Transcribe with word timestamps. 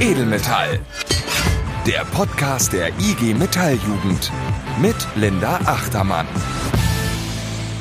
Edelmetall. 0.00 0.80
Der 1.86 2.04
Podcast 2.06 2.72
der 2.72 2.88
IG 2.98 3.34
Metalljugend 3.34 4.32
mit 4.80 4.96
Linda 5.14 5.60
Achtermann. 5.66 6.26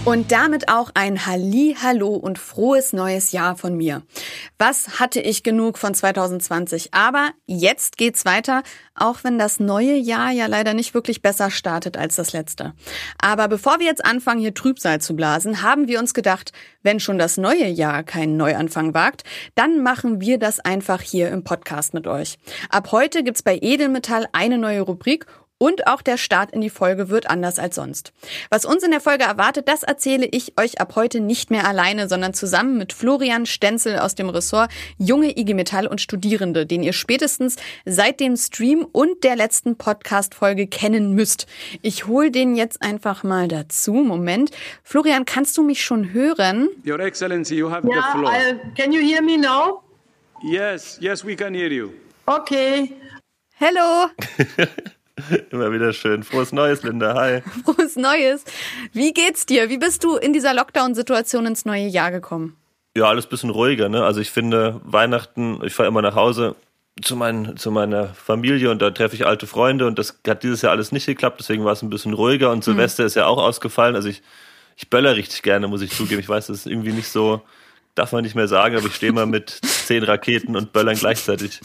Und 0.05 0.33
damit 0.33 0.67
auch 0.67 0.91
ein 0.95 1.25
Halli, 1.25 1.77
Hallo 1.81 2.09
und 2.09 2.37
frohes 2.37 2.91
neues 2.91 3.31
Jahr 3.31 3.55
von 3.55 3.77
mir. 3.77 4.01
Was 4.59 4.99
hatte 4.99 5.21
ich 5.21 5.43
genug 5.43 5.77
von 5.77 5.93
2020? 5.93 6.93
Aber 6.93 7.29
jetzt 7.45 7.95
geht's 7.95 8.25
weiter, 8.25 8.63
auch 8.95 9.23
wenn 9.23 9.39
das 9.39 9.61
neue 9.61 9.95
Jahr 9.95 10.31
ja 10.31 10.47
leider 10.47 10.73
nicht 10.73 10.93
wirklich 10.93 11.21
besser 11.21 11.49
startet 11.49 11.95
als 11.95 12.17
das 12.17 12.33
letzte. 12.33 12.73
Aber 13.17 13.47
bevor 13.47 13.79
wir 13.79 13.85
jetzt 13.85 14.03
anfangen, 14.03 14.41
hier 14.41 14.53
Trübsal 14.53 14.99
zu 14.99 15.15
blasen, 15.15 15.61
haben 15.61 15.87
wir 15.87 15.99
uns 15.99 16.13
gedacht, 16.13 16.51
wenn 16.81 16.99
schon 16.99 17.17
das 17.17 17.37
neue 17.37 17.67
Jahr 17.67 18.03
keinen 18.03 18.35
Neuanfang 18.35 18.93
wagt, 18.93 19.23
dann 19.55 19.83
machen 19.83 20.19
wir 20.19 20.37
das 20.37 20.59
einfach 20.59 20.99
hier 20.99 21.29
im 21.29 21.45
Podcast 21.45 21.93
mit 21.93 22.07
euch. 22.07 22.39
Ab 22.69 22.91
heute 22.91 23.23
gibt's 23.23 23.41
bei 23.41 23.57
Edelmetall 23.61 24.27
eine 24.33 24.57
neue 24.57 24.81
Rubrik 24.81 25.27
und 25.57 25.87
auch 25.87 26.01
der 26.01 26.17
Start 26.17 26.51
in 26.51 26.61
die 26.61 26.69
Folge 26.69 27.09
wird 27.09 27.29
anders 27.29 27.59
als 27.59 27.75
sonst. 27.75 28.11
Was 28.49 28.65
uns 28.65 28.83
in 28.83 28.91
der 28.91 28.99
Folge 28.99 29.23
erwartet, 29.23 29.67
das 29.67 29.83
erzähle 29.83 30.25
ich 30.25 30.57
euch 30.59 30.81
ab 30.81 30.93
heute 30.95 31.19
nicht 31.19 31.51
mehr 31.51 31.67
alleine, 31.67 32.09
sondern 32.09 32.33
zusammen 32.33 32.77
mit 32.77 32.93
Florian 32.93 33.45
Stenzel 33.45 33.99
aus 33.99 34.15
dem 34.15 34.29
Ressort 34.29 34.71
Junge 34.97 35.37
IG 35.37 35.53
Metall 35.53 35.87
und 35.87 36.01
Studierende, 36.01 36.65
den 36.65 36.83
ihr 36.83 36.93
spätestens 36.93 37.55
seit 37.85 38.19
dem 38.19 38.35
Stream 38.35 38.85
und 38.91 39.23
der 39.23 39.35
letzten 39.35 39.77
Podcast-Folge 39.77 40.67
kennen 40.67 41.13
müsst. 41.13 41.47
Ich 41.81 42.07
hole 42.07 42.31
den 42.31 42.55
jetzt 42.55 42.81
einfach 42.81 43.23
mal 43.23 43.47
dazu. 43.47 43.93
Moment. 43.93 44.51
Florian, 44.83 45.25
kannst 45.25 45.57
du 45.57 45.63
mich 45.63 45.83
schon 45.83 46.13
hören? 46.13 46.69
Your 46.85 46.99
Excellency, 46.99 47.55
you 47.55 47.69
have 47.69 47.87
Yeah, 47.87 48.01
the 48.13 48.17
floor. 48.19 48.31
I, 48.33 48.55
can 48.75 48.91
you 48.91 49.01
hear 49.01 49.21
me 49.21 49.37
now? 49.37 49.81
Yes, 50.43 50.97
yes, 50.99 51.23
we 51.23 51.35
can 51.35 51.53
hear 51.53 51.71
you. 51.71 51.91
Okay. 52.25 52.91
Hello, 53.55 54.07
Immer 55.51 55.71
wieder 55.71 55.93
schön. 55.93 56.23
Frohes 56.23 56.51
Neues, 56.51 56.83
Linda. 56.83 57.15
Hi. 57.15 57.41
frohes 57.63 57.95
Neues. 57.95 58.43
Wie 58.91 59.13
geht's 59.13 59.45
dir? 59.45 59.69
Wie 59.69 59.77
bist 59.77 60.03
du 60.03 60.15
in 60.15 60.33
dieser 60.33 60.53
Lockdown-Situation 60.53 61.45
ins 61.45 61.65
neue 61.65 61.87
Jahr 61.87 62.11
gekommen? 62.11 62.55
Ja, 62.95 63.05
alles 63.05 63.27
bisschen 63.27 63.49
ruhiger, 63.49 63.89
ne? 63.89 64.03
Also 64.03 64.21
ich 64.21 64.31
finde 64.31 64.79
Weihnachten, 64.83 65.59
ich 65.63 65.73
fahre 65.73 65.89
immer 65.89 66.01
nach 66.01 66.15
Hause 66.15 66.55
zu, 67.01 67.15
mein, 67.15 67.57
zu 67.57 67.71
meiner 67.71 68.09
Familie 68.09 68.69
und 68.69 68.81
da 68.81 68.91
treffe 68.91 69.15
ich 69.15 69.25
alte 69.25 69.47
Freunde 69.47 69.87
und 69.87 69.97
das 69.97 70.19
hat 70.27 70.43
dieses 70.43 70.61
Jahr 70.61 70.71
alles 70.71 70.91
nicht 70.91 71.07
geklappt, 71.07 71.39
deswegen 71.39 71.65
war 71.65 71.73
es 71.73 71.81
ein 71.81 71.89
bisschen 71.89 72.13
ruhiger 72.13 72.51
und 72.51 72.63
Silvester 72.63 73.03
ist 73.03 73.15
ja 73.15 73.25
auch 73.25 73.39
ausgefallen. 73.39 73.95
Also 73.95 74.09
ich, 74.09 74.21
ich 74.75 74.89
böller 74.91 75.15
richtig 75.15 75.41
gerne, 75.41 75.67
muss 75.67 75.81
ich 75.81 75.91
zugeben. 75.91 76.19
Ich 76.19 76.29
weiß, 76.29 76.47
das 76.47 76.57
ist 76.57 76.67
irgendwie 76.67 76.91
nicht 76.91 77.07
so, 77.07 77.41
darf 77.95 78.11
man 78.11 78.23
nicht 78.23 78.35
mehr 78.35 78.47
sagen, 78.47 78.77
aber 78.77 78.85
ich 78.85 78.95
stehe 78.95 79.11
mal 79.11 79.25
mit 79.25 79.49
zehn 79.49 80.03
Raketen 80.03 80.55
und 80.55 80.71
Böllern 80.71 80.95
gleichzeitig 80.95 81.61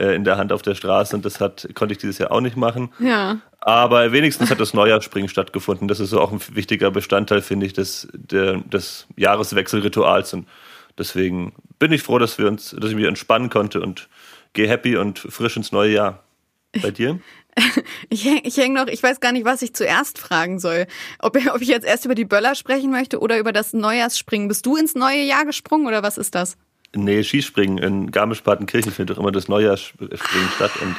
äh, 0.00 0.14
in 0.14 0.24
der 0.24 0.38
Hand 0.38 0.52
auf 0.52 0.62
der 0.62 0.74
Straße 0.74 1.14
und 1.14 1.24
das 1.24 1.40
hat, 1.40 1.68
konnte 1.74 1.92
ich 1.92 1.98
dieses 1.98 2.18
Jahr 2.18 2.32
auch 2.32 2.40
nicht 2.40 2.56
machen. 2.56 2.90
Ja. 2.98 3.38
Aber 3.60 4.12
wenigstens 4.12 4.50
hat 4.50 4.58
das 4.58 4.72
Neujahrsspringen 4.72 5.28
stattgefunden. 5.28 5.88
Das 5.88 6.00
ist 6.00 6.10
so 6.10 6.20
auch 6.20 6.32
ein 6.32 6.40
wichtiger 6.52 6.90
Bestandteil, 6.90 7.42
finde 7.42 7.66
ich, 7.66 7.74
des, 7.74 8.08
der, 8.14 8.56
des 8.56 9.06
Jahreswechselrituals. 9.16 10.32
Und 10.32 10.48
deswegen 10.96 11.52
bin 11.78 11.92
ich 11.92 12.02
froh, 12.02 12.18
dass 12.18 12.38
wir 12.38 12.48
uns, 12.48 12.74
dass 12.78 12.90
ich 12.90 12.96
mich 12.96 13.04
entspannen 13.04 13.50
konnte 13.50 13.82
und 13.82 14.08
gehe 14.54 14.66
happy 14.66 14.96
und 14.96 15.18
frisch 15.18 15.56
ins 15.56 15.72
neue 15.72 15.92
Jahr. 15.92 16.24
Bei 16.82 16.90
dir? 16.90 17.20
Ich 18.08 18.26
ich 18.44 18.56
häng 18.56 18.72
noch, 18.72 18.86
ich 18.86 19.02
weiß 19.02 19.18
gar 19.18 19.32
nicht, 19.32 19.44
was 19.44 19.60
ich 19.60 19.74
zuerst 19.74 20.18
fragen 20.18 20.60
soll. 20.60 20.86
Ob, 21.18 21.36
ob 21.52 21.60
ich 21.60 21.68
jetzt 21.68 21.84
erst 21.84 22.04
über 22.04 22.14
die 22.14 22.24
Böller 22.24 22.54
sprechen 22.54 22.92
möchte 22.92 23.18
oder 23.18 23.38
über 23.38 23.52
das 23.52 23.72
Neujahrsspringen. 23.72 24.46
Bist 24.46 24.64
du 24.64 24.76
ins 24.76 24.94
neue 24.94 25.24
Jahr 25.24 25.44
gesprungen 25.44 25.88
oder 25.88 26.02
was 26.02 26.16
ist 26.16 26.36
das? 26.36 26.56
Nee, 26.94 27.22
Skispringen 27.22 27.78
in 27.78 28.10
Garmisch-Partenkirchen 28.10 28.92
findet 28.92 29.16
doch 29.16 29.20
immer 29.20 29.32
das 29.32 29.48
Neujahrsspringen 29.48 30.48
statt. 30.56 30.72
Und 30.82 30.96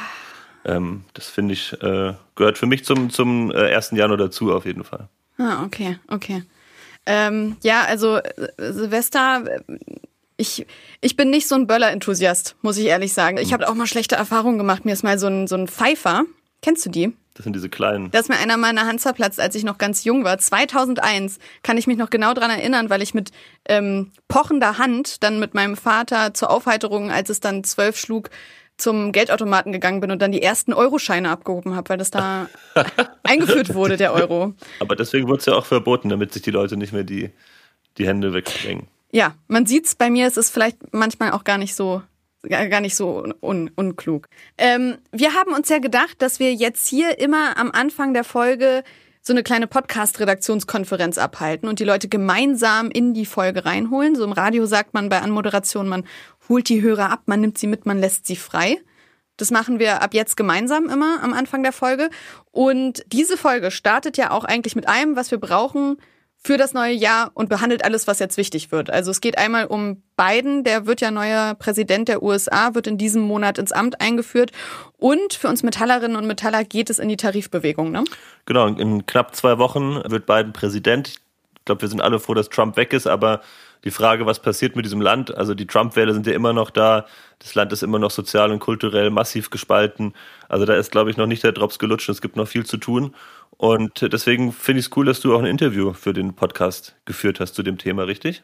ähm, 0.64 1.04
das 1.14 1.28
finde 1.28 1.54
ich, 1.54 1.72
äh, 1.82 2.14
gehört 2.34 2.58
für 2.58 2.66
mich 2.66 2.84
zum, 2.84 3.10
zum 3.10 3.50
äh, 3.50 3.74
1. 3.74 3.90
Januar 3.92 4.16
dazu 4.16 4.52
auf 4.52 4.64
jeden 4.64 4.84
Fall. 4.84 5.08
Ah, 5.38 5.64
okay, 5.64 5.98
okay. 6.08 6.44
Ähm, 7.04 7.56
ja, 7.62 7.82
also 7.82 8.16
äh, 8.16 8.48
Silvester, 8.58 9.44
äh, 9.46 9.78
ich, 10.36 10.66
ich 11.00 11.16
bin 11.16 11.30
nicht 11.30 11.46
so 11.46 11.54
ein 11.54 11.66
Böller-Enthusiast, 11.66 12.56
muss 12.62 12.78
ich 12.78 12.86
ehrlich 12.86 13.12
sagen. 13.12 13.38
Ich 13.38 13.52
habe 13.52 13.68
auch 13.68 13.74
mal 13.74 13.86
schlechte 13.86 14.16
Erfahrungen 14.16 14.58
gemacht. 14.58 14.84
Mir 14.84 14.92
ist 14.92 15.04
mal 15.04 15.18
so 15.18 15.26
ein, 15.26 15.46
so 15.46 15.56
ein 15.56 15.68
Pfeifer, 15.68 16.24
kennst 16.62 16.86
du 16.86 16.90
die? 16.90 17.12
Das 17.34 17.44
sind 17.44 17.54
diese 17.54 17.68
kleinen. 17.68 18.10
Da 18.10 18.18
ist 18.18 18.28
mir 18.28 18.38
einer 18.38 18.56
meiner 18.56 18.86
Hand 18.86 19.00
zerplatzt, 19.00 19.40
als 19.40 19.54
ich 19.54 19.64
noch 19.64 19.78
ganz 19.78 20.04
jung 20.04 20.22
war. 20.24 20.36
2001 20.38 21.38
kann 21.62 21.78
ich 21.78 21.86
mich 21.86 21.96
noch 21.96 22.10
genau 22.10 22.34
dran 22.34 22.50
erinnern, 22.50 22.90
weil 22.90 23.00
ich 23.00 23.14
mit 23.14 23.30
ähm, 23.66 24.12
pochender 24.28 24.78
Hand 24.78 25.22
dann 25.22 25.38
mit 25.38 25.54
meinem 25.54 25.76
Vater 25.76 26.34
zur 26.34 26.50
Aufheiterung, 26.50 27.10
als 27.10 27.30
es 27.30 27.40
dann 27.40 27.64
zwölf 27.64 27.96
schlug, 27.96 28.28
zum 28.76 29.12
Geldautomaten 29.12 29.72
gegangen 29.72 30.00
bin 30.00 30.10
und 30.10 30.20
dann 30.20 30.32
die 30.32 30.42
ersten 30.42 30.72
Euroscheine 30.72 31.30
abgehoben 31.30 31.74
habe, 31.74 31.88
weil 31.90 31.98
das 31.98 32.10
da 32.10 32.48
eingeführt 33.22 33.74
wurde, 33.74 33.96
der 33.96 34.12
Euro. 34.12 34.54
Aber 34.80 34.96
deswegen 34.96 35.28
wurde 35.28 35.40
es 35.40 35.46
ja 35.46 35.54
auch 35.54 35.66
verboten, 35.66 36.08
damit 36.08 36.32
sich 36.32 36.42
die 36.42 36.50
Leute 36.50 36.76
nicht 36.76 36.92
mehr 36.92 37.04
die, 37.04 37.30
die 37.98 38.06
Hände 38.06 38.34
wegsprengen. 38.34 38.88
Ja, 39.10 39.34
man 39.46 39.66
sieht's 39.66 39.94
bei 39.94 40.10
mir, 40.10 40.26
es 40.26 40.36
ist 40.36 40.50
vielleicht 40.50 40.92
manchmal 40.92 41.32
auch 41.32 41.44
gar 41.44 41.58
nicht 41.58 41.74
so 41.74 42.02
gar 42.48 42.80
nicht 42.80 42.96
so 42.96 43.24
un, 43.40 43.70
unklug. 43.74 44.28
Ähm, 44.58 44.98
wir 45.12 45.34
haben 45.34 45.52
uns 45.52 45.68
ja 45.68 45.78
gedacht, 45.78 46.20
dass 46.20 46.38
wir 46.38 46.52
jetzt 46.54 46.86
hier 46.86 47.18
immer 47.18 47.56
am 47.56 47.70
Anfang 47.70 48.14
der 48.14 48.24
Folge 48.24 48.82
so 49.20 49.32
eine 49.32 49.44
kleine 49.44 49.68
Podcast-Redaktionskonferenz 49.68 51.16
abhalten 51.16 51.68
und 51.68 51.78
die 51.78 51.84
Leute 51.84 52.08
gemeinsam 52.08 52.90
in 52.90 53.14
die 53.14 53.26
Folge 53.26 53.64
reinholen. 53.64 54.16
So 54.16 54.24
im 54.24 54.32
Radio 54.32 54.66
sagt 54.66 54.94
man 54.94 55.08
bei 55.08 55.20
Anmoderation, 55.20 55.88
man 55.88 56.04
holt 56.48 56.68
die 56.68 56.82
Hörer 56.82 57.10
ab, 57.10 57.22
man 57.26 57.40
nimmt 57.40 57.56
sie 57.56 57.68
mit, 57.68 57.86
man 57.86 58.00
lässt 58.00 58.26
sie 58.26 58.34
frei. 58.34 58.78
Das 59.36 59.52
machen 59.52 59.78
wir 59.78 60.02
ab 60.02 60.12
jetzt 60.12 60.36
gemeinsam 60.36 60.88
immer 60.88 61.22
am 61.22 61.32
Anfang 61.32 61.62
der 61.62 61.72
Folge. 61.72 62.10
Und 62.50 63.04
diese 63.06 63.36
Folge 63.36 63.70
startet 63.70 64.16
ja 64.16 64.32
auch 64.32 64.44
eigentlich 64.44 64.74
mit 64.74 64.88
allem, 64.88 65.14
was 65.14 65.30
wir 65.30 65.38
brauchen 65.38 65.98
für 66.44 66.56
das 66.56 66.74
neue 66.74 66.92
Jahr 66.92 67.30
und 67.34 67.48
behandelt 67.48 67.84
alles, 67.84 68.08
was 68.08 68.18
jetzt 68.18 68.36
wichtig 68.36 68.72
wird. 68.72 68.90
Also 68.90 69.12
es 69.12 69.20
geht 69.20 69.38
einmal 69.38 69.66
um 69.66 70.02
Biden, 70.16 70.64
der 70.64 70.86
wird 70.86 71.00
ja 71.00 71.12
neuer 71.12 71.54
Präsident 71.54 72.08
der 72.08 72.22
USA, 72.22 72.74
wird 72.74 72.88
in 72.88 72.98
diesem 72.98 73.22
Monat 73.22 73.58
ins 73.58 73.70
Amt 73.70 74.00
eingeführt. 74.00 74.50
Und 74.98 75.34
für 75.34 75.48
uns 75.48 75.62
Metallerinnen 75.62 76.16
und 76.16 76.26
Metaller 76.26 76.64
geht 76.64 76.90
es 76.90 76.98
in 76.98 77.08
die 77.08 77.16
Tarifbewegung. 77.16 77.92
Ne? 77.92 78.02
Genau, 78.46 78.66
in 78.66 79.06
knapp 79.06 79.36
zwei 79.36 79.58
Wochen 79.58 80.02
wird 80.10 80.26
Biden 80.26 80.52
Präsident. 80.52 81.08
Ich 81.08 81.64
glaube, 81.64 81.82
wir 81.82 81.88
sind 81.88 82.00
alle 82.00 82.18
froh, 82.18 82.34
dass 82.34 82.48
Trump 82.48 82.76
weg 82.76 82.92
ist, 82.92 83.06
aber 83.06 83.40
die 83.84 83.90
Frage, 83.92 84.26
was 84.26 84.40
passiert 84.40 84.76
mit 84.76 84.84
diesem 84.84 85.00
Land, 85.00 85.36
also 85.36 85.54
die 85.54 85.66
Trump-Wähler 85.66 86.12
sind 86.12 86.26
ja 86.26 86.32
immer 86.32 86.52
noch 86.52 86.70
da, 86.70 87.06
das 87.40 87.54
Land 87.54 87.72
ist 87.72 87.82
immer 87.82 87.98
noch 87.98 88.12
sozial 88.12 88.52
und 88.52 88.60
kulturell 88.60 89.10
massiv 89.10 89.50
gespalten. 89.50 90.14
Also 90.48 90.64
da 90.66 90.74
ist, 90.74 90.92
glaube 90.92 91.10
ich, 91.10 91.16
noch 91.16 91.26
nicht 91.26 91.42
der 91.42 91.52
Drops 91.52 91.80
gelutscht, 91.80 92.08
es 92.08 92.20
gibt 92.20 92.36
noch 92.36 92.46
viel 92.46 92.64
zu 92.64 92.76
tun. 92.76 93.14
Und 93.56 94.12
deswegen 94.12 94.52
finde 94.52 94.80
ich 94.80 94.86
es 94.86 94.96
cool, 94.96 95.06
dass 95.06 95.20
du 95.20 95.34
auch 95.34 95.38
ein 95.38 95.46
Interview 95.46 95.92
für 95.92 96.12
den 96.12 96.34
Podcast 96.34 96.96
geführt 97.04 97.38
hast 97.38 97.54
zu 97.54 97.62
dem 97.62 97.78
Thema, 97.78 98.02
richtig? 98.02 98.42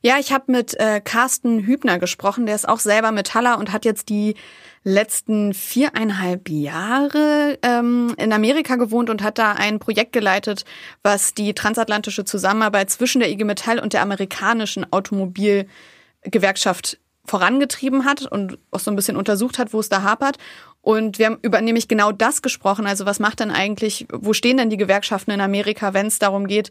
Ja, 0.00 0.18
ich 0.20 0.32
habe 0.32 0.52
mit 0.52 0.78
äh, 0.78 1.00
Carsten 1.00 1.66
Hübner 1.66 1.98
gesprochen, 1.98 2.46
der 2.46 2.54
ist 2.54 2.68
auch 2.68 2.78
selber 2.78 3.10
Metaller 3.10 3.58
und 3.58 3.72
hat 3.72 3.84
jetzt 3.84 4.08
die 4.08 4.36
letzten 4.84 5.54
viereinhalb 5.54 6.48
Jahre 6.48 7.58
ähm, 7.62 8.14
in 8.16 8.32
Amerika 8.32 8.76
gewohnt 8.76 9.10
und 9.10 9.22
hat 9.22 9.38
da 9.38 9.52
ein 9.52 9.78
Projekt 9.78 10.12
geleitet, 10.12 10.64
was 11.02 11.34
die 11.34 11.52
transatlantische 11.52 12.24
Zusammenarbeit 12.24 12.90
zwischen 12.90 13.20
der 13.20 13.30
IG 13.30 13.44
Metall 13.44 13.78
und 13.78 13.92
der 13.92 14.02
amerikanischen 14.02 14.90
Automobilgewerkschaft 14.92 16.98
vorangetrieben 17.26 18.04
hat 18.04 18.22
und 18.22 18.58
auch 18.70 18.80
so 18.80 18.90
ein 18.90 18.96
bisschen 18.96 19.16
untersucht 19.16 19.58
hat, 19.58 19.72
wo 19.72 19.80
es 19.80 19.88
da 19.88 20.02
hapert. 20.02 20.36
Und 20.82 21.18
wir 21.18 21.26
haben 21.26 21.38
über 21.42 21.60
nämlich 21.60 21.88
genau 21.88 22.12
das 22.12 22.42
gesprochen. 22.42 22.86
Also 22.86 23.04
was 23.06 23.20
macht 23.20 23.40
denn 23.40 23.50
eigentlich, 23.50 24.06
wo 24.12 24.32
stehen 24.32 24.56
denn 24.56 24.70
die 24.70 24.76
Gewerkschaften 24.76 25.30
in 25.30 25.40
Amerika, 25.40 25.92
wenn 25.92 26.06
es 26.06 26.18
darum 26.18 26.46
geht, 26.46 26.70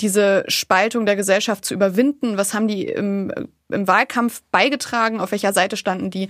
diese 0.00 0.44
Spaltung 0.48 1.06
der 1.06 1.16
Gesellschaft 1.16 1.64
zu 1.64 1.74
überwinden? 1.74 2.36
Was 2.36 2.52
haben 2.52 2.66
die 2.66 2.84
im, 2.86 3.32
im 3.68 3.86
Wahlkampf 3.86 4.42
beigetragen? 4.50 5.20
Auf 5.20 5.30
welcher 5.30 5.52
Seite 5.52 5.76
standen 5.76 6.10
die? 6.10 6.28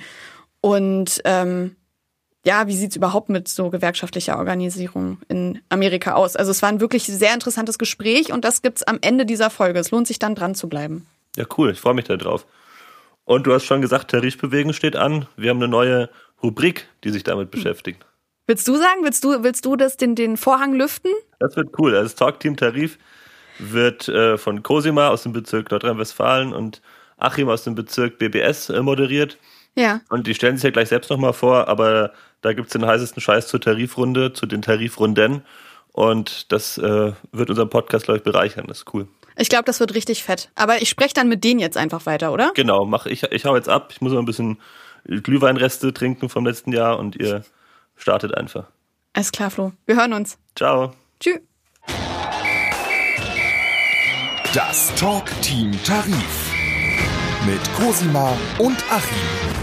Und 0.61 1.23
ähm, 1.25 1.77
ja, 2.45 2.67
wie 2.67 2.77
sieht's 2.77 2.97
überhaupt 2.97 3.31
mit 3.31 3.49
so 3.49 3.71
gewerkschaftlicher 3.71 4.39
Organisierung 4.39 5.19
in 5.29 5.63
Amerika 5.71 6.13
aus? 6.13 6.37
Also 6.37 6.51
es 6.51 6.61
war 6.61 6.69
ein 6.69 6.81
wirklich 6.81 7.05
sehr 7.05 7.33
interessantes 7.33 7.79
Gespräch 7.79 8.33
und 8.33 8.45
das 8.45 8.61
gibt's 8.61 8.83
am 8.83 8.99
Ende 9.01 9.25
dieser 9.25 9.49
Folge. 9.49 9.79
Es 9.79 9.91
lohnt 9.91 10.07
sich 10.07 10.19
dann 10.19 10.35
dran 10.35 10.55
zu 10.55 10.69
bleiben. 10.69 11.07
Ja, 11.37 11.47
cool, 11.57 11.71
ich 11.71 11.81
freue 11.81 11.95
mich 11.95 12.05
da 12.05 12.17
drauf. 12.17 12.47
Und 13.25 13.47
du 13.47 13.55
hast 13.55 13.65
schon 13.65 13.81
gesagt, 13.81 14.11
Tarifbewegung 14.11 14.75
steht 14.75 14.97
an. 14.97 15.27
Wir 15.37 15.51
haben 15.51 15.57
eine 15.57 15.69
neue 15.69 16.11
Rubrik, 16.45 16.87
die 17.03 17.11
sich 17.11 17.25
damit 17.25 17.51
beschäftigt. 17.51 18.05
Willst 18.47 18.69
du 18.69 18.77
sagen, 18.77 19.01
willst 19.03 19.25
du, 19.25 19.43
willst 19.43 19.65
du 19.65 19.75
das 19.75 19.97
den, 19.97 20.15
den 20.15 20.37
Vorhang 20.37 20.75
lüften? 20.75 21.11
Das 21.41 21.57
wird 21.57 21.71
cool. 21.79 21.95
Also 21.95 22.05
das 22.05 22.15
Talkteam 22.15 22.57
Tarif 22.57 22.99
wird 23.59 24.09
äh, 24.09 24.37
von 24.37 24.63
Cosima 24.63 25.09
aus 25.09 25.23
dem 25.23 25.33
Bezirk 25.33 25.71
Nordrhein-Westfalen 25.71 26.53
und 26.53 26.83
Achim 27.17 27.49
aus 27.49 27.65
dem 27.65 27.75
Bezirk 27.75 28.19
BBS 28.19 28.69
äh, 28.69 28.83
moderiert. 28.83 29.39
Ja. 29.77 30.03
Und 30.11 30.27
die 30.27 30.35
stellen 30.35 30.57
sich 30.57 30.65
ja 30.65 30.71
gleich 30.71 30.89
selbst 30.89 31.11
nochmal 31.11 31.33
vor, 31.33 31.69
aber 31.69 32.13
da 32.43 32.53
gibt's 32.53 32.73
den 32.73 32.87
heißesten 32.87 33.21
Scheiß 33.23 33.49
zur 33.49 33.61
Tarifrunde, 33.61 34.33
zu 34.33 34.47
den 34.47 34.63
Tarifrunden. 34.63 35.43
Und 35.93 36.53
das 36.53 36.77
äh, 36.77 37.13
wird 37.33 37.51
unseren 37.51 37.71
Podcast, 37.71 38.05
glaube 38.05 38.19
ich, 38.19 38.25
bereichern. 38.25 38.67
Das 38.69 38.79
ist 38.79 38.95
cool. 38.95 39.09
Ich 39.37 39.49
glaube, 39.49 39.65
das 39.65 39.81
wird 39.81 39.95
richtig 39.95 40.23
fett. 40.23 40.51
Aber 40.55 40.83
ich 40.83 40.89
spreche 40.89 41.15
dann 41.15 41.29
mit 41.29 41.45
denen 41.45 41.61
jetzt 41.61 41.77
einfach 41.77 42.07
weiter, 42.07 42.33
oder? 42.33 42.53
Genau, 42.55 42.85
mach 42.85 43.07
ich, 43.07 43.23
ich 43.25 43.45
hau 43.47 43.57
jetzt 43.57 43.69
ab. 43.69 43.91
Ich 43.93 44.01
muss 44.01 44.13
noch 44.13 44.19
ein 44.19 44.27
bisschen 44.27 44.59
Glühweinreste 45.05 45.93
trinken 45.93 46.29
vom 46.29 46.47
letzten 46.47 46.73
Jahr 46.73 46.99
und 46.99 47.17
ihr 47.17 47.45
startet 47.97 48.37
einfach. 48.37 48.67
Alles 49.13 49.33
klar, 49.33 49.51
Flo. 49.51 49.73
Wir 49.87 49.97
hören 49.97 50.13
uns. 50.13 50.39
Ciao. 50.57 50.93
Tschüss. 51.21 51.41
Das 54.55 54.95
Talk 54.95 55.27
Team 55.43 55.73
Tarif 55.85 56.53
mit 57.47 57.61
Cosima 57.75 58.37
und 58.59 58.77
Achim. 58.91 59.55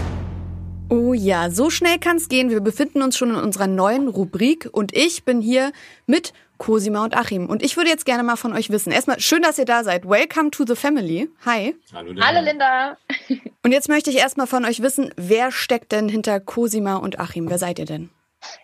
Oh 0.88 1.14
ja, 1.14 1.50
so 1.50 1.70
schnell 1.70 1.98
kann's 1.98 2.28
gehen. 2.28 2.50
Wir 2.50 2.60
befinden 2.60 3.00
uns 3.00 3.16
schon 3.16 3.30
in 3.30 3.36
unserer 3.36 3.66
neuen 3.66 4.08
Rubrik 4.08 4.68
und 4.70 4.94
ich 4.94 5.24
bin 5.24 5.40
hier 5.40 5.72
mit 6.06 6.34
Cosima 6.62 7.02
und 7.02 7.16
Achim. 7.16 7.46
Und 7.46 7.60
ich 7.60 7.76
würde 7.76 7.90
jetzt 7.90 8.06
gerne 8.06 8.22
mal 8.22 8.36
von 8.36 8.52
euch 8.52 8.70
wissen. 8.70 8.92
Erstmal 8.92 9.18
schön, 9.18 9.42
dass 9.42 9.58
ihr 9.58 9.64
da 9.64 9.82
seid. 9.82 10.08
Welcome 10.08 10.52
to 10.52 10.64
the 10.64 10.76
family. 10.76 11.28
Hi. 11.44 11.74
Hallo 11.92 12.12
Linda. 12.12 12.24
Hallo 12.24 12.40
Linda. 12.40 12.96
Und 13.64 13.72
jetzt 13.72 13.88
möchte 13.88 14.10
ich 14.10 14.18
erstmal 14.18 14.46
von 14.46 14.64
euch 14.64 14.80
wissen, 14.80 15.12
wer 15.16 15.50
steckt 15.50 15.90
denn 15.90 16.08
hinter 16.08 16.38
Cosima 16.38 16.96
und 16.96 17.18
Achim? 17.18 17.50
Wer 17.50 17.58
seid 17.58 17.80
ihr 17.80 17.84
denn? 17.84 18.10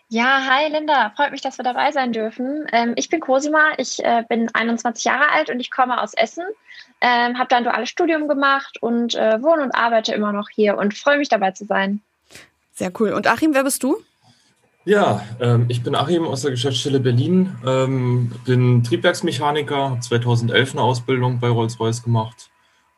Ja, 0.08 0.44
hi 0.44 0.70
Linda. 0.70 1.12
Freut 1.16 1.32
mich, 1.32 1.40
dass 1.40 1.58
wir 1.58 1.64
dabei 1.64 1.90
sein 1.90 2.12
dürfen. 2.12 2.66
Ähm, 2.72 2.92
ich 2.94 3.08
bin 3.08 3.18
Cosima. 3.18 3.72
Ich 3.78 4.04
äh, 4.04 4.24
bin 4.28 4.48
21 4.52 5.04
Jahre 5.04 5.30
alt 5.30 5.50
und 5.50 5.58
ich 5.58 5.72
komme 5.72 6.00
aus 6.00 6.14
Essen. 6.14 6.44
Ähm, 7.00 7.36
habe 7.36 7.48
da 7.48 7.56
ein 7.56 7.64
duales 7.64 7.88
Studium 7.88 8.28
gemacht 8.28 8.78
und 8.80 9.16
äh, 9.16 9.42
wohne 9.42 9.64
und 9.64 9.72
arbeite 9.72 10.14
immer 10.14 10.32
noch 10.32 10.48
hier 10.50 10.78
und 10.78 10.94
freue 10.96 11.18
mich 11.18 11.28
dabei 11.28 11.50
zu 11.50 11.64
sein. 11.64 12.00
Sehr 12.74 12.92
cool. 13.00 13.12
Und 13.12 13.26
Achim, 13.26 13.54
wer 13.54 13.64
bist 13.64 13.82
du? 13.82 13.98
Ja, 14.88 15.22
ähm, 15.38 15.66
ich 15.68 15.82
bin 15.82 15.94
Achim 15.94 16.26
aus 16.26 16.40
der 16.40 16.50
Geschäftsstelle 16.50 16.98
Berlin, 16.98 17.54
ähm, 17.66 18.32
bin 18.46 18.82
Triebwerksmechaniker, 18.82 19.90
habe 19.90 20.00
2011 20.00 20.72
eine 20.72 20.80
Ausbildung 20.80 21.40
bei 21.40 21.48
Rolls-Royce 21.48 22.02
gemacht 22.02 22.48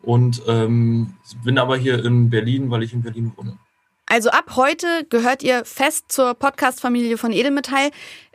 und 0.01 0.41
ähm, 0.47 1.15
bin 1.43 1.59
aber 1.59 1.77
hier 1.77 2.05
in 2.05 2.31
Berlin, 2.31 2.71
weil 2.71 2.85
ich 2.85 2.93
in 2.93 3.03
Berlin 3.03 3.33
wohne. 3.35 3.59
Also 4.07 4.31
ab 4.31 4.53
heute 4.55 4.87
gehört 5.09 5.43
ihr 5.43 5.65
fest 5.65 6.13
zur 6.13 6.35
Podcast-Familie 6.35 7.19
von 7.19 7.33
Edelmetall. 7.33 7.91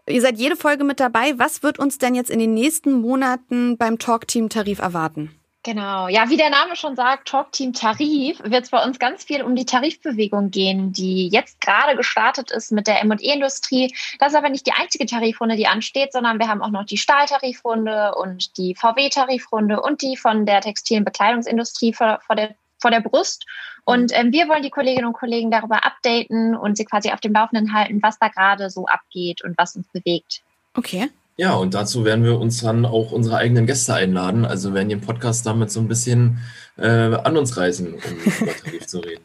Ihr 0.05 0.21
seid 0.21 0.37
jede 0.37 0.57
Folge 0.57 0.83
mit 0.83 0.99
dabei. 0.99 1.35
Was 1.37 1.63
wird 1.63 1.79
uns 1.79 1.97
denn 1.97 2.13
jetzt 2.13 2.31
in 2.31 2.39
den 2.39 2.53
nächsten 2.53 2.99
Monaten 2.99 3.77
beim 3.77 3.99
Talk-Team 3.99 4.49
Tarif 4.49 4.79
erwarten? 4.79 5.31
Genau, 5.65 6.07
ja, 6.09 6.29
wie 6.29 6.37
der 6.37 6.51
Name 6.51 6.75
schon 6.75 6.95
sagt, 6.95 7.27
Talk 7.27 7.51
Team 7.51 7.73
Tarif, 7.73 8.39
wird 8.43 8.65
es 8.65 8.69
bei 8.69 8.83
uns 8.85 8.99
ganz 8.99 9.23
viel 9.23 9.41
um 9.41 9.55
die 9.55 9.65
Tarifbewegung 9.65 10.51
gehen, 10.51 10.91
die 10.91 11.27
jetzt 11.29 11.59
gerade 11.59 11.97
gestartet 11.97 12.51
ist 12.51 12.71
mit 12.71 12.85
der 12.85 13.01
M&E-Industrie. 13.01 13.91
Das 14.19 14.33
ist 14.33 14.37
aber 14.37 14.49
nicht 14.49 14.67
die 14.67 14.73
einzige 14.73 15.07
Tarifrunde, 15.07 15.55
die 15.55 15.65
ansteht, 15.65 16.13
sondern 16.13 16.37
wir 16.37 16.49
haben 16.49 16.61
auch 16.61 16.69
noch 16.69 16.85
die 16.85 16.99
Stahltarifrunde 16.99 18.13
und 18.13 18.59
die 18.59 18.75
VW-Tarifrunde 18.75 19.81
und 19.81 20.03
die 20.03 20.17
von 20.17 20.45
der 20.45 20.61
textilen 20.61 21.03
Bekleidungsindustrie 21.03 21.93
vor, 21.93 22.19
vor, 22.23 22.35
der, 22.35 22.53
vor 22.77 22.91
der 22.91 23.01
Brust. 23.01 23.47
Und 23.85 24.11
ähm, 24.13 24.31
wir 24.31 24.47
wollen 24.47 24.61
die 24.61 24.69
Kolleginnen 24.69 25.07
und 25.07 25.13
Kollegen 25.13 25.49
darüber 25.49 25.83
updaten 25.83 26.55
und 26.55 26.77
sie 26.77 26.85
quasi 26.85 27.09
auf 27.09 27.21
dem 27.21 27.33
Laufenden 27.33 27.73
halten, 27.73 28.03
was 28.03 28.19
da 28.19 28.27
gerade 28.27 28.69
so 28.69 28.85
abgeht 28.85 29.43
und 29.43 29.57
was 29.57 29.75
uns 29.75 29.87
bewegt. 29.87 30.43
Okay. 30.75 31.09
Ja, 31.37 31.53
und 31.55 31.73
dazu 31.73 32.05
werden 32.05 32.23
wir 32.23 32.39
uns 32.39 32.61
dann 32.61 32.85
auch 32.85 33.11
unsere 33.11 33.37
eigenen 33.37 33.65
Gäste 33.65 33.93
einladen. 33.93 34.45
Also 34.45 34.73
werden 34.73 34.89
den 34.89 35.01
Podcast 35.01 35.45
damit 35.45 35.69
so 35.69 35.81
ein 35.81 35.87
bisschen 35.87 36.39
äh, 36.77 36.87
an 36.87 37.35
uns 37.35 37.57
reißen, 37.57 37.93
um 37.93 37.99
über 38.41 38.55
Tarif 38.55 38.87
zu 38.87 38.99
reden. 38.99 39.23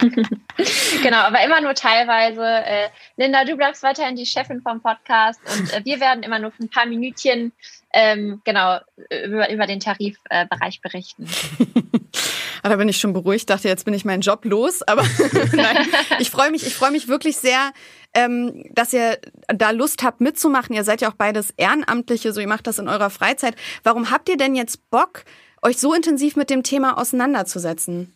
genau, 1.02 1.18
aber 1.18 1.42
immer 1.44 1.60
nur 1.60 1.74
teilweise. 1.74 2.44
Äh, 2.44 2.88
Linda, 3.16 3.44
du 3.44 3.56
bleibst 3.56 3.82
weiterhin 3.82 4.16
die 4.16 4.26
Chefin 4.26 4.60
vom 4.60 4.82
Podcast 4.82 5.40
und 5.56 5.72
äh, 5.72 5.84
wir 5.84 6.00
werden 6.00 6.22
immer 6.22 6.38
nur 6.38 6.50
für 6.50 6.64
ein 6.64 6.70
paar 6.70 6.84
Minütchen 6.84 7.52
ähm, 7.92 8.42
genau 8.44 8.80
über, 9.24 9.50
über 9.50 9.66
den 9.66 9.80
Tarifbereich 9.80 10.76
äh, 10.76 10.88
berichten. 10.88 11.26
Ah, 12.64 12.70
da 12.70 12.76
bin 12.76 12.88
ich 12.88 12.96
schon 12.96 13.12
beruhigt, 13.12 13.50
dachte, 13.50 13.68
jetzt 13.68 13.84
bin 13.84 13.92
ich 13.92 14.06
meinen 14.06 14.22
Job 14.22 14.46
los. 14.46 14.80
Aber 14.80 15.02
nein, 15.52 15.86
ich 16.18 16.30
freue 16.30 16.50
mich, 16.50 16.66
ich 16.66 16.74
freue 16.74 16.92
mich 16.92 17.08
wirklich 17.08 17.36
sehr, 17.36 17.74
ähm, 18.14 18.64
dass 18.70 18.94
ihr 18.94 19.18
da 19.48 19.68
Lust 19.68 20.02
habt 20.02 20.22
mitzumachen. 20.22 20.74
Ihr 20.74 20.82
seid 20.82 21.02
ja 21.02 21.10
auch 21.10 21.14
beides 21.14 21.50
Ehrenamtliche, 21.58 22.32
so 22.32 22.40
ihr 22.40 22.48
macht 22.48 22.66
das 22.66 22.78
in 22.78 22.88
eurer 22.88 23.10
Freizeit. 23.10 23.54
Warum 23.82 24.10
habt 24.10 24.30
ihr 24.30 24.38
denn 24.38 24.54
jetzt 24.54 24.88
Bock, 24.88 25.24
euch 25.60 25.76
so 25.76 25.92
intensiv 25.92 26.36
mit 26.36 26.48
dem 26.48 26.62
Thema 26.62 26.96
auseinanderzusetzen? 26.96 28.14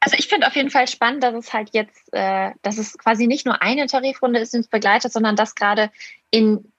Also 0.00 0.16
ich 0.18 0.28
finde 0.28 0.46
auf 0.46 0.56
jeden 0.56 0.68
Fall 0.68 0.88
spannend, 0.88 1.22
dass 1.22 1.34
es 1.34 1.54
halt 1.54 1.70
jetzt, 1.72 2.12
äh, 2.12 2.50
dass 2.60 2.76
es 2.76 2.98
quasi 2.98 3.26
nicht 3.26 3.46
nur 3.46 3.62
eine 3.62 3.86
Tarifrunde 3.86 4.40
ist, 4.40 4.52
die 4.52 4.58
uns 4.58 4.68
begleitet, 4.68 5.10
sondern 5.10 5.36
dass 5.36 5.54
gerade 5.54 5.90
in 6.30 6.70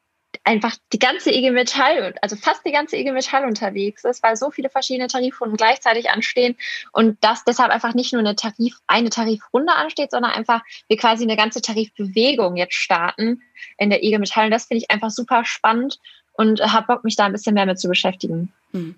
einfach 0.48 0.76
die 0.94 1.00
ganze 1.00 1.32
IG 1.32 1.52
Metall, 1.52 2.16
also 2.22 2.38
fast 2.38 2.66
die 2.66 2.72
ganze 2.72 2.96
IG 2.96 3.12
Metall 3.12 3.46
unterwegs 3.46 4.06
ist, 4.06 4.24
weil 4.24 4.38
so 4.38 4.50
viele 4.50 4.70
verschiedene 4.70 5.08
Tarifrunden 5.08 5.58
gleichzeitig 5.58 6.10
anstehen 6.10 6.56
und 6.94 7.22
dass 7.22 7.44
deshalb 7.44 7.70
einfach 7.70 7.94
nicht 7.94 8.14
nur 8.14 8.22
eine 8.22 8.36
Tarif, 8.36 8.80
eine 8.88 9.10
Tarifrunde 9.10 9.74
ansteht, 9.74 10.12
sondern 10.12 10.32
einfach 10.32 10.62
wir 10.88 10.98
quasi 10.98 11.24
eine 11.24 11.36
ganze 11.36 11.62
Tarifbewegung 11.62 12.56
jetzt 12.56 12.76
starten 12.76 13.42
in 13.78 13.90
der 13.90 14.04
IG 14.04 14.18
Metall. 14.18 14.46
Und 14.46 14.52
das 14.52 14.66
finde 14.66 14.84
ich 14.84 14.90
einfach 14.90 15.12
super 15.12 15.44
spannend 15.44 16.00
und 16.34 16.62
habe 16.62 16.88
Bock, 16.88 17.04
mich 17.04 17.18
da 17.18 17.26
ein 17.26 17.34
bisschen 17.34 17.54
mehr 17.54 17.66
mit 17.66 17.80
zu 17.80 17.90
beschäftigen. 17.90 18.54
Hm. 18.72 18.96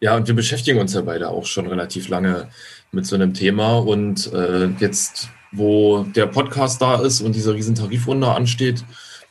Ja, 0.00 0.16
und 0.16 0.26
wir 0.26 0.34
beschäftigen 0.34 0.80
uns 0.80 0.94
ja 0.94 1.02
beide 1.02 1.28
auch 1.28 1.46
schon 1.46 1.68
relativ 1.68 2.08
lange 2.08 2.48
mit 2.90 3.06
so 3.06 3.14
einem 3.14 3.32
Thema 3.32 3.78
und 3.78 4.32
äh, 4.32 4.66
jetzt, 4.80 5.28
wo 5.52 6.02
der 6.02 6.26
Podcast 6.26 6.82
da 6.82 7.00
ist 7.00 7.20
und 7.20 7.34
diese 7.36 7.54
riesen 7.54 7.76
Tarifrunde 7.76 8.28
ansteht, 8.28 8.82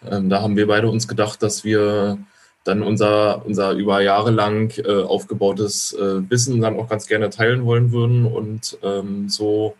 ähm, 0.07 0.29
da 0.29 0.41
haben 0.41 0.55
wir 0.55 0.67
beide 0.67 0.89
uns 0.89 1.07
gedacht, 1.07 1.41
dass 1.43 1.63
wir 1.63 2.17
dann 2.63 2.83
unser, 2.83 3.45
unser 3.45 3.71
über 3.71 4.01
Jahre 4.01 4.31
lang 4.31 4.77
äh, 4.77 5.01
aufgebautes 5.03 5.93
äh, 5.93 6.29
Wissen 6.29 6.61
dann 6.61 6.77
auch 6.77 6.89
ganz 6.89 7.07
gerne 7.07 7.29
teilen 7.29 7.65
wollen 7.65 7.91
würden 7.91 8.25
und 8.25 8.77
ähm, 8.83 9.29
so 9.29 9.75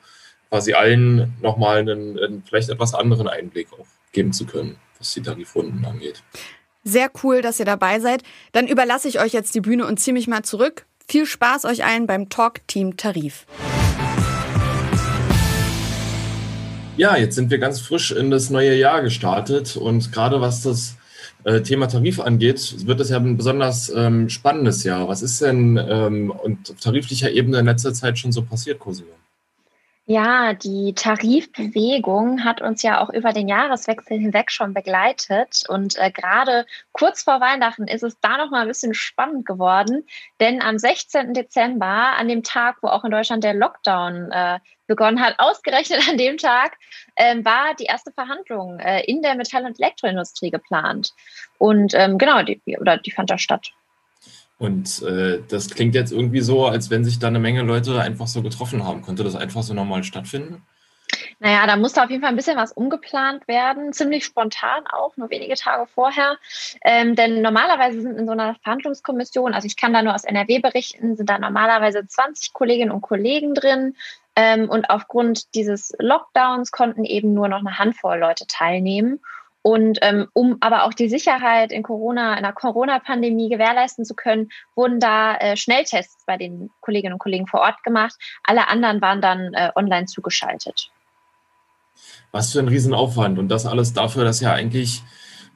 quasi 0.50 0.74
allen 0.74 1.34
nochmal 1.42 1.80
einen, 1.80 2.18
einen 2.18 2.44
vielleicht 2.44 2.70
etwas 2.70 2.94
anderen 2.94 3.28
Einblick 3.28 3.68
auch 3.74 3.86
geben 4.12 4.34
zu 4.34 4.46
können, 4.46 4.78
was 4.98 5.14
die 5.14 5.22
Tarifrunden 5.22 5.86
angeht. 5.86 6.24
Sehr 6.84 7.12
cool, 7.24 7.42
dass 7.42 7.60
ihr 7.60 7.66
dabei 7.66 8.00
seid. 8.00 8.24
Dann 8.54 8.68
überlasse 8.68 9.08
ich 9.08 9.20
euch 9.20 9.34
jetzt 9.34 9.54
die 9.54 9.62
Bühne 9.62 9.86
und 9.86 10.00
ziehe 10.00 10.14
mich 10.14 10.28
mal 10.28 10.44
zurück. 10.44 10.86
Viel 11.08 11.26
Spaß 11.26 11.66
euch 11.66 11.86
allen 11.86 12.08
beim 12.08 12.30
Talk 12.30 12.68
Team 12.68 12.98
Tarif. 12.98 13.46
Ja, 17.00 17.16
jetzt 17.16 17.36
sind 17.36 17.50
wir 17.50 17.60
ganz 17.60 17.80
frisch 17.80 18.12
in 18.12 18.30
das 18.30 18.50
neue 18.50 18.76
Jahr 18.76 19.02
gestartet 19.02 19.78
und 19.78 20.12
gerade 20.12 20.42
was 20.42 20.64
das 20.64 20.98
äh, 21.46 21.62
Thema 21.62 21.88
Tarif 21.88 22.20
angeht, 22.20 22.86
wird 22.88 23.00
es 23.00 23.08
ja 23.08 23.16
ein 23.16 23.38
besonders 23.38 23.90
ähm, 23.96 24.28
spannendes 24.28 24.84
Jahr. 24.84 25.08
Was 25.08 25.22
ist 25.22 25.42
denn 25.42 25.80
ähm, 25.82 26.30
und 26.30 26.70
auf 26.70 26.82
tariflicher 26.82 27.32
Ebene 27.32 27.60
in 27.60 27.68
letzter 27.68 27.94
Zeit 27.94 28.20
schon 28.20 28.34
so 28.34 28.42
passiert, 28.42 28.80
Cosimo? 28.80 29.14
Ja, 30.12 30.56
die 30.56 30.96
Tarifbewegung 30.96 32.44
hat 32.44 32.62
uns 32.64 32.82
ja 32.82 33.00
auch 33.00 33.12
über 33.12 33.32
den 33.32 33.48
Jahreswechsel 33.48 34.18
hinweg 34.18 34.50
schon 34.50 34.74
begleitet. 34.74 35.66
Und 35.68 36.00
äh, 36.00 36.10
gerade 36.10 36.66
kurz 36.94 37.22
vor 37.22 37.40
Weihnachten 37.40 37.88
ist 37.88 38.02
es 38.02 38.20
da 38.20 38.38
noch 38.38 38.50
mal 38.50 38.62
ein 38.62 38.68
bisschen 38.68 38.96
spannend 38.96 39.46
geworden. 39.46 40.08
Denn 40.40 40.64
am 40.64 40.80
16. 40.80 41.36
Dezember, 41.36 41.86
an 42.18 42.28
dem 42.28 42.42
Tag, 42.42 42.78
wo 42.82 42.88
auch 42.88 43.04
in 43.04 43.12
Deutschland 43.12 43.44
der 43.44 43.54
Lockdown 43.54 44.32
äh, 44.32 44.58
begonnen 44.88 45.22
hat, 45.22 45.36
ausgerechnet 45.38 46.10
an 46.10 46.18
dem 46.18 46.38
Tag, 46.38 46.80
äh, 47.14 47.46
war 47.46 47.76
die 47.76 47.86
erste 47.86 48.12
Verhandlung 48.12 48.80
äh, 48.80 49.04
in 49.04 49.22
der 49.22 49.36
Metall- 49.36 49.66
und 49.66 49.80
Elektroindustrie 49.80 50.50
geplant. 50.50 51.14
Und 51.60 51.94
ähm, 51.94 52.18
genau, 52.18 52.42
die, 52.42 52.60
oder 52.80 52.98
die 52.98 53.12
fand 53.12 53.30
da 53.30 53.38
statt. 53.38 53.74
Und 54.60 55.02
äh, 55.04 55.40
das 55.48 55.70
klingt 55.70 55.96
jetzt 55.96 56.12
irgendwie 56.12 56.42
so, 56.42 56.66
als 56.66 56.90
wenn 56.90 57.06
sich 57.06 57.18
da 57.18 57.28
eine 57.28 57.40
Menge 57.40 57.62
Leute 57.62 58.00
einfach 58.02 58.28
so 58.28 58.42
getroffen 58.42 58.84
haben. 58.84 59.02
Könnte 59.02 59.24
das 59.24 59.36
einfach 59.36 59.64
so 59.64 59.74
normal 59.74 60.04
stattfinden? 60.04 60.62
Naja, 61.40 61.66
da 61.66 61.78
musste 61.78 62.04
auf 62.04 62.10
jeden 62.10 62.22
Fall 62.22 62.30
ein 62.32 62.36
bisschen 62.36 62.58
was 62.58 62.74
umgeplant 62.74 63.48
werden, 63.48 63.94
ziemlich 63.94 64.26
spontan 64.26 64.86
auch, 64.88 65.16
nur 65.16 65.30
wenige 65.30 65.56
Tage 65.56 65.88
vorher. 65.88 66.38
Ähm, 66.84 67.16
denn 67.16 67.42
normalerweise 67.42 68.02
sind 68.02 68.18
in 68.18 68.26
so 68.26 68.34
einer 68.34 68.56
Verhandlungskommission, 68.56 69.54
also 69.54 69.66
ich 69.66 69.78
kann 69.78 69.94
da 69.94 70.02
nur 70.02 70.14
aus 70.14 70.26
NRW 70.26 70.60
berichten, 70.60 71.16
sind 71.16 71.30
da 71.30 71.40
normalerweise 71.40 72.06
20 72.06 72.52
Kolleginnen 72.52 72.92
und 72.92 73.02
Kollegen 73.02 73.54
drin. 73.54 73.96
Ähm, 74.36 74.70
und 74.70 74.90
aufgrund 74.90 75.56
dieses 75.56 75.94
Lockdowns 76.00 76.72
konnten 76.72 77.06
eben 77.06 77.34
nur 77.34 77.48
noch 77.48 77.60
eine 77.60 77.80
Handvoll 77.80 78.20
Leute 78.20 78.46
teilnehmen. 78.46 79.22
Und 79.62 80.00
ähm, 80.02 80.28
um 80.34 80.58
aber 80.62 80.86
auch 80.86 80.94
die 80.94 81.10
Sicherheit 81.10 81.72
in 81.72 81.84
Corona, 81.84 82.38
in 82.38 82.44
der 82.44 82.54
Corona-Pandemie 82.54 83.50
gewährleisten 83.50 84.06
zu 84.06 84.16
können, 84.16 84.50
wurden 84.76 85.00
da 85.00 85.36
äh, 85.36 85.58
Schnelltests 85.58 86.26
bei 86.26 86.38
den 86.38 86.70
Kolleginnen 86.80 87.14
und 87.14 87.20
Kollegen 87.20 87.48
vor 87.48 87.62
Ort 87.62 87.84
gemacht. 87.84 88.16
Alle 88.44 88.70
anderen 88.70 89.02
waren 89.02 89.22
dann 89.22 89.54
äh, 89.54 89.72
online 89.76 90.06
zugeschaltet. 90.06 90.92
Was 92.32 92.54
für 92.54 92.60
ein 92.60 92.68
Riesenaufwand. 92.70 93.38
Und 93.38 93.50
das 93.50 93.66
alles 93.66 93.94
dafür, 93.94 94.24
dass 94.24 94.40
ja 94.40 94.54
eigentlich 94.54 95.04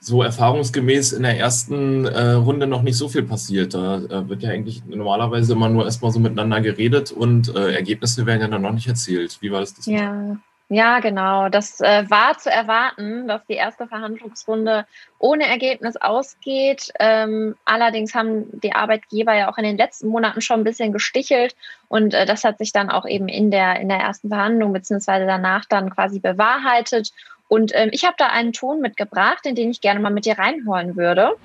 so 0.04 0.22
erfahrungsgemäß 0.22 1.14
in 1.14 1.24
der 1.24 1.40
ersten 1.40 2.06
äh, 2.06 2.32
Runde 2.32 2.68
noch 2.68 2.82
nicht 2.82 2.98
so 2.98 3.08
viel 3.08 3.24
passiert. 3.24 3.74
Da 3.74 4.00
äh, 4.00 4.28
wird 4.28 4.44
ja 4.44 4.50
eigentlich 4.50 4.84
normalerweise 4.86 5.54
immer 5.54 5.70
nur 5.70 5.86
erstmal 5.86 6.12
so 6.12 6.20
miteinander 6.20 6.60
geredet 6.60 7.12
und 7.14 7.56
äh, 7.56 7.74
Ergebnisse 7.74 8.26
werden 8.26 8.42
ja 8.42 8.48
dann 8.50 8.64
noch 8.64 8.74
nicht 8.74 8.88
erzählt. 8.88 9.38
Wie 9.40 9.52
war 9.52 9.62
das? 9.62 9.76
das 9.76 9.86
ja. 9.86 10.38
Ja, 10.74 11.02
genau. 11.02 11.50
Das 11.50 11.82
äh, 11.82 12.10
war 12.10 12.36
zu 12.40 12.50
erwarten, 12.50 13.28
dass 13.28 13.46
die 13.46 13.54
erste 13.54 13.86
Verhandlungsrunde 13.86 14.88
ohne 15.20 15.48
Ergebnis 15.48 15.98
ausgeht. 15.98 16.92
Ähm, 17.00 17.56
allerdings 17.64 18.16
haben 18.16 18.46
die 18.60 18.74
Arbeitgeber 18.74 19.36
ja 19.36 19.52
auch 19.52 19.60
in 19.60 19.66
den 19.66 19.78
letzten 19.78 20.08
Monaten 20.08 20.42
schon 20.42 20.62
ein 20.62 20.64
bisschen 20.64 20.92
gestichelt 20.92 21.56
und 21.90 22.16
äh, 22.16 22.26
das 22.26 22.44
hat 22.44 22.58
sich 22.58 22.72
dann 22.72 22.90
auch 22.90 23.06
eben 23.06 23.28
in 23.28 23.52
der, 23.52 23.80
in 23.82 23.88
der 23.88 24.00
ersten 24.00 24.30
Verhandlung 24.30 24.74
beziehungsweise 24.74 25.28
danach 25.28 25.66
dann 25.66 25.92
quasi 25.92 26.20
bewahrheitet. 26.20 27.12
Und 27.48 27.72
ähm, 27.76 27.90
ich 27.92 28.04
habe 28.04 28.16
da 28.18 28.30
einen 28.30 28.52
Ton 28.52 28.82
mitgebracht, 28.82 29.46
in 29.46 29.54
den 29.54 29.70
ich 29.70 29.80
gerne 29.80 30.00
mal 30.00 30.10
mit 30.10 30.26
dir 30.26 30.40
reinholen 30.40 30.96
würde. 30.96 31.36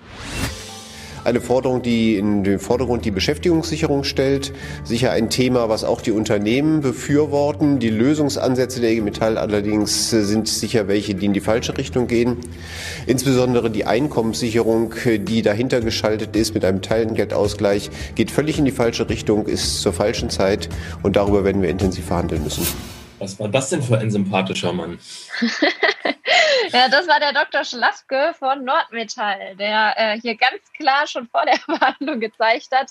Eine 1.24 1.40
Forderung, 1.40 1.82
die 1.82 2.16
in 2.16 2.44
den 2.44 2.58
Vordergrund 2.58 3.04
die 3.04 3.10
Beschäftigungssicherung 3.10 4.04
stellt. 4.04 4.52
Sicher 4.84 5.10
ein 5.10 5.30
Thema, 5.30 5.68
was 5.68 5.84
auch 5.84 6.00
die 6.00 6.12
Unternehmen 6.12 6.80
befürworten. 6.80 7.78
Die 7.78 7.90
Lösungsansätze 7.90 8.80
der 8.80 8.92
IG 8.92 9.00
Metall 9.02 9.38
allerdings 9.38 10.10
sind 10.10 10.48
sicher 10.48 10.88
welche, 10.88 11.14
die 11.14 11.26
in 11.26 11.32
die 11.32 11.40
falsche 11.40 11.76
Richtung 11.76 12.06
gehen. 12.06 12.38
Insbesondere 13.06 13.70
die 13.70 13.84
Einkommenssicherung, 13.84 14.94
die 15.04 15.42
dahinter 15.42 15.80
geschaltet 15.80 16.36
ist 16.36 16.54
mit 16.54 16.64
einem 16.64 16.82
Teilengeldausgleich, 16.82 17.90
geht 18.14 18.30
völlig 18.30 18.58
in 18.58 18.64
die 18.64 18.72
falsche 18.72 19.08
Richtung, 19.08 19.46
ist 19.46 19.82
zur 19.82 19.92
falschen 19.92 20.30
Zeit 20.30 20.68
und 21.02 21.16
darüber 21.16 21.44
werden 21.44 21.62
wir 21.62 21.68
intensiv 21.68 22.06
verhandeln 22.06 22.44
müssen. 22.44 22.66
Was 23.18 23.38
war 23.40 23.48
das 23.48 23.70
denn 23.70 23.82
für 23.82 23.98
ein 23.98 24.10
sympathischer 24.10 24.72
Mann? 24.72 24.98
ja, 26.72 26.88
das 26.88 27.08
war 27.08 27.20
der 27.20 27.32
Dr. 27.32 27.64
Schlaske 27.64 28.34
von 28.38 28.64
Nordmetall, 28.64 29.56
der 29.56 29.94
äh, 29.96 30.20
hier 30.20 30.36
ganz 30.36 30.60
klar 30.76 31.06
schon 31.06 31.28
vor 31.28 31.44
der 31.44 31.58
Verhandlung 31.58 32.20
gezeigt 32.20 32.68
hat, 32.72 32.90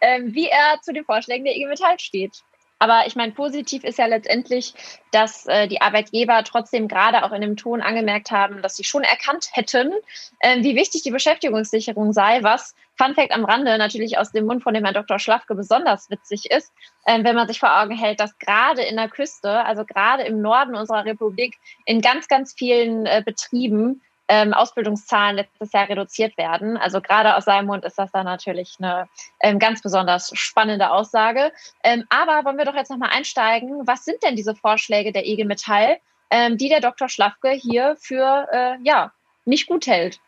äh, 0.00 0.20
wie 0.24 0.48
er 0.48 0.80
zu 0.82 0.92
den 0.92 1.04
Vorschlägen 1.04 1.44
der 1.44 1.56
IG 1.56 1.66
Metall 1.66 1.98
steht. 1.98 2.42
Aber 2.82 3.06
ich 3.06 3.14
meine, 3.14 3.30
positiv 3.30 3.84
ist 3.84 3.98
ja 3.98 4.06
letztendlich, 4.06 4.74
dass 5.12 5.46
äh, 5.46 5.68
die 5.68 5.80
Arbeitgeber 5.80 6.42
trotzdem 6.42 6.88
gerade 6.88 7.22
auch 7.22 7.30
in 7.30 7.40
dem 7.40 7.56
Ton 7.56 7.80
angemerkt 7.80 8.32
haben, 8.32 8.60
dass 8.60 8.74
sie 8.74 8.82
schon 8.82 9.04
erkannt 9.04 9.50
hätten, 9.52 9.92
äh, 10.40 10.64
wie 10.64 10.74
wichtig 10.74 11.02
die 11.02 11.12
Beschäftigungssicherung 11.12 12.12
sei, 12.12 12.42
was 12.42 12.74
Fun 12.96 13.14
Fact 13.14 13.30
am 13.30 13.44
Rande 13.44 13.78
natürlich 13.78 14.18
aus 14.18 14.32
dem 14.32 14.46
Mund 14.46 14.64
von 14.64 14.74
dem 14.74 14.82
Herrn 14.82 14.96
Dr. 14.96 15.20
Schlafke 15.20 15.54
besonders 15.54 16.10
witzig 16.10 16.50
ist, 16.50 16.72
äh, 17.04 17.22
wenn 17.22 17.36
man 17.36 17.46
sich 17.46 17.60
vor 17.60 17.80
Augen 17.80 17.96
hält, 17.96 18.18
dass 18.18 18.36
gerade 18.40 18.82
in 18.82 18.96
der 18.96 19.08
Küste, 19.08 19.64
also 19.64 19.84
gerade 19.84 20.24
im 20.24 20.42
Norden 20.42 20.74
unserer 20.74 21.04
Republik, 21.04 21.58
in 21.84 22.00
ganz, 22.00 22.26
ganz 22.26 22.52
vielen 22.52 23.06
äh, 23.06 23.22
Betrieben 23.24 24.02
ähm, 24.32 24.54
Ausbildungszahlen 24.54 25.36
letztes 25.36 25.72
Jahr 25.72 25.90
reduziert 25.90 26.38
werden. 26.38 26.78
Also 26.78 27.02
gerade 27.02 27.36
aus 27.36 27.44
seinem 27.44 27.66
Mund 27.66 27.84
ist 27.84 27.98
das 27.98 28.10
dann 28.12 28.24
natürlich 28.24 28.76
eine 28.78 29.06
ähm, 29.42 29.58
ganz 29.58 29.82
besonders 29.82 30.30
spannende 30.32 30.90
Aussage. 30.90 31.52
Ähm, 31.84 32.04
aber 32.08 32.46
wollen 32.46 32.56
wir 32.56 32.64
doch 32.64 32.74
jetzt 32.74 32.90
nochmal 32.90 33.10
einsteigen. 33.12 33.86
Was 33.86 34.06
sind 34.06 34.22
denn 34.22 34.34
diese 34.34 34.54
Vorschläge 34.54 35.12
der 35.12 35.28
IG 35.28 35.44
Metall, 35.44 35.98
ähm, 36.30 36.56
die 36.56 36.70
der 36.70 36.80
Dr. 36.80 37.10
Schlafke 37.10 37.50
hier 37.50 37.94
für 38.00 38.48
äh, 38.50 38.76
ja, 38.82 39.12
nicht 39.44 39.66
gut 39.66 39.86
hält? 39.86 40.18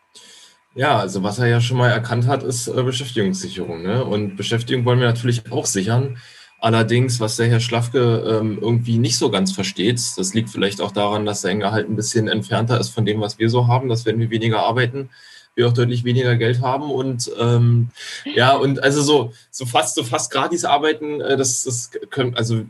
Ja, 0.75 0.99
also 0.99 1.23
was 1.23 1.38
er 1.38 1.46
ja 1.46 1.62
schon 1.62 1.78
mal 1.78 1.90
erkannt 1.90 2.26
hat, 2.26 2.42
ist 2.42 2.68
äh, 2.68 2.82
Beschäftigungssicherung. 2.82 3.82
Ne? 3.82 4.04
Und 4.04 4.37
Beschäftigung 4.37 4.84
wollen 4.84 5.00
wir 5.00 5.06
natürlich 5.06 5.50
auch 5.50 5.64
sichern. 5.64 6.18
Allerdings, 6.58 7.20
was 7.20 7.37
der 7.37 7.49
Herr 7.49 7.61
Schlafke 7.61 8.38
ähm, 8.40 8.58
irgendwie 8.61 8.99
nicht 8.99 9.18
so 9.18 9.30
ganz 9.30 9.52
versteht, 9.52 10.00
das 10.16 10.32
liegt 10.32 10.49
vielleicht 10.49 10.80
auch 10.80 10.92
daran, 10.92 11.26
dass 11.26 11.42
sein 11.42 11.61
Gehalt 11.61 11.88
ein 11.88 11.96
bisschen 11.96 12.26
entfernter 12.26 12.80
ist 12.80 12.88
von 12.88 13.04
dem, 13.04 13.20
was 13.20 13.38
wir 13.38 13.50
so 13.50 13.66
haben, 13.66 13.88
dass 13.88 14.06
wenn 14.06 14.18
wir 14.18 14.30
weniger 14.30 14.61
arbeiten, 14.61 15.11
wir 15.54 15.68
auch 15.68 15.73
deutlich 15.73 16.04
weniger 16.04 16.37
Geld 16.37 16.62
haben 16.62 16.90
und 16.90 17.30
ähm, 17.38 17.90
ja 18.34 18.56
und 18.56 18.82
also 18.82 19.02
so 19.02 19.32
so 19.50 19.66
fast 19.66 19.94
so 19.94 20.02
fast 20.02 20.32
gratis 20.32 20.64
arbeiten, 20.64 21.20
äh, 21.20 21.37
das 21.37 21.64
das 21.64 21.90
können 22.11 22.34
also 22.34 22.64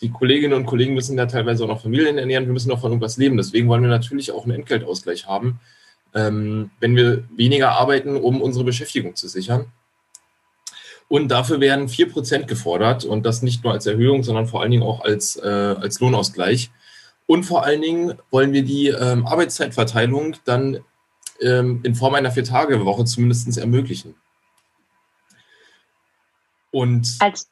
die 0.00 0.10
Kolleginnen 0.10 0.54
und 0.54 0.66
Kollegen 0.66 0.94
müssen 0.94 1.18
ja 1.18 1.26
teilweise 1.26 1.64
auch 1.64 1.68
noch 1.68 1.82
Familien 1.82 2.18
ernähren, 2.18 2.46
wir 2.46 2.52
müssen 2.52 2.72
auch 2.72 2.80
von 2.80 2.90
irgendwas 2.90 3.16
leben. 3.16 3.36
Deswegen 3.36 3.68
wollen 3.68 3.82
wir 3.82 3.90
natürlich 3.90 4.32
auch 4.32 4.44
einen 4.44 4.54
Entgeltausgleich 4.54 5.26
haben, 5.26 5.60
ähm, 6.14 6.70
wenn 6.80 6.96
wir 6.96 7.24
weniger 7.36 7.72
arbeiten, 7.72 8.16
um 8.16 8.40
unsere 8.40 8.64
Beschäftigung 8.64 9.14
zu 9.14 9.28
sichern. 9.28 9.66
Und 11.10 11.26
dafür 11.28 11.58
werden 11.58 11.88
4% 11.88 12.46
gefordert 12.46 13.04
und 13.04 13.26
das 13.26 13.42
nicht 13.42 13.64
nur 13.64 13.72
als 13.72 13.84
Erhöhung, 13.84 14.22
sondern 14.22 14.46
vor 14.46 14.62
allen 14.62 14.70
Dingen 14.70 14.84
auch 14.84 15.00
als, 15.00 15.34
äh, 15.34 15.48
als 15.48 15.98
Lohnausgleich. 15.98 16.70
Und 17.26 17.42
vor 17.42 17.64
allen 17.64 17.82
Dingen 17.82 18.14
wollen 18.30 18.52
wir 18.52 18.64
die 18.64 18.90
ähm, 18.90 19.26
Arbeitszeitverteilung 19.26 20.36
dann 20.44 20.84
ähm, 21.40 21.80
in 21.82 21.96
Form 21.96 22.14
einer 22.14 22.30
Vier-Tage-Woche 22.30 23.04
zumindest 23.06 23.58
ermöglichen. 23.58 24.14
Und 26.70 27.16
als, 27.18 27.50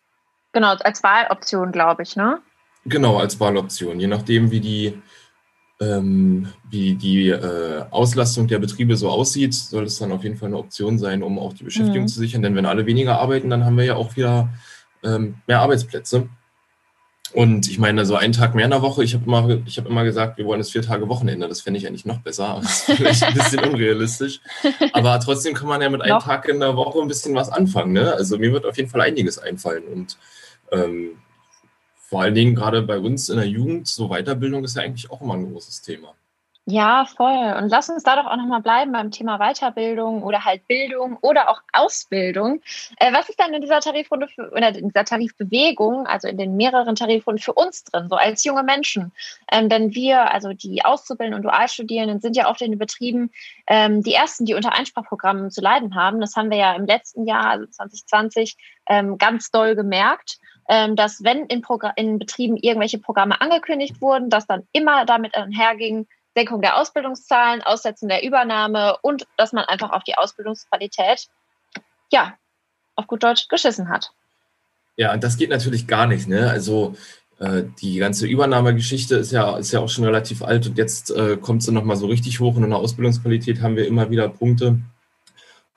genau, 0.52 0.76
als 0.76 1.02
Wahloption, 1.02 1.72
glaube 1.72 2.04
ich, 2.04 2.14
ne? 2.14 2.40
Genau, 2.84 3.18
als 3.18 3.40
Wahloption. 3.40 3.98
Je 3.98 4.06
nachdem, 4.06 4.52
wie 4.52 4.60
die, 4.60 5.02
ähm, 5.80 6.48
wie 6.68 6.94
die 6.94 7.28
äh, 7.28 7.84
Auslastung 7.90 8.48
der 8.48 8.58
Betriebe 8.58 8.96
so 8.96 9.08
aussieht, 9.10 9.54
soll 9.54 9.84
es 9.84 9.98
dann 9.98 10.12
auf 10.12 10.24
jeden 10.24 10.36
Fall 10.36 10.48
eine 10.48 10.58
Option 10.58 10.98
sein, 10.98 11.22
um 11.22 11.38
auch 11.38 11.52
die 11.52 11.64
Beschäftigung 11.64 12.02
mhm. 12.02 12.08
zu 12.08 12.18
sichern. 12.18 12.42
Denn 12.42 12.56
wenn 12.56 12.66
alle 12.66 12.86
weniger 12.86 13.20
arbeiten, 13.20 13.50
dann 13.50 13.64
haben 13.64 13.76
wir 13.76 13.84
ja 13.84 13.96
auch 13.96 14.16
wieder 14.16 14.48
ähm, 15.04 15.36
mehr 15.46 15.60
Arbeitsplätze. 15.60 16.28
Und 17.34 17.68
ich 17.68 17.78
meine, 17.78 18.06
so 18.06 18.16
einen 18.16 18.32
Tag 18.32 18.54
mehr 18.54 18.64
in 18.64 18.70
der 18.70 18.80
Woche, 18.80 19.04
ich 19.04 19.14
habe 19.14 19.26
immer, 19.26 19.46
hab 19.46 19.86
immer 19.86 20.04
gesagt, 20.04 20.38
wir 20.38 20.46
wollen 20.46 20.60
das 20.60 20.70
vier 20.70 20.82
Tage 20.82 21.08
Wochenende. 21.08 21.46
Das 21.46 21.60
fände 21.60 21.78
ich 21.78 21.86
eigentlich 21.86 22.06
noch 22.06 22.20
besser. 22.20 22.60
Das 22.62 22.88
ist 22.88 22.96
vielleicht 22.96 23.22
ein 23.22 23.34
bisschen 23.34 23.64
unrealistisch. 23.64 24.40
Aber 24.94 25.20
trotzdem 25.20 25.54
kann 25.54 25.68
man 25.68 25.82
ja 25.82 25.90
mit 25.90 26.00
einem 26.00 26.20
Tag 26.20 26.48
in 26.48 26.58
der 26.58 26.74
Woche 26.74 27.00
ein 27.00 27.08
bisschen 27.08 27.34
was 27.34 27.50
anfangen. 27.50 27.92
Ne? 27.92 28.12
Also 28.14 28.38
mir 28.38 28.52
wird 28.52 28.64
auf 28.64 28.76
jeden 28.76 28.88
Fall 28.88 29.02
einiges 29.02 29.38
einfallen. 29.38 29.84
Und 29.84 30.16
ähm, 30.72 31.18
vor 32.08 32.22
allen 32.22 32.34
Dingen 32.34 32.54
gerade 32.54 32.80
bei 32.80 32.98
uns 32.98 33.28
in 33.28 33.36
der 33.36 33.46
Jugend, 33.46 33.86
so 33.86 34.08
Weiterbildung 34.08 34.64
ist 34.64 34.76
ja 34.76 34.82
eigentlich 34.82 35.10
auch 35.10 35.20
immer 35.20 35.34
ein 35.34 35.52
großes 35.52 35.82
Thema. 35.82 36.14
Ja, 36.64 37.06
voll. 37.06 37.54
Und 37.58 37.70
lass 37.70 37.88
uns 37.88 38.02
da 38.02 38.16
doch 38.16 38.26
auch 38.26 38.36
nochmal 38.36 38.60
bleiben 38.60 38.92
beim 38.92 39.10
Thema 39.10 39.38
Weiterbildung 39.38 40.22
oder 40.22 40.44
halt 40.44 40.66
Bildung 40.68 41.18
oder 41.22 41.48
auch 41.50 41.62
Ausbildung. 41.72 42.60
Äh, 42.98 43.12
was 43.12 43.28
ist 43.28 43.38
denn 43.38 43.54
in 43.54 43.62
dieser 43.62 43.80
Tarifrunde 43.80 44.26
oder 44.52 44.74
in 44.74 44.88
dieser 44.88 45.04
Tarifbewegung, 45.04 46.06
also 46.06 46.28
in 46.28 46.36
den 46.36 46.56
mehreren 46.56 46.94
Tarifrunden 46.94 47.42
für 47.42 47.54
uns 47.54 47.84
drin, 47.84 48.08
so 48.10 48.16
als 48.16 48.44
junge 48.44 48.64
Menschen? 48.64 49.12
Ähm, 49.50 49.70
denn 49.70 49.94
wir, 49.94 50.30
also 50.30 50.52
die 50.52 50.84
Auszubildenden 50.84 51.38
und 51.38 51.50
Dualstudierenden, 51.50 52.20
sind 52.20 52.36
ja 52.36 52.50
oft 52.50 52.60
in 52.60 52.72
den 52.72 52.78
Betrieben 52.78 53.30
ähm, 53.66 54.02
die 54.02 54.12
ersten, 54.12 54.44
die 54.44 54.54
unter 54.54 54.72
Einsprachprogrammen 54.74 55.50
zu 55.50 55.62
leiden 55.62 55.94
haben. 55.94 56.20
Das 56.20 56.36
haben 56.36 56.50
wir 56.50 56.58
ja 56.58 56.74
im 56.74 56.84
letzten 56.84 57.26
Jahr, 57.26 57.48
also 57.48 57.66
2020, 57.66 58.56
ähm, 58.88 59.16
ganz 59.16 59.50
doll 59.50 59.74
gemerkt 59.74 60.38
dass 60.68 61.24
wenn 61.24 61.46
in, 61.46 61.62
in 61.96 62.18
Betrieben 62.18 62.56
irgendwelche 62.56 62.98
Programme 62.98 63.40
angekündigt 63.40 64.00
wurden, 64.00 64.30
dass 64.30 64.46
dann 64.46 64.66
immer 64.72 65.06
damit 65.06 65.34
einherging, 65.34 66.06
Senkung 66.34 66.60
der 66.60 66.76
Ausbildungszahlen, 66.76 67.62
Aussetzen 67.62 68.08
der 68.08 68.22
Übernahme 68.22 68.96
und 69.02 69.26
dass 69.36 69.52
man 69.52 69.64
einfach 69.64 69.90
auf 69.90 70.04
die 70.04 70.14
Ausbildungsqualität, 70.14 71.26
ja, 72.12 72.34
auf 72.94 73.06
gut 73.06 73.22
Deutsch 73.22 73.48
geschissen 73.48 73.88
hat. 73.88 74.12
Ja, 74.96 75.12
und 75.12 75.24
das 75.24 75.36
geht 75.36 75.50
natürlich 75.50 75.86
gar 75.86 76.06
nicht. 76.06 76.28
Ne? 76.28 76.50
Also 76.50 76.96
äh, 77.38 77.64
die 77.80 77.98
ganze 77.98 78.26
Übernahmegeschichte 78.26 79.16
ist 79.16 79.32
ja, 79.32 79.56
ist 79.56 79.72
ja 79.72 79.80
auch 79.80 79.88
schon 79.88 80.04
relativ 80.04 80.42
alt 80.42 80.66
und 80.66 80.76
jetzt 80.76 81.10
äh, 81.10 81.36
kommt 81.36 81.62
sie 81.62 81.72
nochmal 81.72 81.96
so 81.96 82.06
richtig 82.06 82.40
hoch 82.40 82.56
und 82.56 82.64
in 82.64 82.70
der 82.70 82.78
Ausbildungsqualität 82.78 83.62
haben 83.62 83.76
wir 83.76 83.86
immer 83.86 84.10
wieder 84.10 84.28
Punkte. 84.28 84.80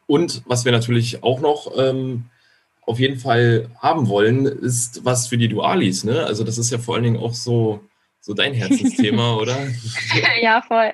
Und 0.07 0.41
was 0.45 0.65
wir 0.65 0.71
natürlich 0.71 1.24
auch 1.24 1.39
noch 1.39 1.71
ähm, 1.77 2.25
auf 2.91 3.00
jeden 3.00 3.19
Fall 3.19 3.69
haben 3.79 4.07
wollen, 4.07 4.45
ist 4.45 5.03
was 5.05 5.27
für 5.27 5.38
die 5.38 5.48
Dualis. 5.48 6.03
Ne? 6.03 6.25
Also 6.25 6.43
das 6.43 6.57
ist 6.57 6.71
ja 6.71 6.77
vor 6.77 6.95
allen 6.95 7.03
Dingen 7.03 7.17
auch 7.17 7.33
so, 7.33 7.81
so 8.19 8.33
dein 8.33 8.53
Herzensthema, 8.53 9.36
oder? 9.41 9.57
ja, 10.41 10.62
voll. 10.62 10.91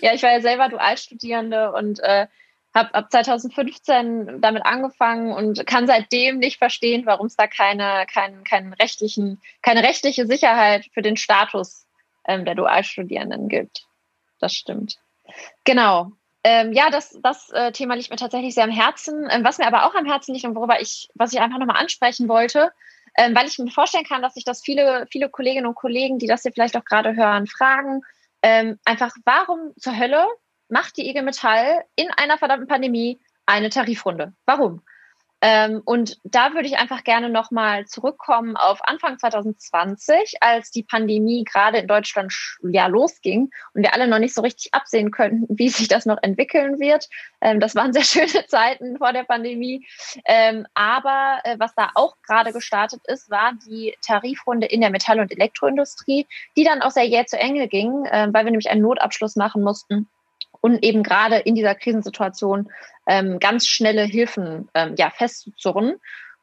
Ja, 0.00 0.14
ich 0.14 0.22
war 0.22 0.32
ja 0.32 0.40
selber 0.40 0.68
Dualstudierende 0.68 1.72
und 1.72 2.00
äh, 2.00 2.26
habe 2.74 2.94
ab 2.94 3.10
2015 3.10 4.40
damit 4.40 4.66
angefangen 4.66 5.32
und 5.32 5.66
kann 5.66 5.86
seitdem 5.86 6.38
nicht 6.38 6.58
verstehen, 6.58 7.06
warum 7.06 7.26
es 7.26 7.36
da 7.36 7.46
keine, 7.46 8.04
kein, 8.12 8.44
keinen 8.44 8.72
rechtlichen, 8.74 9.40
keine 9.62 9.82
rechtliche 9.82 10.26
Sicherheit 10.26 10.86
für 10.92 11.02
den 11.02 11.16
Status 11.16 11.86
ähm, 12.26 12.44
der 12.44 12.54
Dualstudierenden 12.54 13.48
gibt. 13.48 13.86
Das 14.40 14.54
stimmt. 14.54 14.98
Genau. 15.64 16.12
Ähm, 16.46 16.72
ja, 16.72 16.90
das, 16.90 17.18
das 17.22 17.48
äh, 17.50 17.72
Thema 17.72 17.94
liegt 17.94 18.10
mir 18.10 18.16
tatsächlich 18.16 18.54
sehr 18.54 18.64
am 18.64 18.70
Herzen. 18.70 19.28
Ähm, 19.30 19.44
was 19.44 19.58
mir 19.58 19.66
aber 19.66 19.86
auch 19.86 19.94
am 19.94 20.04
Herzen 20.04 20.34
liegt 20.34 20.44
und 20.44 20.54
worüber 20.54 20.80
ich, 20.80 21.08
was 21.14 21.32
ich 21.32 21.40
einfach 21.40 21.58
nochmal 21.58 21.80
ansprechen 21.80 22.28
wollte, 22.28 22.70
ähm, 23.16 23.34
weil 23.34 23.46
ich 23.46 23.58
mir 23.58 23.70
vorstellen 23.70 24.04
kann, 24.04 24.20
dass 24.20 24.34
sich 24.34 24.44
das 24.44 24.62
viele, 24.62 25.06
viele 25.10 25.30
Kolleginnen 25.30 25.66
und 25.66 25.74
Kollegen, 25.74 26.18
die 26.18 26.26
das 26.26 26.42
hier 26.42 26.52
vielleicht 26.52 26.76
auch 26.76 26.84
gerade 26.84 27.16
hören, 27.16 27.46
fragen, 27.46 28.02
ähm, 28.42 28.78
einfach, 28.84 29.16
warum 29.24 29.72
zur 29.78 29.98
Hölle 29.98 30.26
macht 30.68 30.98
die 30.98 31.08
IG 31.08 31.22
Metall 31.22 31.84
in 31.96 32.10
einer 32.10 32.36
verdammten 32.36 32.68
Pandemie 32.68 33.20
eine 33.46 33.70
Tarifrunde? 33.70 34.34
Warum? 34.44 34.82
Ähm, 35.46 35.82
und 35.84 36.18
da 36.24 36.54
würde 36.54 36.66
ich 36.68 36.78
einfach 36.78 37.04
gerne 37.04 37.28
nochmal 37.28 37.84
zurückkommen 37.84 38.56
auf 38.56 38.82
Anfang 38.82 39.18
2020, 39.18 40.36
als 40.40 40.70
die 40.70 40.82
Pandemie 40.82 41.44
gerade 41.44 41.76
in 41.76 41.86
Deutschland 41.86 42.32
ja 42.62 42.86
losging 42.86 43.50
und 43.74 43.82
wir 43.82 43.92
alle 43.92 44.08
noch 44.08 44.18
nicht 44.18 44.34
so 44.34 44.40
richtig 44.40 44.72
absehen 44.72 45.10
könnten, 45.10 45.44
wie 45.50 45.68
sich 45.68 45.86
das 45.86 46.06
noch 46.06 46.16
entwickeln 46.22 46.80
wird. 46.80 47.10
Ähm, 47.42 47.60
das 47.60 47.74
waren 47.74 47.92
sehr 47.92 48.04
schöne 48.26 48.46
Zeiten 48.46 48.96
vor 48.96 49.12
der 49.12 49.24
Pandemie. 49.24 49.86
Ähm, 50.24 50.66
aber 50.72 51.40
äh, 51.44 51.58
was 51.58 51.74
da 51.74 51.90
auch 51.94 52.16
gerade 52.26 52.54
gestartet 52.54 53.02
ist, 53.06 53.28
war 53.28 53.52
die 53.66 53.94
Tarifrunde 54.00 54.66
in 54.66 54.80
der 54.80 54.88
Metall- 54.88 55.20
und 55.20 55.30
Elektroindustrie, 55.30 56.26
die 56.56 56.64
dann 56.64 56.80
auch 56.80 56.90
sehr 56.90 57.06
jäh 57.06 57.26
zu 57.26 57.38
Ende 57.38 57.68
ging, 57.68 58.06
äh, 58.06 58.28
weil 58.32 58.46
wir 58.46 58.50
nämlich 58.50 58.70
einen 58.70 58.80
Notabschluss 58.80 59.36
machen 59.36 59.62
mussten 59.62 60.08
und 60.64 60.82
eben 60.82 61.02
gerade 61.02 61.36
in 61.36 61.54
dieser 61.54 61.74
Krisensituation 61.74 62.70
ähm, 63.06 63.38
ganz 63.38 63.66
schnelle 63.66 64.04
Hilfen 64.04 64.70
ähm, 64.72 64.94
ja, 64.96 65.10
festzuzurren. 65.10 65.96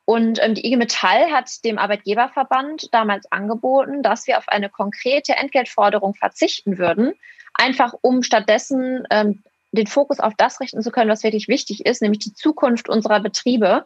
Und 0.05 0.37
ähm, 0.43 0.53
die 0.53 0.63
IG 0.63 0.77
Metall 0.77 1.31
hat 1.31 1.49
dem 1.65 1.79
Arbeitgeberverband 1.79 2.93
damals 2.93 3.31
angeboten, 3.31 4.03
dass 4.03 4.27
wir 4.27 4.37
auf 4.37 4.47
eine 4.47 4.69
konkrete 4.69 5.33
Entgeltforderung 5.33 6.13
verzichten 6.13 6.77
würden, 6.77 7.13
einfach 7.55 7.95
um 8.01 8.21
stattdessen 8.21 9.07
ähm, 9.09 9.41
den 9.71 9.87
Fokus 9.87 10.19
auf 10.19 10.35
das 10.37 10.59
richten 10.59 10.83
zu 10.83 10.91
können, 10.91 11.09
was 11.09 11.23
wirklich 11.23 11.47
wichtig 11.47 11.87
ist, 11.87 12.03
nämlich 12.03 12.19
die 12.19 12.35
Zukunft 12.35 12.89
unserer 12.89 13.21
Betriebe. 13.21 13.85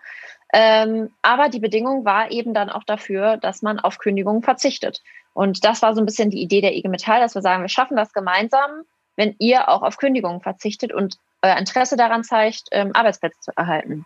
Ähm, 0.51 1.11
aber 1.21 1.47
die 1.47 1.61
Bedingung 1.61 2.03
war 2.03 2.29
eben 2.29 2.53
dann 2.53 2.69
auch 2.69 2.83
dafür, 2.83 3.37
dass 3.37 3.61
man 3.61 3.79
auf 3.79 3.99
Kündigungen 3.99 4.43
verzichtet. 4.43 5.01
Und 5.33 5.63
das 5.63 5.81
war 5.81 5.95
so 5.95 6.01
ein 6.01 6.05
bisschen 6.05 6.29
die 6.29 6.41
Idee 6.41 6.59
der 6.59 6.75
IG 6.75 6.89
Metall, 6.89 7.21
dass 7.21 7.35
wir 7.35 7.41
sagen, 7.41 7.63
wir 7.63 7.69
schaffen 7.69 7.95
das 7.95 8.11
gemeinsam 8.11 8.83
wenn 9.15 9.35
ihr 9.39 9.69
auch 9.69 9.81
auf 9.81 9.97
Kündigungen 9.97 10.41
verzichtet 10.41 10.93
und 10.93 11.17
euer 11.41 11.57
Interesse 11.57 11.97
daran 11.97 12.23
zeigt, 12.23 12.63
ähm, 12.71 12.91
Arbeitsplätze 12.93 13.39
zu 13.39 13.51
erhalten. 13.55 14.05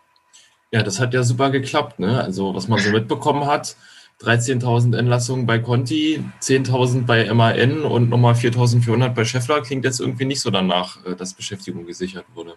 Ja, 0.72 0.82
das 0.82 1.00
hat 1.00 1.14
ja 1.14 1.22
super 1.22 1.50
geklappt. 1.50 1.98
Ne? 1.98 2.22
Also 2.22 2.54
was 2.54 2.68
man 2.68 2.78
so 2.78 2.90
mitbekommen 2.90 3.46
hat, 3.46 3.76
13.000 4.20 4.96
Entlassungen 4.96 5.46
bei 5.46 5.58
Conti, 5.58 6.22
10.000 6.40 7.06
bei 7.06 7.32
MAN 7.32 7.82
und 7.82 8.10
nochmal 8.10 8.34
4.400 8.34 9.08
bei 9.10 9.24
Scheffler 9.24 9.62
klingt 9.62 9.84
jetzt 9.84 9.98
irgendwie 9.98 10.26
nicht 10.26 10.42
so 10.42 10.50
danach, 10.50 11.04
äh, 11.06 11.16
dass 11.16 11.34
Beschäftigung 11.34 11.86
gesichert 11.86 12.26
wurde. 12.34 12.54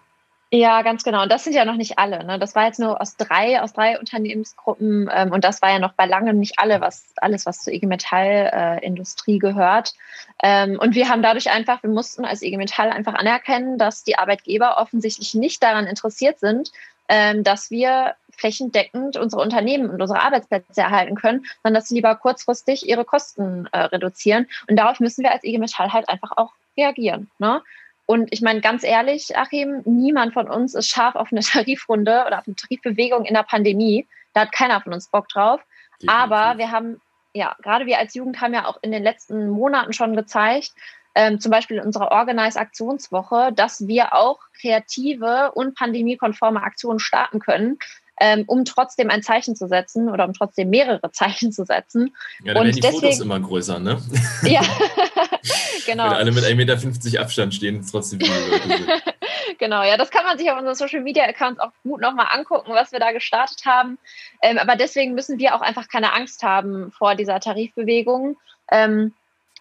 Ja, 0.56 0.84
ganz 0.84 1.04
genau. 1.04 1.24
Und 1.24 1.32
das 1.32 1.44
sind 1.44 1.54
ja 1.54 1.66
noch 1.66 1.78
nicht 1.78 1.98
alle. 1.98 2.24
Ne? 2.24 2.38
Das 2.38 2.54
war 2.54 2.66
jetzt 2.66 2.80
nur 2.80 3.02
aus 3.02 3.18
drei, 3.18 3.60
aus 3.60 3.74
drei 3.74 3.98
Unternehmensgruppen 3.98 5.10
ähm, 5.12 5.32
und 5.32 5.44
das 5.44 5.64
war 5.64 5.72
ja 5.72 5.80
noch 5.80 5.94
bei 5.94 6.06
langem 6.06 6.38
nicht 6.38 6.60
alle, 6.60 6.80
was 6.80 7.06
alles, 7.16 7.48
was 7.48 7.64
zur 7.64 7.74
IG 7.74 7.88
Metall 7.88 8.52
äh, 8.54 8.86
Industrie 8.86 9.40
gehört. 9.40 9.96
Ähm, 10.44 10.78
und 10.80 10.94
wir 10.94 11.10
haben 11.10 11.24
dadurch 11.24 11.50
einfach, 11.50 11.82
wir 11.82 11.90
mussten 11.90 12.24
als 12.24 12.44
IG 12.44 12.58
Metall 12.58 12.92
einfach 12.92 13.16
anerkennen, 13.16 13.80
dass 13.80 14.04
die 14.04 14.20
Arbeitgeber 14.20 14.78
offensichtlich 14.78 15.34
nicht 15.34 15.64
daran 15.64 15.88
interessiert 15.88 16.38
sind, 16.38 16.72
ähm, 17.10 17.44
dass 17.44 17.72
wir 17.72 18.14
flächendeckend 18.30 19.18
unsere 19.18 19.42
Unternehmen 19.42 19.90
und 19.90 20.04
unsere 20.04 20.22
Arbeitsplätze 20.22 20.82
erhalten 20.82 21.16
können, 21.16 21.46
sondern 21.64 21.82
dass 21.82 21.90
sie 21.90 21.96
lieber 21.96 22.14
kurzfristig 22.14 22.88
ihre 22.88 23.06
Kosten 23.06 23.68
äh, 23.72 23.80
reduzieren. 23.80 24.46
Und 24.70 24.76
darauf 24.76 25.00
müssen 25.00 25.24
wir 25.24 25.32
als 25.32 25.44
IG 25.44 25.58
Metall 25.58 25.94
halt 25.94 26.10
einfach 26.10 26.38
auch 26.38 26.52
reagieren. 26.78 27.32
Ne? 27.40 27.64
Und 28.06 28.30
ich 28.32 28.42
meine, 28.42 28.62
ganz 28.62 28.84
ehrlich, 28.84 29.38
Achim, 29.38 29.82
niemand 29.86 30.34
von 30.34 30.50
uns 30.50 30.76
ist 30.76 30.90
scharf 30.90 31.16
auf 31.16 31.32
eine 31.32 31.42
Tarifrunde 31.42 32.24
oder 32.28 32.40
auf 32.40 32.48
eine 32.48 32.56
Tarifbewegung 32.56 33.26
in 33.26 33.34
der 33.34 33.44
Pandemie. 33.44 34.08
Da 34.34 34.42
hat 34.42 34.52
keiner 34.52 34.82
von 34.82 34.94
uns 34.94 35.10
Bock 35.10 35.30
drauf. 35.30 35.62
Definitiv. 36.02 36.10
Aber 36.10 36.58
wir 36.58 36.72
haben, 36.72 37.02
ja, 37.34 37.56
gerade 37.62 37.86
wir 37.86 38.00
als 38.00 38.14
Jugend 38.14 38.42
haben 38.42 38.54
ja 38.54 38.66
auch 38.66 38.78
in 38.82 38.92
den 38.92 39.04
letzten 39.04 39.50
Monaten 39.50 39.94
schon 39.94 40.16
gezeigt, 40.16 40.74
ähm, 41.16 41.40
zum 41.40 41.52
Beispiel 41.52 41.78
in 41.78 41.86
unserer 41.86 42.12
Organize-Aktionswoche, 42.12 43.52
dass 43.54 43.88
wir 43.88 44.14
auch 44.14 44.40
kreative 44.60 45.52
und 45.54 45.76
pandemiekonforme 45.76 46.62
Aktionen 46.64 47.00
starten 47.00 47.40
können, 47.40 47.78
ähm, 48.20 48.44
um 48.48 48.66
trotzdem 48.66 49.10
ein 49.10 49.22
Zeichen 49.22 49.56
zu 49.56 49.68
setzen 49.68 50.10
oder 50.10 50.26
um 50.26 50.34
trotzdem 50.34 50.70
mehrere 50.70 51.12
Zeichen 51.12 51.52
zu 51.52 51.66
setzen. 51.66 52.16
Ja, 52.44 52.54
dann 52.54 52.64
und 52.64 52.68
werden 52.68 52.76
die 52.76 52.82
deswegen, 52.82 53.02
Fotos 53.02 53.20
immer 53.20 53.40
größer, 53.40 53.80
ne? 53.80 54.02
Ja, 54.44 54.62
genau. 55.86 56.06
Wenn 56.06 56.14
alle 56.14 56.32
mit 56.32 56.44
1,50 56.44 56.56
Meter 56.56 57.22
Abstand 57.22 57.54
stehen, 57.54 57.86
trotzdem 57.90 58.20
viele 58.20 58.50
Leute 58.50 59.02
genau, 59.60 59.84
ja, 59.84 59.98
das 59.98 60.10
kann 60.10 60.26
man 60.26 60.38
sich 60.38 60.50
auf 60.50 60.58
unseren 60.58 60.76
Social 60.76 61.02
Media 61.02 61.24
Accounts 61.26 61.60
auch 61.60 61.72
gut 61.84 62.02
nochmal 62.02 62.28
angucken, 62.32 62.72
was 62.74 62.92
wir 62.92 63.00
da 63.00 63.12
gestartet 63.12 63.66
haben. 63.66 63.98
Ähm, 64.42 64.58
aber 64.58 64.76
deswegen 64.76 65.14
müssen 65.14 65.40
wir 65.40 65.56
auch 65.56 65.62
einfach 65.62 65.88
keine 65.88 66.14
Angst 66.14 66.44
haben 66.44 66.92
vor 66.92 67.16
dieser 67.16 67.40
Tarifbewegung. 67.40 68.38
Ähm, 68.72 69.14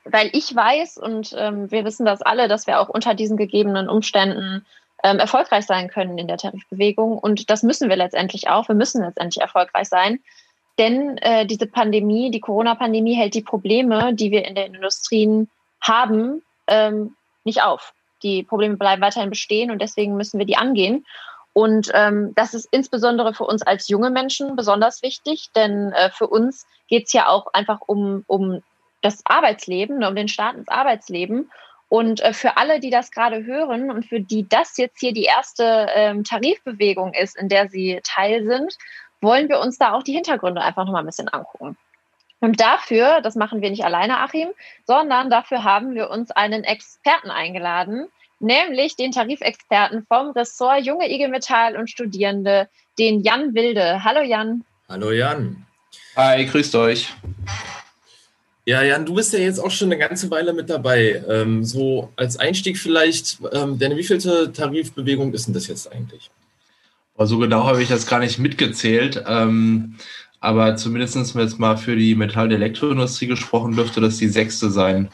weil 0.05 0.31
ich 0.33 0.55
weiß 0.55 0.99
und 0.99 1.35
ähm, 1.37 1.71
wir 1.71 1.85
wissen 1.85 2.05
das 2.05 2.23
alle, 2.23 2.49
dass 2.49 2.67
wir 2.67 2.81
auch 2.81 2.89
unter 2.89 3.15
diesen 3.15 3.37
gegebenen 3.37 3.89
Umständen 3.89 4.67
ähm, 5.05 5.19
erfolgreich 5.19 5.65
sein 5.67 5.89
können 5.89 6.19
in 6.19 6.29
der 6.29 6.39
Tarifbewegung. 6.39 7.19
Und 7.19 7.51
das 7.51 7.63
müssen 7.63 7.89
wir 7.89 7.97
letztendlich 7.97 8.49
auch. 8.49 8.69
Wir 8.69 8.75
müssen 8.75 9.03
letztendlich 9.03 9.41
erfolgreich 9.41 9.89
sein. 9.89 10.21
Denn 10.79 11.19
äh, 11.19 11.47
diese 11.47 11.67
Pandemie, 11.67 12.31
die 12.31 12.41
Corona-Pandemie 12.41 13.15
hält 13.15 13.35
die 13.35 13.43
Probleme, 13.43 14.15
die 14.15 14.31
wir 14.31 14.45
in 14.45 14.55
den 14.55 14.75
Industrien 14.75 15.49
haben, 15.83 16.43
ähm, 16.67 17.15
nicht 17.45 17.63
auf. 17.63 17.93
Die 18.23 18.43
Probleme 18.43 18.77
bleiben 18.77 19.03
weiterhin 19.03 19.31
bestehen 19.31 19.71
und 19.71 19.83
deswegen 19.83 20.17
müssen 20.17 20.39
wir 20.39 20.47
die 20.47 20.57
angehen. 20.57 21.05
Und 21.53 21.91
ähm, 21.93 22.33
das 22.35 22.55
ist 22.55 22.69
insbesondere 22.71 23.35
für 23.35 23.45
uns 23.45 23.63
als 23.63 23.89
junge 23.89 24.11
Menschen 24.11 24.57
besonders 24.57 25.03
wichtig, 25.03 25.51
denn 25.55 25.93
äh, 25.93 26.11
für 26.11 26.27
uns 26.27 26.67
geht 26.89 27.07
es 27.07 27.13
ja 27.13 27.29
auch 27.29 27.53
einfach 27.53 27.81
um, 27.87 28.25
um 28.27 28.63
das 29.03 29.21
Arbeitsleben, 29.25 29.99
ne, 29.99 30.09
um 30.09 30.17
den 30.17 30.29
Start 30.29 30.57
ins 30.57 30.69
Arbeitsleben. 30.69 31.51
Und 31.89 32.23
äh, 32.23 32.33
für 32.33 32.57
alle, 32.57 32.81
die 32.81 32.89
das 32.89 33.11
gerade 33.11 33.45
hören 33.45 33.91
und 33.91 34.07
für 34.07 34.21
die 34.21 34.49
das 34.49 34.79
jetzt 34.79 34.99
hier 35.01 35.13
die 35.13 35.25
erste 35.25 35.89
ähm, 35.95 36.25
Tarifbewegung 36.25 37.13
ist, 37.13 37.37
in 37.37 37.51
der 37.51 37.69
sie 37.69 38.01
Teil 38.03 38.47
sind, 38.47 38.79
wollen 39.21 39.51
wir 39.51 39.61
uns 39.61 39.77
da 39.77 39.93
auch 39.93 40.03
die 40.03 40.15
Hintergründe 40.15 40.63
einfach 40.63 40.87
nochmal 40.87 41.03
ein 41.03 41.07
bisschen 41.07 41.29
angucken. 41.29 41.77
Und 42.43 42.59
dafür, 42.61 43.21
das 43.23 43.37
machen 43.37 43.63
wir 43.63 43.71
nicht 43.71 43.85
alleine, 43.85 44.19
Achim, 44.19 44.49
sondern 44.85 45.31
dafür 45.31 45.63
haben 45.63 45.95
wir 45.95 46.11
uns 46.11 46.33
einen 46.33 46.65
Experten 46.65 47.31
eingeladen, 47.31 48.09
nämlich 48.41 48.97
den 48.97 49.13
Tarifexperten 49.13 50.05
vom 50.09 50.31
Ressort 50.33 50.85
Junge 50.85 51.09
IG 51.09 51.29
Metall 51.29 51.77
und 51.77 51.89
Studierende, 51.89 52.69
den 52.99 53.23
Jan 53.23 53.55
Wilde. 53.55 54.03
Hallo 54.03 54.23
Jan. 54.23 54.65
Hallo 54.89 55.13
Jan. 55.13 55.65
Hi, 56.17 56.45
grüßt 56.45 56.75
euch. 56.75 57.15
Ja, 58.65 58.83
Jan, 58.83 59.07
du 59.07 59.15
bist 59.15 59.33
ja 59.33 59.39
jetzt 59.39 59.61
auch 59.61 59.71
schon 59.71 59.93
eine 59.93 59.99
ganze 59.99 60.29
Weile 60.33 60.53
mit 60.53 60.69
dabei. 60.69 61.23
Ähm, 61.29 61.63
so 61.63 62.11
als 62.17 62.39
Einstieg 62.39 62.77
vielleicht, 62.77 63.39
ähm, 63.53 63.79
denn 63.79 63.97
wievielte 63.97 64.53
Tarifbewegung 64.53 65.33
ist 65.33 65.47
denn 65.47 65.55
das 65.55 65.69
jetzt 65.69 65.93
eigentlich? 65.93 66.29
So 67.19 67.39
genau 67.39 67.67
habe 67.67 67.81
ich 67.81 67.89
das 67.89 68.07
gar 68.07 68.19
nicht 68.19 68.41
mitgezählt. 68.41 69.23
Ähm, 69.29 69.97
aber 70.43 70.75
zumindest 70.75 71.15
jetzt 71.37 71.59
mal 71.61 71.77
für 71.77 71.95
die 71.95 72.17
Metall- 72.17 72.47
und 72.47 72.53
Elektroindustrie 72.53 73.29
gesprochen, 73.29 73.77
dürfte 73.77 74.01
das 74.01 74.19
die 74.19 74.29
sechste 74.29 74.71
sein. 74.71 75.09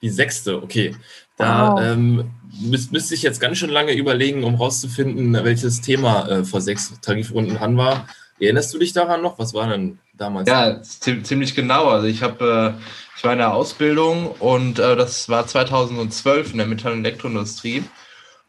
Die 0.00 0.08
sechste, 0.08 0.62
okay. 0.62 0.96
Da 1.36 1.72
wow. 1.72 1.80
ähm, 1.82 2.30
müsste 2.58 2.92
müsst 2.92 3.12
ich 3.12 3.22
jetzt 3.22 3.38
ganz 3.38 3.58
schön 3.58 3.68
lange 3.68 3.92
überlegen, 3.92 4.42
um 4.42 4.54
herauszufinden, 4.54 5.34
welches 5.44 5.82
Thema 5.82 6.26
äh, 6.26 6.44
vor 6.44 6.62
sechs 6.62 6.98
Tarifrunden 7.02 7.58
an 7.58 7.76
war. 7.76 8.08
Erinnerst 8.40 8.72
du 8.72 8.78
dich 8.78 8.94
daran 8.94 9.20
noch? 9.20 9.38
Was 9.38 9.52
war 9.52 9.68
denn 9.68 9.98
damals? 10.14 10.48
Ja, 10.48 10.80
ziemlich 10.82 11.54
genau. 11.54 11.88
Also 11.88 12.06
ich 12.06 12.22
habe, 12.22 12.78
äh, 12.78 12.82
ich 13.18 13.24
war 13.24 13.32
in 13.32 13.38
der 13.38 13.52
Ausbildung 13.52 14.28
und 14.38 14.78
äh, 14.78 14.96
das 14.96 15.28
war 15.28 15.46
2012 15.46 16.52
in 16.52 16.58
der 16.58 16.66
Metall- 16.66 16.92
und 16.92 17.04
Elektroindustrie. 17.04 17.84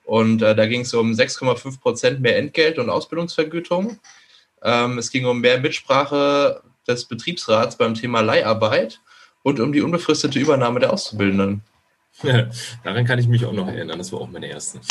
Und 0.06 0.42
äh, 0.42 0.56
da 0.56 0.68
ging 0.68 0.82
es 0.82 0.94
um 0.94 1.12
6,5 1.12 1.82
Prozent 1.82 2.22
mehr 2.22 2.38
Entgelt 2.38 2.80
und 2.80 2.90
Ausbildungsvergütung. 2.90 4.00
Ähm, 4.66 4.98
es 4.98 5.12
ging 5.12 5.26
um 5.26 5.40
mehr 5.40 5.60
Mitsprache 5.60 6.62
des 6.88 7.06
Betriebsrats 7.06 7.78
beim 7.78 7.94
Thema 7.94 8.22
Leiharbeit 8.22 9.00
und 9.44 9.60
um 9.60 9.72
die 9.72 9.82
unbefristete 9.82 10.40
Übernahme 10.40 10.80
der 10.80 10.92
Auszubildenden. 10.92 11.62
Daran 12.84 13.06
kann 13.06 13.20
ich 13.20 13.28
mich 13.28 13.46
auch 13.46 13.54
noch 13.54 13.68
erinnern. 13.68 14.00
Das 14.00 14.12
war 14.12 14.22
auch 14.22 14.30
meine 14.30 14.48
erste. 14.48 14.82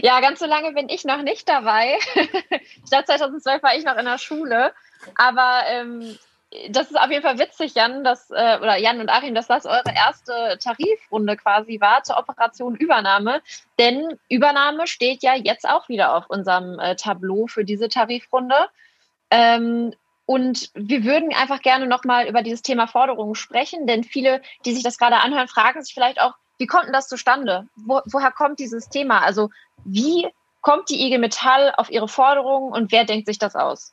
Ja, 0.00 0.20
ganz 0.20 0.40
so 0.40 0.46
lange 0.46 0.72
bin 0.72 0.88
ich 0.88 1.04
noch 1.04 1.22
nicht 1.22 1.46
dabei. 1.46 1.98
ich 2.14 2.90
glaube, 2.90 3.04
2012 3.04 3.62
war 3.62 3.76
ich 3.76 3.84
noch 3.84 3.98
in 3.98 4.06
der 4.06 4.16
Schule. 4.16 4.72
Aber 5.16 5.64
ähm, 5.68 6.18
das 6.70 6.90
ist 6.90 7.00
auf 7.00 7.10
jeden 7.10 7.22
Fall 7.22 7.38
witzig, 7.38 7.74
Jan, 7.74 8.04
dass, 8.04 8.30
äh, 8.30 8.58
oder 8.58 8.76
Jan 8.76 9.00
und 9.00 9.08
Achim, 9.08 9.34
dass 9.34 9.46
das 9.46 9.66
eure 9.66 9.94
erste 9.94 10.58
Tarifrunde 10.62 11.36
quasi 11.36 11.80
war 11.80 12.02
zur 12.02 12.18
Operation 12.18 12.76
Übernahme. 12.76 13.42
Denn 13.78 14.18
Übernahme 14.28 14.86
steht 14.86 15.22
ja 15.22 15.34
jetzt 15.34 15.68
auch 15.68 15.88
wieder 15.88 16.14
auf 16.14 16.28
unserem 16.28 16.78
äh, 16.78 16.96
Tableau 16.96 17.46
für 17.46 17.64
diese 17.64 17.88
Tarifrunde. 17.88 18.56
Ähm, 19.30 19.94
und 20.26 20.70
wir 20.74 21.04
würden 21.04 21.34
einfach 21.34 21.62
gerne 21.62 21.86
nochmal 21.86 22.28
über 22.28 22.42
dieses 22.42 22.62
Thema 22.62 22.86
Forderungen 22.86 23.34
sprechen, 23.34 23.86
denn 23.86 24.04
viele, 24.04 24.40
die 24.64 24.72
sich 24.72 24.84
das 24.84 24.98
gerade 24.98 25.16
anhören, 25.16 25.48
fragen 25.48 25.82
sich 25.82 25.94
vielleicht 25.94 26.20
auch, 26.20 26.34
wie 26.58 26.66
kommt 26.66 26.86
denn 26.86 26.92
das 26.92 27.08
zustande? 27.08 27.66
Wo, 27.76 28.00
woher 28.04 28.30
kommt 28.30 28.58
dieses 28.58 28.88
Thema? 28.88 29.20
Also 29.20 29.50
wie 29.84 30.28
kommt 30.60 30.90
die 30.90 31.04
IG 31.04 31.18
Metall 31.18 31.72
auf 31.76 31.90
ihre 31.90 32.08
Forderungen 32.08 32.72
und 32.72 32.92
wer 32.92 33.04
denkt 33.04 33.26
sich 33.26 33.38
das 33.38 33.56
aus? 33.56 33.92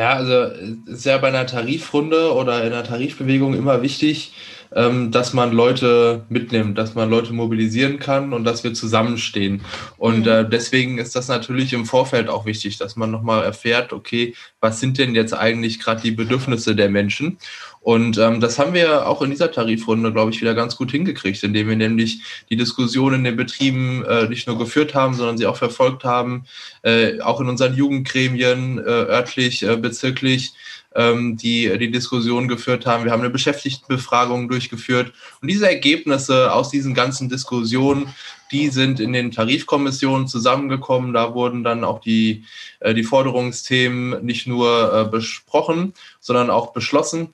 Ja, 0.00 0.14
also 0.14 0.44
ist 0.86 1.04
ja 1.04 1.18
bei 1.18 1.28
einer 1.28 1.44
Tarifrunde 1.44 2.32
oder 2.32 2.64
in 2.64 2.72
einer 2.72 2.84
Tarifbewegung 2.84 3.52
immer 3.52 3.82
wichtig, 3.82 4.32
ähm, 4.74 5.10
dass 5.10 5.34
man 5.34 5.52
Leute 5.52 6.24
mitnimmt, 6.30 6.78
dass 6.78 6.94
man 6.94 7.10
Leute 7.10 7.34
mobilisieren 7.34 7.98
kann 7.98 8.32
und 8.32 8.44
dass 8.44 8.64
wir 8.64 8.72
zusammenstehen. 8.72 9.60
Und 9.98 10.26
äh, 10.26 10.48
deswegen 10.48 10.96
ist 10.96 11.16
das 11.16 11.28
natürlich 11.28 11.74
im 11.74 11.84
Vorfeld 11.84 12.30
auch 12.30 12.46
wichtig, 12.46 12.78
dass 12.78 12.96
man 12.96 13.10
nochmal 13.10 13.44
erfährt, 13.44 13.92
okay, 13.92 14.34
was 14.58 14.80
sind 14.80 14.96
denn 14.96 15.14
jetzt 15.14 15.34
eigentlich 15.34 15.80
gerade 15.80 16.00
die 16.00 16.12
Bedürfnisse 16.12 16.74
der 16.74 16.88
Menschen? 16.88 17.36
Und 17.80 18.18
ähm, 18.18 18.40
das 18.40 18.58
haben 18.58 18.74
wir 18.74 19.08
auch 19.08 19.22
in 19.22 19.30
dieser 19.30 19.50
Tarifrunde, 19.50 20.12
glaube 20.12 20.30
ich, 20.30 20.40
wieder 20.40 20.54
ganz 20.54 20.76
gut 20.76 20.90
hingekriegt, 20.90 21.42
indem 21.42 21.68
wir 21.68 21.76
nämlich 21.76 22.20
die 22.50 22.56
Diskussion 22.56 23.14
in 23.14 23.24
den 23.24 23.36
Betrieben 23.36 24.04
äh, 24.04 24.28
nicht 24.28 24.46
nur 24.46 24.58
geführt 24.58 24.94
haben, 24.94 25.14
sondern 25.14 25.38
sie 25.38 25.46
auch 25.46 25.56
verfolgt 25.56 26.04
haben, 26.04 26.44
äh, 26.82 27.20
auch 27.20 27.40
in 27.40 27.48
unseren 27.48 27.74
Jugendgremien, 27.74 28.78
äh, 28.78 28.82
örtlich, 28.82 29.62
äh, 29.62 29.76
bezirklich, 29.76 30.52
ähm, 30.94 31.38
die 31.38 31.78
die 31.78 31.90
Diskussion 31.90 32.48
geführt 32.48 32.84
haben. 32.84 33.04
Wir 33.04 33.12
haben 33.12 33.20
eine 33.20 33.30
Beschäftigtenbefragung 33.30 34.48
durchgeführt. 34.48 35.12
Und 35.40 35.48
diese 35.48 35.68
Ergebnisse 35.68 36.52
aus 36.52 36.70
diesen 36.70 36.92
ganzen 36.92 37.30
Diskussionen, 37.30 38.08
die 38.52 38.68
sind 38.68 39.00
in 39.00 39.12
den 39.12 39.30
Tarifkommissionen 39.30 40.26
zusammengekommen. 40.26 41.12
Da 41.12 41.34
wurden 41.34 41.64
dann 41.64 41.84
auch 41.84 42.00
die, 42.00 42.44
äh, 42.80 42.92
die 42.92 43.04
Forderungsthemen 43.04 44.24
nicht 44.24 44.46
nur 44.46 44.92
äh, 44.92 45.04
besprochen, 45.08 45.94
sondern 46.18 46.50
auch 46.50 46.72
beschlossen. 46.72 47.32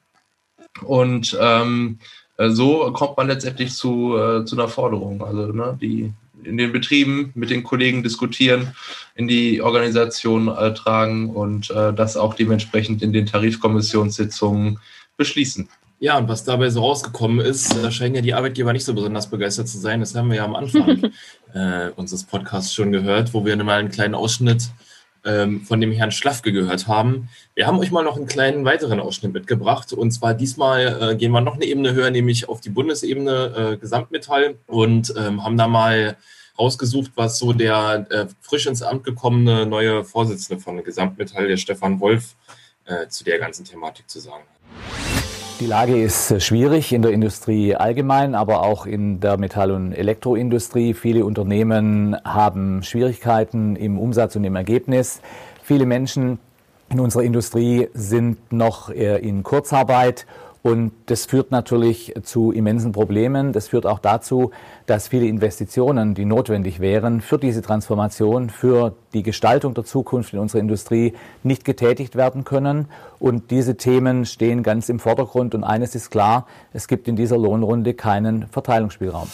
Und 0.82 1.36
ähm, 1.40 1.98
äh, 2.36 2.50
so 2.50 2.92
kommt 2.92 3.16
man 3.16 3.28
letztendlich 3.28 3.74
zu, 3.74 4.16
äh, 4.16 4.44
zu 4.44 4.56
einer 4.56 4.68
Forderung. 4.68 5.22
Also 5.22 5.52
ne, 5.52 5.78
die 5.80 6.12
in 6.44 6.56
den 6.56 6.72
Betrieben 6.72 7.32
mit 7.34 7.50
den 7.50 7.62
Kollegen 7.62 8.02
diskutieren, 8.02 8.74
in 9.14 9.28
die 9.28 9.60
Organisation 9.62 10.48
äh, 10.48 10.74
tragen 10.74 11.30
und 11.30 11.70
äh, 11.70 11.92
das 11.92 12.16
auch 12.16 12.34
dementsprechend 12.34 13.02
in 13.02 13.12
den 13.12 13.26
Tarifkommissionssitzungen 13.26 14.78
beschließen. 15.16 15.68
Ja, 15.98 16.18
und 16.18 16.28
was 16.28 16.44
dabei 16.44 16.68
so 16.68 16.82
rausgekommen 16.82 17.40
ist, 17.40 17.74
da 17.82 17.90
scheinen 17.90 18.16
ja 18.16 18.20
die 18.20 18.34
Arbeitgeber 18.34 18.72
nicht 18.72 18.84
so 18.84 18.92
besonders 18.92 19.30
begeistert 19.30 19.66
zu 19.66 19.78
sein. 19.78 20.00
Das 20.00 20.14
haben 20.14 20.28
wir 20.28 20.36
ja 20.36 20.44
am 20.44 20.54
Anfang 20.54 21.10
äh, 21.54 21.88
unseres 21.96 22.24
Podcasts 22.24 22.74
schon 22.74 22.92
gehört, 22.92 23.32
wo 23.32 23.46
wir 23.46 23.56
mal 23.56 23.78
einen 23.78 23.90
kleinen 23.90 24.14
Ausschnitt 24.14 24.68
ähm, 25.26 25.62
von 25.62 25.80
dem 25.80 25.92
Herrn 25.92 26.12
Schlafke 26.12 26.52
gehört 26.52 26.86
haben. 26.86 27.28
Wir 27.54 27.66
haben 27.66 27.78
euch 27.78 27.90
mal 27.90 28.04
noch 28.04 28.16
einen 28.16 28.26
kleinen 28.26 28.64
weiteren 28.64 29.00
Ausschnitt 29.00 29.32
mitgebracht. 29.32 29.92
Und 29.92 30.12
zwar 30.12 30.34
diesmal 30.34 31.12
äh, 31.12 31.16
gehen 31.16 31.32
wir 31.32 31.40
noch 31.40 31.56
eine 31.56 31.64
Ebene 31.64 31.92
höher, 31.92 32.10
nämlich 32.10 32.48
auf 32.48 32.60
die 32.60 32.70
Bundesebene 32.70 33.72
äh, 33.72 33.76
Gesamtmetall 33.76 34.56
und 34.66 35.12
ähm, 35.18 35.44
haben 35.44 35.56
da 35.56 35.66
mal 35.66 36.16
rausgesucht, 36.58 37.12
was 37.16 37.38
so 37.38 37.52
der 37.52 38.06
äh, 38.10 38.26
frisch 38.40 38.66
ins 38.66 38.82
Amt 38.82 39.04
gekommene 39.04 39.66
neue 39.66 40.04
Vorsitzende 40.04 40.62
von 40.62 40.82
Gesamtmetall, 40.82 41.48
der 41.48 41.56
Stefan 41.56 42.00
Wolf, 42.00 42.34
äh, 42.86 43.08
zu 43.08 43.24
der 43.24 43.38
ganzen 43.38 43.64
Thematik 43.64 44.08
zu 44.08 44.20
sagen 44.20 44.44
hat. 44.44 45.15
Die 45.58 45.66
Lage 45.66 45.96
ist 45.96 46.30
äh, 46.30 46.38
schwierig 46.38 46.92
in 46.92 47.00
der 47.00 47.12
Industrie 47.12 47.74
allgemein, 47.74 48.34
aber 48.34 48.62
auch 48.62 48.84
in 48.84 49.20
der 49.20 49.38
Metall- 49.38 49.70
und 49.70 49.94
Elektroindustrie. 49.94 50.92
Viele 50.92 51.24
Unternehmen 51.24 52.14
haben 52.24 52.82
Schwierigkeiten 52.82 53.74
im 53.74 53.98
Umsatz 53.98 54.36
und 54.36 54.44
im 54.44 54.54
Ergebnis. 54.54 55.22
Viele 55.62 55.86
Menschen 55.86 56.38
in 56.90 57.00
unserer 57.00 57.22
Industrie 57.22 57.88
sind 57.94 58.52
noch 58.52 58.90
äh, 58.90 59.16
in 59.16 59.42
Kurzarbeit 59.44 60.26
und 60.66 60.90
das 61.06 61.26
führt 61.26 61.52
natürlich 61.52 62.12
zu 62.24 62.50
immensen 62.50 62.90
Problemen. 62.90 63.52
Das 63.52 63.68
führt 63.68 63.86
auch 63.86 64.00
dazu, 64.00 64.50
dass 64.86 65.06
viele 65.06 65.26
Investitionen, 65.26 66.14
die 66.14 66.24
notwendig 66.24 66.80
wären 66.80 67.20
für 67.20 67.38
diese 67.38 67.62
Transformation, 67.62 68.50
für 68.50 68.96
die 69.12 69.22
Gestaltung 69.22 69.74
der 69.74 69.84
Zukunft 69.84 70.32
in 70.32 70.40
unserer 70.40 70.60
Industrie, 70.60 71.12
nicht 71.44 71.64
getätigt 71.64 72.16
werden 72.16 72.42
können. 72.42 72.88
Und 73.20 73.52
diese 73.52 73.76
Themen 73.76 74.24
stehen 74.24 74.64
ganz 74.64 74.88
im 74.88 74.98
Vordergrund. 74.98 75.54
Und 75.54 75.62
eines 75.62 75.94
ist 75.94 76.10
klar, 76.10 76.48
es 76.72 76.88
gibt 76.88 77.06
in 77.06 77.14
dieser 77.14 77.38
Lohnrunde 77.38 77.94
keinen 77.94 78.48
Verteilungsspielraum. 78.48 79.28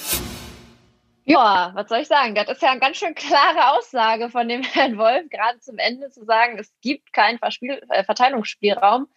Ja, 1.33 1.71
was 1.75 1.89
soll 1.89 2.01
ich 2.01 2.09
sagen? 2.09 2.35
Das 2.35 2.47
ist 2.49 2.61
ja 2.61 2.71
eine 2.71 2.81
ganz 2.81 2.99
schön 2.99 3.15
klare 3.15 3.73
Aussage 3.73 4.29
von 4.29 4.49
dem 4.49 4.63
Herrn 4.75 4.99
Wolf, 4.99 5.31
gerade 5.31 5.59
zum 5.61 5.79
Ende 5.79 6.11
zu 6.11 6.25
sagen, 6.25 6.59
es 6.59 6.71
gibt 6.83 7.15
keinen 7.15 7.39
Verspiel 7.39 7.83
äh, 7.89 8.05
Verteilungsspielraum. 8.05 9.09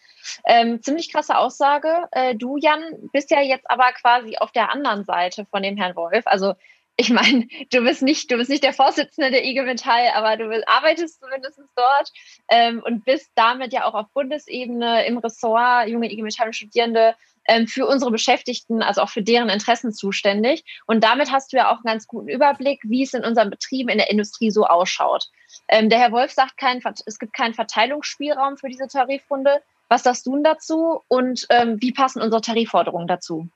Ähm, 0.46 0.82
ziemlich 0.82 1.12
krasse 1.12 1.36
Aussage. 1.36 2.08
Äh, 2.12 2.34
du, 2.34 2.56
Jan, 2.56 2.82
bist 3.12 3.30
ja 3.30 3.42
jetzt 3.42 3.70
aber 3.70 3.92
quasi 3.92 4.38
auf 4.38 4.50
der 4.50 4.72
anderen 4.72 5.04
Seite 5.04 5.44
von 5.44 5.62
dem 5.62 5.76
Herrn 5.76 5.94
Wolf. 5.94 6.26
Also 6.26 6.54
ich 6.96 7.10
meine, 7.10 7.48
du 7.70 7.82
bist 7.82 8.00
nicht, 8.00 8.30
du 8.30 8.38
bist 8.38 8.48
nicht 8.48 8.64
der 8.64 8.72
Vorsitzende 8.72 9.30
der 9.30 9.44
IG 9.44 9.60
Metall, 9.62 10.08
aber 10.14 10.38
du 10.38 10.66
arbeitest 10.66 11.20
zumindest 11.20 11.60
dort 11.76 12.12
ähm, 12.48 12.82
und 12.82 13.04
bist 13.04 13.30
damit 13.34 13.74
ja 13.74 13.84
auch 13.84 13.94
auf 13.94 14.06
Bundesebene 14.14 15.04
im 15.04 15.18
Ressort 15.18 15.88
junge 15.88 16.10
IG 16.10 16.22
Metall 16.22 16.54
Studierende 16.54 17.14
ähm, 17.48 17.66
für 17.66 17.86
unsere 17.86 18.10
Beschäftigten, 18.10 18.82
also 18.82 19.02
auch 19.02 19.08
für 19.08 19.22
deren 19.22 19.48
Interessen 19.48 19.92
zuständig. 19.92 20.64
Und 20.86 21.04
damit 21.04 21.30
hast 21.30 21.52
du 21.52 21.56
ja 21.56 21.70
auch 21.70 21.76
einen 21.76 21.84
ganz 21.84 22.06
guten 22.06 22.28
Überblick, 22.28 22.80
wie 22.84 23.02
es 23.02 23.14
in 23.14 23.24
unseren 23.24 23.50
Betrieben 23.50 23.88
in 23.88 23.98
der 23.98 24.10
Industrie 24.10 24.50
so 24.50 24.66
ausschaut. 24.66 25.30
Ähm, 25.68 25.88
der 25.88 25.98
Herr 25.98 26.12
Wolf 26.12 26.32
sagt, 26.32 26.56
kein, 26.56 26.82
es 27.06 27.18
gibt 27.18 27.32
keinen 27.32 27.54
Verteilungsspielraum 27.54 28.56
für 28.56 28.68
diese 28.68 28.88
Tarifrunde. 28.88 29.62
Was 29.88 30.02
sagst 30.02 30.26
du 30.26 30.34
denn 30.34 30.44
dazu 30.44 31.02
und 31.08 31.46
ähm, 31.50 31.76
wie 31.80 31.92
passen 31.92 32.20
unsere 32.20 32.40
Tarifforderungen 32.40 33.06
dazu? 33.06 33.48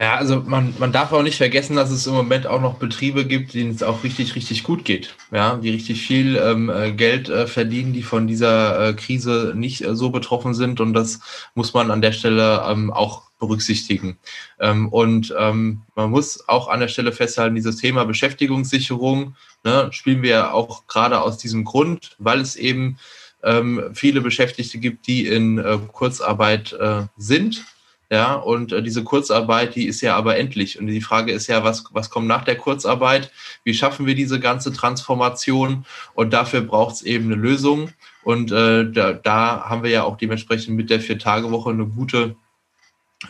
Ja, 0.00 0.16
also 0.16 0.42
man, 0.44 0.74
man 0.78 0.90
darf 0.90 1.12
auch 1.12 1.22
nicht 1.22 1.36
vergessen, 1.36 1.76
dass 1.76 1.92
es 1.92 2.08
im 2.08 2.14
Moment 2.14 2.48
auch 2.48 2.60
noch 2.60 2.74
Betriebe 2.74 3.24
gibt, 3.26 3.54
denen 3.54 3.70
es 3.70 3.82
auch 3.84 4.02
richtig, 4.02 4.34
richtig 4.34 4.64
gut 4.64 4.84
geht. 4.84 5.14
Ja, 5.30 5.56
die 5.56 5.70
richtig 5.70 6.04
viel 6.04 6.36
ähm, 6.36 6.68
äh, 6.68 6.90
Geld 6.90 7.28
äh, 7.28 7.46
verdienen, 7.46 7.92
die 7.92 8.02
von 8.02 8.26
dieser 8.26 8.88
äh, 8.88 8.94
Krise 8.94 9.52
nicht 9.54 9.84
äh, 9.84 9.94
so 9.94 10.10
betroffen 10.10 10.52
sind. 10.52 10.80
Und 10.80 10.94
das 10.94 11.20
muss 11.54 11.74
man 11.74 11.92
an 11.92 12.02
der 12.02 12.10
Stelle 12.10 12.64
ähm, 12.68 12.92
auch 12.92 13.23
berücksichtigen. 13.38 14.18
Ähm, 14.60 14.88
und 14.88 15.34
ähm, 15.38 15.82
man 15.94 16.10
muss 16.10 16.48
auch 16.48 16.68
an 16.68 16.80
der 16.80 16.88
Stelle 16.88 17.12
festhalten, 17.12 17.54
dieses 17.54 17.76
Thema 17.76 18.04
Beschäftigungssicherung 18.04 19.34
ne, 19.64 19.88
spielen 19.92 20.22
wir 20.22 20.54
auch 20.54 20.86
gerade 20.86 21.20
aus 21.20 21.38
diesem 21.38 21.64
Grund, 21.64 22.16
weil 22.18 22.40
es 22.40 22.56
eben 22.56 22.98
ähm, 23.42 23.90
viele 23.92 24.20
Beschäftigte 24.20 24.78
gibt, 24.78 25.06
die 25.06 25.26
in 25.26 25.58
äh, 25.58 25.78
Kurzarbeit 25.92 26.72
äh, 26.72 27.02
sind 27.16 27.64
ja, 28.10 28.34
und 28.34 28.72
äh, 28.72 28.82
diese 28.82 29.02
Kurzarbeit, 29.02 29.74
die 29.74 29.86
ist 29.86 30.00
ja 30.00 30.14
aber 30.14 30.36
endlich. 30.36 30.78
Und 30.78 30.86
die 30.86 31.00
Frage 31.00 31.32
ist 31.32 31.46
ja, 31.46 31.64
was, 31.64 31.84
was 31.90 32.10
kommt 32.10 32.28
nach 32.28 32.44
der 32.44 32.56
Kurzarbeit? 32.56 33.32
Wie 33.64 33.74
schaffen 33.74 34.06
wir 34.06 34.14
diese 34.14 34.38
ganze 34.38 34.72
Transformation? 34.72 35.84
Und 36.14 36.32
dafür 36.32 36.60
braucht 36.60 36.96
es 36.96 37.02
eben 37.02 37.26
eine 37.26 37.34
Lösung. 37.34 37.90
Und 38.22 38.52
äh, 38.52 38.90
da, 38.90 39.14
da 39.14 39.64
haben 39.68 39.82
wir 39.82 39.90
ja 39.90 40.04
auch 40.04 40.16
dementsprechend 40.16 40.76
mit 40.76 40.90
der 40.90 41.00
Vier-Tage-Woche 41.00 41.70
eine 41.70 41.86
gute 41.86 42.36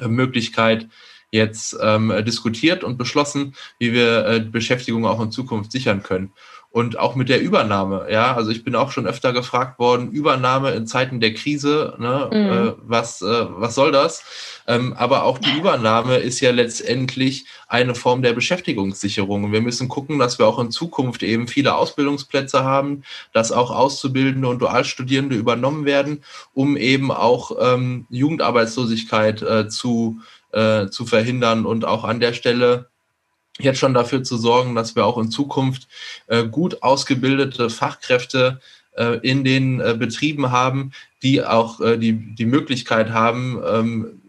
Möglichkeit 0.07 0.89
jetzt 1.31 1.77
ähm, 1.81 2.13
diskutiert 2.25 2.85
und 2.85 2.97
beschlossen, 2.97 3.55
wie 3.79 3.93
wir 3.93 4.27
äh, 4.27 4.41
Beschäftigung 4.41 5.05
auch 5.07 5.21
in 5.21 5.33
Zukunft 5.33 5.73
sichern 5.73 6.03
können 6.03 6.33
und 6.75 6.99
auch 6.99 7.15
mit 7.15 7.29
der 7.29 7.41
Übernahme. 7.41 8.09
Ja, 8.11 8.35
also 8.35 8.51
ich 8.51 8.65
bin 8.65 8.75
auch 8.75 8.91
schon 8.91 9.07
öfter 9.07 9.33
gefragt 9.33 9.79
worden, 9.79 10.11
Übernahme 10.11 10.73
in 10.73 10.89
Zeiten 10.89 11.21
der 11.21 11.33
Krise, 11.33 11.95
ne, 11.99 12.29
mhm. 12.33 12.37
äh, 12.37 12.73
was, 12.83 13.23
äh, 13.23 13.47
was 13.49 13.77
soll 13.77 13.93
das? 13.93 14.25
Ähm, 14.67 14.93
aber 14.95 15.23
auch 15.23 15.39
die 15.39 15.57
Übernahme 15.57 16.17
ist 16.17 16.41
ja 16.41 16.51
letztendlich 16.51 17.47
eine 17.69 17.95
Form 17.95 18.23
der 18.23 18.33
Beschäftigungssicherung. 18.33 19.45
Und 19.45 19.53
wir 19.53 19.61
müssen 19.61 19.87
gucken, 19.87 20.19
dass 20.19 20.41
wir 20.41 20.49
auch 20.49 20.59
in 20.59 20.73
Zukunft 20.73 21.23
eben 21.23 21.47
viele 21.47 21.77
Ausbildungsplätze 21.77 22.65
haben, 22.65 23.05
dass 23.33 23.53
auch 23.53 23.71
Auszubildende 23.71 24.49
und 24.49 24.61
Dualstudierende 24.61 25.37
übernommen 25.37 25.85
werden, 25.85 26.25
um 26.55 26.77
eben 26.77 27.13
auch 27.13 27.53
ähm, 27.61 28.07
Jugendarbeitslosigkeit 28.11 29.43
äh, 29.43 29.69
zu, 29.69 30.19
äh, 30.51 30.89
zu 30.89 31.07
verhindern 31.07 31.67
und 31.67 31.85
auch 31.85 32.03
an 32.03 32.19
der 32.19 32.33
Stelle 32.33 32.91
jetzt 33.59 33.79
schon 33.79 33.95
dafür 33.95 34.23
zu 34.23 34.37
sorgen, 34.37 34.75
dass 34.75 34.97
wir 34.97 35.07
auch 35.07 35.19
in 35.19 35.31
Zukunft 35.31 35.89
äh, 36.27 36.45
gut 36.45 36.83
ausgebildete 36.83 37.71
Fachkräfte 37.71 38.61
äh, 38.97 39.19
in 39.19 39.45
den 39.45 39.81
äh, 39.81 39.95
Betrieben 39.99 40.51
haben, 40.51 40.93
die 41.23 41.43
auch 41.45 41.81
äh, 41.81 41.97
die, 41.97 42.13
die 42.13 42.47
Möglichkeit 42.47 43.11
haben, 43.11 43.63
ähm, 43.67 44.21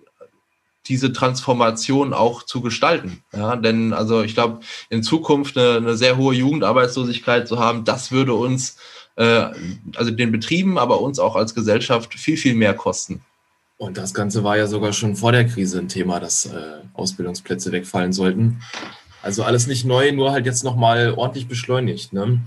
diese 0.87 1.11
Transformation 1.11 2.13
auch 2.13 2.43
zu 2.43 2.61
gestalten. 2.61 3.23
Ja, 3.33 3.55
denn 3.55 3.93
also 3.93 4.21
ich 4.21 4.35
glaube, 4.35 4.59
in 4.89 5.01
Zukunft 5.01 5.57
eine, 5.57 5.77
eine, 5.77 5.97
sehr 5.97 6.17
hohe 6.17 6.35
Jugendarbeitslosigkeit 6.35 7.47
zu 7.47 7.59
haben, 7.59 7.85
das 7.85 8.11
würde 8.11 8.35
uns, 8.35 8.77
äh, 9.15 9.47
also 9.95 10.11
den 10.11 10.31
Betrieben, 10.31 10.77
aber 10.77 11.01
uns 11.01 11.17
auch 11.17 11.35
als 11.35 11.55
Gesellschaft 11.55 12.13
viel, 12.13 12.37
viel 12.37 12.53
mehr 12.53 12.75
kosten. 12.75 13.21
Und 13.77 13.97
das 13.97 14.13
Ganze 14.13 14.43
war 14.43 14.57
ja 14.57 14.67
sogar 14.67 14.93
schon 14.93 15.15
vor 15.15 15.31
der 15.31 15.45
Krise 15.45 15.79
ein 15.79 15.89
Thema, 15.89 16.19
dass 16.19 16.45
äh, 16.45 16.77
Ausbildungsplätze 16.93 17.71
wegfallen 17.71 18.13
sollten. 18.13 18.61
Also 19.25 19.43
alles 19.43 19.65
nicht 19.65 19.85
neu, 19.85 20.11
nur 20.11 20.31
halt 20.31 20.45
jetzt 20.45 20.63
nochmal 20.63 21.13
ordentlich 21.15 21.47
beschleunigt. 21.47 22.13
Ne? 22.13 22.41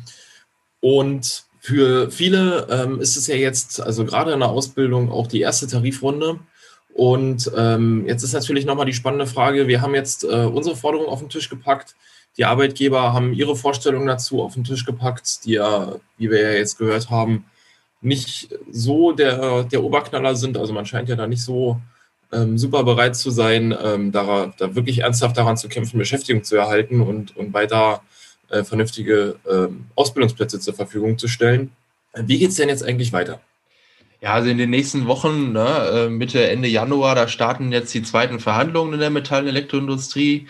Und 0.80 1.44
für 1.58 2.10
viele 2.10 2.68
ähm, 2.70 3.00
ist 3.00 3.16
es 3.16 3.26
ja 3.26 3.34
jetzt, 3.34 3.80
also 3.80 4.04
gerade 4.04 4.32
in 4.32 4.38
der 4.38 4.50
Ausbildung, 4.50 5.10
auch 5.10 5.26
die 5.26 5.40
erste 5.40 5.66
Tarifrunde. 5.66 6.38
Und 6.94 7.50
ähm, 7.56 8.06
jetzt 8.06 8.22
ist 8.22 8.32
natürlich 8.32 8.64
nochmal 8.64 8.86
die 8.86 8.94
spannende 8.94 9.26
Frage, 9.26 9.66
wir 9.66 9.82
haben 9.82 9.94
jetzt 9.96 10.22
äh, 10.22 10.46
unsere 10.46 10.76
Forderung 10.76 11.06
auf 11.06 11.18
den 11.18 11.28
Tisch 11.28 11.50
gepackt. 11.50 11.96
Die 12.36 12.44
Arbeitgeber 12.44 13.12
haben 13.12 13.32
ihre 13.32 13.56
Vorstellungen 13.56 14.06
dazu 14.06 14.40
auf 14.40 14.54
den 14.54 14.62
Tisch 14.62 14.84
gepackt, 14.84 15.44
die 15.44 15.54
ja, 15.54 15.96
wie 16.16 16.30
wir 16.30 16.40
ja 16.40 16.52
jetzt 16.52 16.78
gehört 16.78 17.10
haben, 17.10 17.44
nicht 18.00 18.56
so 18.70 19.10
der, 19.10 19.64
der 19.64 19.82
Oberknaller 19.82 20.36
sind. 20.36 20.56
Also 20.56 20.72
man 20.72 20.86
scheint 20.86 21.08
ja 21.08 21.16
da 21.16 21.26
nicht 21.26 21.42
so 21.42 21.80
ähm, 22.32 22.58
super 22.58 22.84
bereit 22.84 23.16
zu 23.16 23.30
sein, 23.30 23.74
ähm, 23.82 24.12
da, 24.12 24.52
da, 24.58 24.74
wirklich 24.74 25.00
ernsthaft 25.00 25.36
daran 25.36 25.56
zu 25.56 25.68
kämpfen, 25.68 25.98
Beschäftigung 25.98 26.44
zu 26.44 26.56
erhalten 26.56 27.00
und, 27.00 27.36
und 27.36 27.54
weiter 27.54 28.02
äh, 28.50 28.64
vernünftige 28.64 29.36
äh, 29.46 29.68
Ausbildungsplätze 29.94 30.60
zur 30.60 30.74
Verfügung 30.74 31.18
zu 31.18 31.28
stellen. 31.28 31.72
Wie 32.14 32.38
geht 32.38 32.50
es 32.50 32.56
denn 32.56 32.68
jetzt 32.68 32.82
eigentlich 32.82 33.12
weiter? 33.12 33.40
Ja, 34.20 34.32
also 34.32 34.48
in 34.50 34.58
den 34.58 34.70
nächsten 34.70 35.06
Wochen, 35.06 35.52
ne, 35.52 36.06
äh, 36.06 36.08
Mitte, 36.08 36.50
Ende 36.50 36.66
Januar, 36.66 37.14
da 37.14 37.28
starten 37.28 37.70
jetzt 37.70 37.94
die 37.94 38.02
zweiten 38.02 38.40
Verhandlungen 38.40 38.94
in 38.94 39.00
der 39.00 39.10
Metall- 39.10 39.42
und 39.42 39.48
Elektroindustrie. 39.48 40.48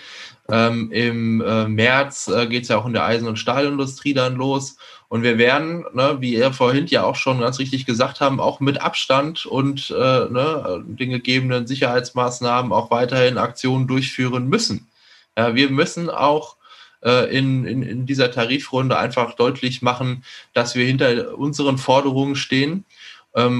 Ähm, 0.50 0.90
Im 0.90 1.42
äh, 1.42 1.68
März 1.68 2.28
äh, 2.28 2.46
geht 2.46 2.62
es 2.62 2.70
ja 2.70 2.78
auch 2.78 2.86
in 2.86 2.94
der 2.94 3.04
Eisen- 3.04 3.28
und 3.28 3.38
Stahlindustrie 3.38 4.14
dann 4.14 4.36
los. 4.36 4.78
Und 5.08 5.22
wir 5.22 5.36
werden, 5.36 5.84
ne, 5.92 6.16
wie 6.20 6.34
ihr 6.34 6.52
vorhin 6.54 6.86
ja 6.86 7.04
auch 7.04 7.16
schon 7.16 7.40
ganz 7.40 7.58
richtig 7.58 7.84
gesagt 7.84 8.22
haben, 8.22 8.40
auch 8.40 8.60
mit 8.60 8.80
Abstand 8.80 9.44
und 9.44 9.90
äh, 9.90 9.94
ne, 10.30 10.82
den 10.86 11.10
gegebenen 11.10 11.66
Sicherheitsmaßnahmen 11.66 12.72
auch 12.72 12.90
weiterhin 12.90 13.36
Aktionen 13.36 13.86
durchführen 13.86 14.48
müssen. 14.48 14.88
Ja, 15.36 15.54
wir 15.54 15.70
müssen 15.70 16.08
auch 16.08 16.56
äh, 17.04 17.36
in, 17.36 17.66
in, 17.66 17.82
in 17.82 18.06
dieser 18.06 18.30
Tarifrunde 18.30 18.96
einfach 18.96 19.34
deutlich 19.34 19.82
machen, 19.82 20.24
dass 20.54 20.74
wir 20.74 20.86
hinter 20.86 21.36
unseren 21.36 21.76
Forderungen 21.76 22.34
stehen 22.34 22.86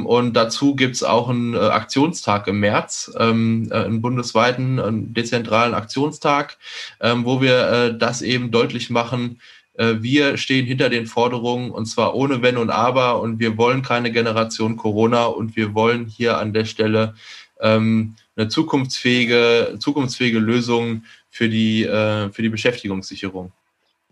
und 0.07 0.33
dazu 0.35 0.75
gibt 0.75 0.97
es 0.97 1.03
auch 1.05 1.29
einen 1.29 1.55
äh, 1.55 1.59
Aktionstag 1.59 2.49
im 2.49 2.61
März, 2.61 3.13
ähm, 3.19 3.69
äh, 3.71 3.85
einen 3.85 4.01
bundesweiten, 4.01 4.81
einen 4.81 5.15
dezentralen 5.15 5.75
Aktionstag, 5.75 6.59
ähm, 7.01 7.25
wo 7.25 7.41
wir 7.41 7.69
äh, 7.71 7.99
das 7.99 8.23
eben 8.23 8.51
deutlich 8.51 8.91
machen. 8.91 9.41
Wir 9.81 10.39
stehen 10.39 10.67
hinter 10.67 10.89
den 10.89 11.07
Forderungen 11.07 11.71
und 11.71 11.87
zwar 11.87 12.17
ohne 12.17 12.43
Wenn 12.43 12.57
und 12.57 12.69
Aber 12.69 13.21
und 13.21 13.39
wir 13.39 13.57
wollen 13.57 13.83
keine 13.83 14.11
Generation 14.11 14.77
Corona 14.77 15.27
und 15.27 15.55
wir 15.55 15.73
wollen 15.73 16.07
hier 16.07 16.37
an 16.39 16.53
der 16.53 16.65
Stelle 16.65 17.15
eine 17.61 18.49
zukunftsfähige, 18.49 19.77
zukunftsfähige 19.79 20.41
Lösung 20.41 21.05
für 21.31 21.49
die, 21.49 21.85
für 21.85 22.43
die 22.43 22.49
Beschäftigungssicherung. 22.49 23.53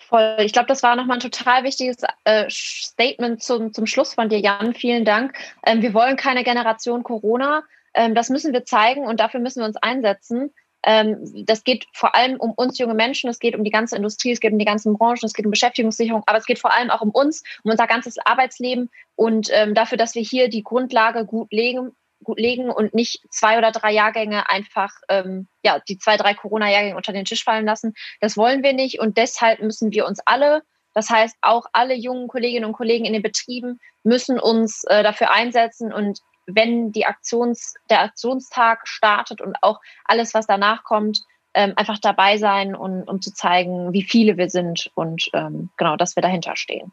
Voll. 0.08 0.36
Ich 0.40 0.52
glaube, 0.52 0.68
das 0.68 0.82
war 0.84 0.94
nochmal 0.94 1.16
ein 1.16 1.20
total 1.20 1.64
wichtiges 1.64 1.96
äh, 2.24 2.48
Statement 2.48 3.42
zum, 3.42 3.72
zum 3.72 3.86
Schluss 3.86 4.14
von 4.14 4.28
dir, 4.28 4.38
Jan. 4.38 4.74
Vielen 4.74 5.04
Dank. 5.04 5.36
Ähm, 5.64 5.82
wir 5.82 5.94
wollen 5.94 6.16
keine 6.16 6.44
Generation 6.44 7.02
Corona. 7.02 7.64
Ähm, 7.92 8.14
das 8.14 8.30
müssen 8.30 8.52
wir 8.52 8.64
zeigen 8.64 9.04
und 9.04 9.18
dafür 9.18 9.40
müssen 9.40 9.60
wir 9.60 9.66
uns 9.66 9.76
einsetzen. 9.76 10.54
Ähm, 10.84 11.44
das 11.44 11.64
geht 11.64 11.86
vor 11.92 12.14
allem 12.14 12.38
um 12.38 12.52
uns 12.52 12.78
junge 12.78 12.94
Menschen, 12.94 13.28
es 13.28 13.40
geht 13.40 13.56
um 13.56 13.64
die 13.64 13.70
ganze 13.72 13.96
Industrie, 13.96 14.30
es 14.30 14.38
geht 14.38 14.52
um 14.52 14.58
die 14.60 14.64
ganzen 14.64 14.96
Branchen, 14.96 15.24
es 15.24 15.32
geht 15.32 15.44
um 15.44 15.50
Beschäftigungssicherung, 15.50 16.22
aber 16.26 16.38
es 16.38 16.46
geht 16.46 16.60
vor 16.60 16.72
allem 16.72 16.90
auch 16.90 17.00
um 17.00 17.10
uns, 17.10 17.42
um 17.64 17.72
unser 17.72 17.88
ganzes 17.88 18.18
Arbeitsleben 18.18 18.90
und 19.16 19.48
ähm, 19.52 19.74
dafür, 19.74 19.98
dass 19.98 20.14
wir 20.14 20.22
hier 20.22 20.48
die 20.48 20.62
Grundlage 20.62 21.24
gut 21.24 21.50
legen 21.50 21.96
gut 22.22 22.38
legen 22.38 22.70
und 22.70 22.94
nicht 22.94 23.20
zwei 23.31 23.59
oder 23.59 23.72
drei 23.72 23.92
Jahrgänge 23.92 24.48
einfach, 24.48 24.92
ähm, 25.09 25.46
ja, 25.62 25.81
die 25.88 25.98
zwei, 25.98 26.16
drei 26.16 26.35
Corona-Jahrgänge 26.35 26.96
unter 26.96 27.12
den 27.12 27.24
Tisch 27.24 27.44
fallen 27.44 27.66
lassen. 27.66 27.94
Das 28.20 28.37
wollen 28.37 28.62
wir 28.62 28.72
nicht 28.72 29.00
und 29.00 29.16
deshalb 29.16 29.61
müssen 29.61 29.92
wir 29.92 30.07
uns 30.07 30.20
alle, 30.24 30.62
das 30.94 31.11
heißt 31.11 31.37
auch 31.42 31.66
alle 31.72 31.94
jungen 31.94 32.29
Kolleginnen 32.29 32.64
und 32.64 32.72
Kollegen 32.72 33.05
in 33.05 33.12
den 33.12 33.22
Betrieben, 33.22 33.81
müssen 34.02 34.38
uns 34.38 34.85
äh, 34.85 35.02
dafür 35.02 35.31
einsetzen 35.31 35.92
und 35.92 36.20
wenn 36.46 36.92
die 36.92 37.07
Aktions, 37.07 37.74
der 37.90 38.02
Aktionstag 38.02 38.87
startet 38.87 39.40
und 39.40 39.57
auch 39.62 39.81
alles, 40.05 40.33
was 40.33 40.46
danach 40.46 40.85
kommt, 40.85 41.22
ähm, 41.55 41.72
einfach 41.76 41.98
dabei 41.98 42.38
sein 42.38 42.74
und 42.74 43.09
um 43.09 43.20
zu 43.20 43.33
zeigen, 43.33 43.92
wie 43.92 44.02
viele 44.02 44.37
wir 44.37 44.48
sind 44.48 44.90
und 44.94 45.29
ähm, 45.33 45.70
genau, 45.76 45.96
dass 45.96 46.14
wir 46.14 46.22
dahinter 46.22 46.55
stehen. 46.55 46.92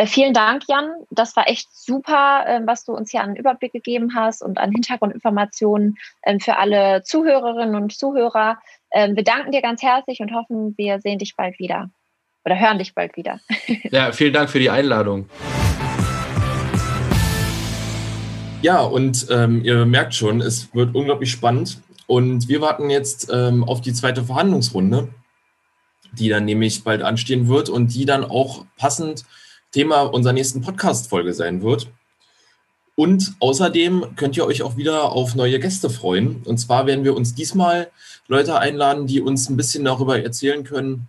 Äh, 0.00 0.06
vielen 0.06 0.32
Dank, 0.32 0.62
Jan. 0.66 0.94
Das 1.10 1.36
war 1.36 1.46
echt 1.46 1.68
super, 1.76 2.44
äh, 2.46 2.60
was 2.64 2.86
du 2.86 2.92
uns 2.92 3.10
hier 3.10 3.20
an 3.20 3.36
Überblick 3.36 3.72
gegeben 3.72 4.14
hast 4.14 4.42
und 4.42 4.56
an 4.56 4.72
Hintergrundinformationen 4.72 5.98
äh, 6.22 6.38
für 6.38 6.56
alle 6.56 7.02
Zuhörerinnen 7.02 7.74
und 7.74 7.92
Zuhörer. 7.92 8.58
Ähm, 8.94 9.14
wir 9.14 9.24
danken 9.24 9.52
dir 9.52 9.60
ganz 9.60 9.82
herzlich 9.82 10.20
und 10.20 10.32
hoffen, 10.32 10.72
wir 10.78 11.00
sehen 11.00 11.18
dich 11.18 11.36
bald 11.36 11.58
wieder 11.58 11.90
oder 12.46 12.58
hören 12.58 12.78
dich 12.78 12.94
bald 12.94 13.14
wieder. 13.18 13.40
Ja, 13.90 14.10
vielen 14.12 14.32
Dank 14.32 14.48
für 14.48 14.58
die 14.58 14.70
Einladung. 14.70 15.28
Ja, 18.62 18.80
und 18.80 19.26
ähm, 19.28 19.62
ihr 19.62 19.84
merkt 19.84 20.14
schon, 20.14 20.40
es 20.40 20.74
wird 20.74 20.94
unglaublich 20.94 21.30
spannend. 21.30 21.82
Und 22.06 22.48
wir 22.48 22.62
warten 22.62 22.88
jetzt 22.88 23.30
ähm, 23.30 23.64
auf 23.64 23.82
die 23.82 23.92
zweite 23.92 24.24
Verhandlungsrunde, 24.24 25.08
die 26.12 26.30
dann 26.30 26.46
nämlich 26.46 26.84
bald 26.84 27.02
anstehen 27.02 27.48
wird 27.48 27.68
und 27.68 27.94
die 27.94 28.06
dann 28.06 28.24
auch 28.24 28.64
passend 28.78 29.26
Thema 29.72 30.02
unserer 30.02 30.32
nächsten 30.32 30.60
Podcast-Folge 30.60 31.32
sein 31.32 31.62
wird. 31.62 31.88
Und 32.96 33.34
außerdem 33.40 34.16
könnt 34.16 34.36
ihr 34.36 34.44
euch 34.44 34.62
auch 34.62 34.76
wieder 34.76 35.12
auf 35.12 35.34
neue 35.34 35.58
Gäste 35.58 35.88
freuen. 35.88 36.42
Und 36.44 36.58
zwar 36.58 36.86
werden 36.86 37.04
wir 37.04 37.16
uns 37.16 37.34
diesmal 37.34 37.90
Leute 38.28 38.58
einladen, 38.58 39.06
die 39.06 39.20
uns 39.20 39.48
ein 39.48 39.56
bisschen 39.56 39.84
darüber 39.84 40.22
erzählen 40.22 40.64
können, 40.64 41.08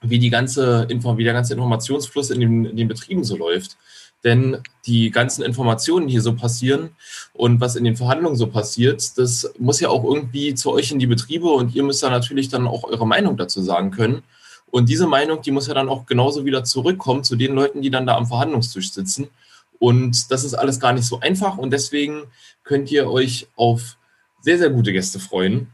wie, 0.00 0.18
die 0.18 0.30
ganze, 0.30 0.86
wie 0.88 1.24
der 1.24 1.32
ganze 1.32 1.54
Informationsfluss 1.54 2.30
in 2.30 2.40
den, 2.40 2.64
in 2.64 2.76
den 2.76 2.88
Betrieben 2.88 3.24
so 3.24 3.36
läuft. 3.36 3.76
Denn 4.24 4.62
die 4.86 5.10
ganzen 5.10 5.42
Informationen, 5.42 6.06
die 6.06 6.12
hier 6.12 6.22
so 6.22 6.34
passieren 6.34 6.90
und 7.34 7.60
was 7.60 7.76
in 7.76 7.84
den 7.84 7.96
Verhandlungen 7.96 8.36
so 8.36 8.46
passiert, 8.46 9.18
das 9.18 9.52
muss 9.58 9.80
ja 9.80 9.90
auch 9.90 10.02
irgendwie 10.02 10.54
zu 10.54 10.72
euch 10.72 10.90
in 10.90 10.98
die 10.98 11.06
Betriebe 11.06 11.48
und 11.48 11.74
ihr 11.74 11.82
müsst 11.82 12.02
da 12.02 12.08
natürlich 12.08 12.48
dann 12.48 12.66
auch 12.66 12.84
eure 12.84 13.06
Meinung 13.06 13.36
dazu 13.36 13.60
sagen 13.60 13.90
können. 13.90 14.22
Und 14.74 14.88
diese 14.88 15.06
Meinung, 15.06 15.40
die 15.40 15.52
muss 15.52 15.68
ja 15.68 15.74
dann 15.74 15.88
auch 15.88 16.04
genauso 16.04 16.44
wieder 16.44 16.64
zurückkommen 16.64 17.22
zu 17.22 17.36
den 17.36 17.54
Leuten, 17.54 17.80
die 17.80 17.90
dann 17.90 18.08
da 18.08 18.16
am 18.16 18.26
Verhandlungstisch 18.26 18.90
sitzen. 18.90 19.28
Und 19.78 20.32
das 20.32 20.42
ist 20.42 20.54
alles 20.54 20.80
gar 20.80 20.92
nicht 20.92 21.04
so 21.04 21.20
einfach. 21.20 21.58
Und 21.58 21.70
deswegen 21.70 22.24
könnt 22.64 22.90
ihr 22.90 23.08
euch 23.08 23.46
auf 23.54 23.96
sehr, 24.40 24.58
sehr 24.58 24.70
gute 24.70 24.92
Gäste 24.92 25.20
freuen, 25.20 25.68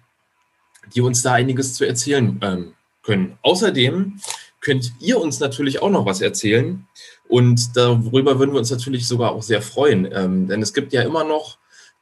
die 0.94 1.00
uns 1.00 1.22
da 1.22 1.32
einiges 1.32 1.72
zu 1.72 1.86
erzählen 1.86 2.38
ähm, 2.42 2.74
können. 3.02 3.38
Außerdem 3.40 4.20
könnt 4.60 4.92
ihr 5.00 5.18
uns 5.18 5.40
natürlich 5.40 5.80
auch 5.80 5.88
noch 5.88 6.04
was 6.04 6.20
erzählen. 6.20 6.86
Und 7.26 7.74
darüber 7.78 8.38
würden 8.38 8.52
wir 8.52 8.58
uns 8.58 8.70
natürlich 8.70 9.08
sogar 9.08 9.32
auch 9.32 9.42
sehr 9.42 9.62
freuen. 9.62 10.10
Ähm, 10.12 10.46
denn 10.46 10.60
es 10.60 10.74
gibt 10.74 10.92
ja 10.92 11.00
immer 11.00 11.24
noch 11.24 11.56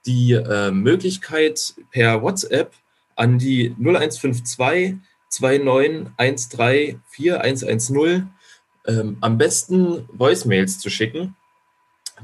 die 0.05 0.33
äh, 0.33 0.73
Möglichkeit 0.73 1.75
per 1.93 2.23
WhatsApp 2.23 2.73
an 3.15 3.39
die 3.39 3.77
0152 3.79 4.99
29134 5.31 8.23
ähm, 8.87 9.19
am 9.21 9.39
besten 9.39 10.09
Voicemails 10.13 10.79
zu 10.79 10.91
schicken, 10.91 11.37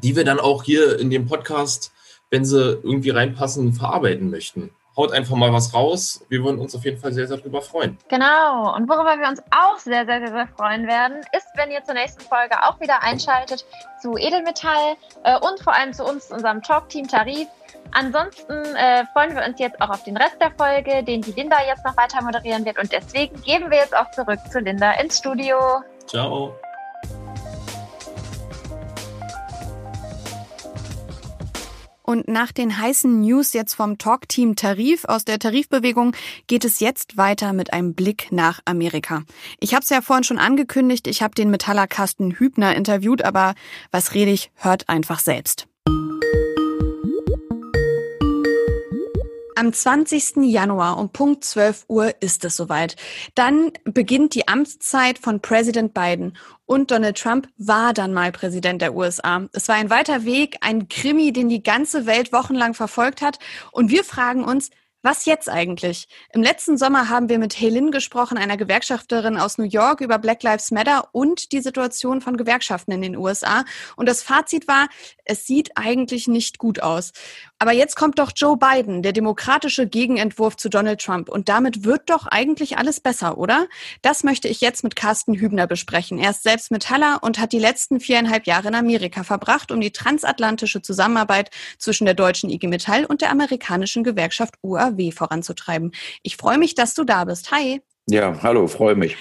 die 0.02 0.16
wir 0.16 0.24
dann 0.24 0.40
auch 0.40 0.62
hier 0.62 0.98
in 0.98 1.10
dem 1.10 1.26
Podcast, 1.26 1.92
wenn 2.30 2.44
sie 2.44 2.80
irgendwie 2.82 3.10
reinpassen, 3.10 3.74
verarbeiten 3.74 4.30
möchten. 4.30 4.70
Haut 4.96 5.12
einfach 5.12 5.34
mal 5.34 5.52
was 5.52 5.74
raus. 5.74 6.24
Wir 6.28 6.44
würden 6.44 6.60
uns 6.60 6.74
auf 6.74 6.84
jeden 6.84 6.98
Fall 6.98 7.12
sehr, 7.12 7.26
sehr 7.26 7.38
darüber 7.38 7.62
freuen. 7.62 7.98
Genau. 8.08 8.74
Und 8.76 8.88
worüber 8.88 9.18
wir 9.18 9.28
uns 9.28 9.42
auch 9.50 9.76
sehr, 9.78 10.06
sehr, 10.06 10.26
sehr 10.26 10.48
freuen 10.56 10.86
werden, 10.86 11.18
ist, 11.36 11.48
wenn 11.56 11.72
ihr 11.72 11.82
zur 11.82 11.94
nächsten 11.94 12.22
Folge 12.22 12.62
auch 12.62 12.80
wieder 12.80 13.02
einschaltet 13.02 13.66
zu 14.00 14.16
Edelmetall 14.16 14.94
äh, 15.24 15.36
und 15.40 15.60
vor 15.60 15.74
allem 15.74 15.92
zu 15.92 16.04
uns, 16.04 16.30
unserem 16.30 16.62
Talk-Team 16.62 17.08
Tarif. 17.08 17.48
Ansonsten 17.94 18.52
äh, 18.52 19.04
freuen 19.12 19.36
wir 19.36 19.44
uns 19.46 19.60
jetzt 19.60 19.80
auch 19.80 19.88
auf 19.88 20.02
den 20.02 20.16
Rest 20.16 20.36
der 20.40 20.50
Folge, 20.50 21.04
den 21.04 21.22
die 21.22 21.30
Linda 21.30 21.56
jetzt 21.64 21.84
noch 21.84 21.96
weiter 21.96 22.22
moderieren 22.22 22.64
wird. 22.64 22.78
Und 22.78 22.90
deswegen 22.90 23.40
geben 23.42 23.70
wir 23.70 23.78
jetzt 23.78 23.96
auch 23.96 24.10
zurück 24.10 24.40
zu 24.50 24.58
Linda 24.58 24.92
ins 24.92 25.18
Studio. 25.18 25.56
Ciao. 26.06 26.54
Und 32.02 32.28
nach 32.28 32.52
den 32.52 32.78
heißen 32.78 33.20
News 33.20 33.52
jetzt 33.54 33.74
vom 33.74 33.96
Talk-Team 33.96 34.56
Tarif 34.56 35.04
aus 35.06 35.24
der 35.24 35.38
Tarifbewegung 35.38 36.14
geht 36.48 36.64
es 36.64 36.80
jetzt 36.80 37.16
weiter 37.16 37.52
mit 37.52 37.72
einem 37.72 37.94
Blick 37.94 38.30
nach 38.30 38.60
Amerika. 38.66 39.22
Ich 39.58 39.72
habe 39.72 39.84
es 39.84 39.88
ja 39.88 40.02
vorhin 40.02 40.24
schon 40.24 40.38
angekündigt, 40.38 41.06
ich 41.06 41.22
habe 41.22 41.34
den 41.34 41.48
Metaller 41.48 41.86
Carsten 41.86 42.32
Hübner 42.32 42.74
interviewt, 42.74 43.24
aber 43.24 43.54
was 43.90 44.14
rede 44.14 44.32
ich, 44.32 44.50
hört 44.56 44.88
einfach 44.88 45.20
selbst. 45.20 45.66
Am 49.56 49.72
20. 49.72 50.50
Januar 50.50 50.98
um 50.98 51.10
Punkt 51.10 51.44
12 51.44 51.84
Uhr 51.86 52.12
ist 52.20 52.44
es 52.44 52.56
soweit. 52.56 52.96
Dann 53.36 53.70
beginnt 53.84 54.34
die 54.34 54.48
Amtszeit 54.48 55.18
von 55.18 55.40
Präsident 55.40 55.94
Biden 55.94 56.36
und 56.66 56.90
Donald 56.90 57.16
Trump 57.16 57.48
war 57.56 57.92
dann 57.92 58.12
mal 58.12 58.32
Präsident 58.32 58.82
der 58.82 58.96
USA. 58.96 59.46
Es 59.52 59.68
war 59.68 59.76
ein 59.76 59.90
weiter 59.90 60.24
Weg, 60.24 60.56
ein 60.60 60.88
Krimi, 60.88 61.32
den 61.32 61.48
die 61.48 61.62
ganze 61.62 62.04
Welt 62.06 62.32
wochenlang 62.32 62.74
verfolgt 62.74 63.22
hat. 63.22 63.38
Und 63.70 63.90
wir 63.90 64.02
fragen 64.02 64.44
uns, 64.44 64.70
Was 65.06 65.26
jetzt 65.26 65.50
eigentlich? 65.50 66.08
Im 66.32 66.42
letzten 66.42 66.78
Sommer 66.78 67.10
haben 67.10 67.28
wir 67.28 67.38
mit 67.38 67.60
Helin 67.60 67.90
gesprochen, 67.90 68.38
einer 68.38 68.56
Gewerkschafterin 68.56 69.36
aus 69.36 69.58
New 69.58 69.66
York, 69.66 70.00
über 70.00 70.18
Black 70.18 70.42
Lives 70.42 70.70
Matter 70.70 71.10
und 71.12 71.52
die 71.52 71.60
Situation 71.60 72.22
von 72.22 72.38
Gewerkschaften 72.38 72.90
in 72.90 73.02
den 73.02 73.14
USA. 73.14 73.66
Und 73.96 74.08
das 74.08 74.22
Fazit 74.22 74.66
war, 74.66 74.88
es 75.24 75.46
sieht 75.46 75.76
eigentlich 75.76 76.28
nicht 76.28 76.58
gut 76.58 76.82
aus. 76.82 77.12
Aber 77.58 77.72
jetzt 77.72 77.96
kommt 77.96 78.18
doch 78.18 78.32
Joe 78.34 78.56
Biden, 78.56 79.02
der 79.02 79.12
demokratische 79.12 79.86
Gegenentwurf 79.86 80.56
zu 80.56 80.68
Donald 80.68 81.00
Trump. 81.00 81.28
Und 81.28 81.48
damit 81.48 81.84
wird 81.84 82.10
doch 82.10 82.26
eigentlich 82.26 82.76
alles 82.78 83.00
besser, 83.00 83.38
oder? 83.38 83.68
Das 84.02 84.24
möchte 84.24 84.48
ich 84.48 84.60
jetzt 84.60 84.84
mit 84.84 84.96
Carsten 84.96 85.34
Hübner 85.34 85.66
besprechen. 85.66 86.18
Er 86.18 86.30
ist 86.30 86.42
selbst 86.42 86.70
Metaller 86.70 87.20
und 87.22 87.38
hat 87.38 87.52
die 87.52 87.58
letzten 87.58 88.00
viereinhalb 88.00 88.46
Jahre 88.46 88.68
in 88.68 88.74
Amerika 88.74 89.24
verbracht, 89.24 89.72
um 89.72 89.80
die 89.80 89.92
transatlantische 89.92 90.82
Zusammenarbeit 90.82 91.50
zwischen 91.78 92.04
der 92.04 92.14
deutschen 92.14 92.50
IG 92.50 92.66
Metall 92.66 93.04
und 93.04 93.22
der 93.22 93.30
amerikanischen 93.30 94.04
Gewerkschaft 94.04 94.54
UAW 94.62 95.10
voranzutreiben. 95.10 95.92
Ich 96.22 96.36
freue 96.36 96.58
mich, 96.58 96.74
dass 96.74 96.94
du 96.94 97.04
da 97.04 97.24
bist. 97.24 97.50
Hi. 97.50 97.80
Ja, 98.06 98.42
hallo, 98.42 98.66
freue 98.66 98.96
mich. 98.96 99.16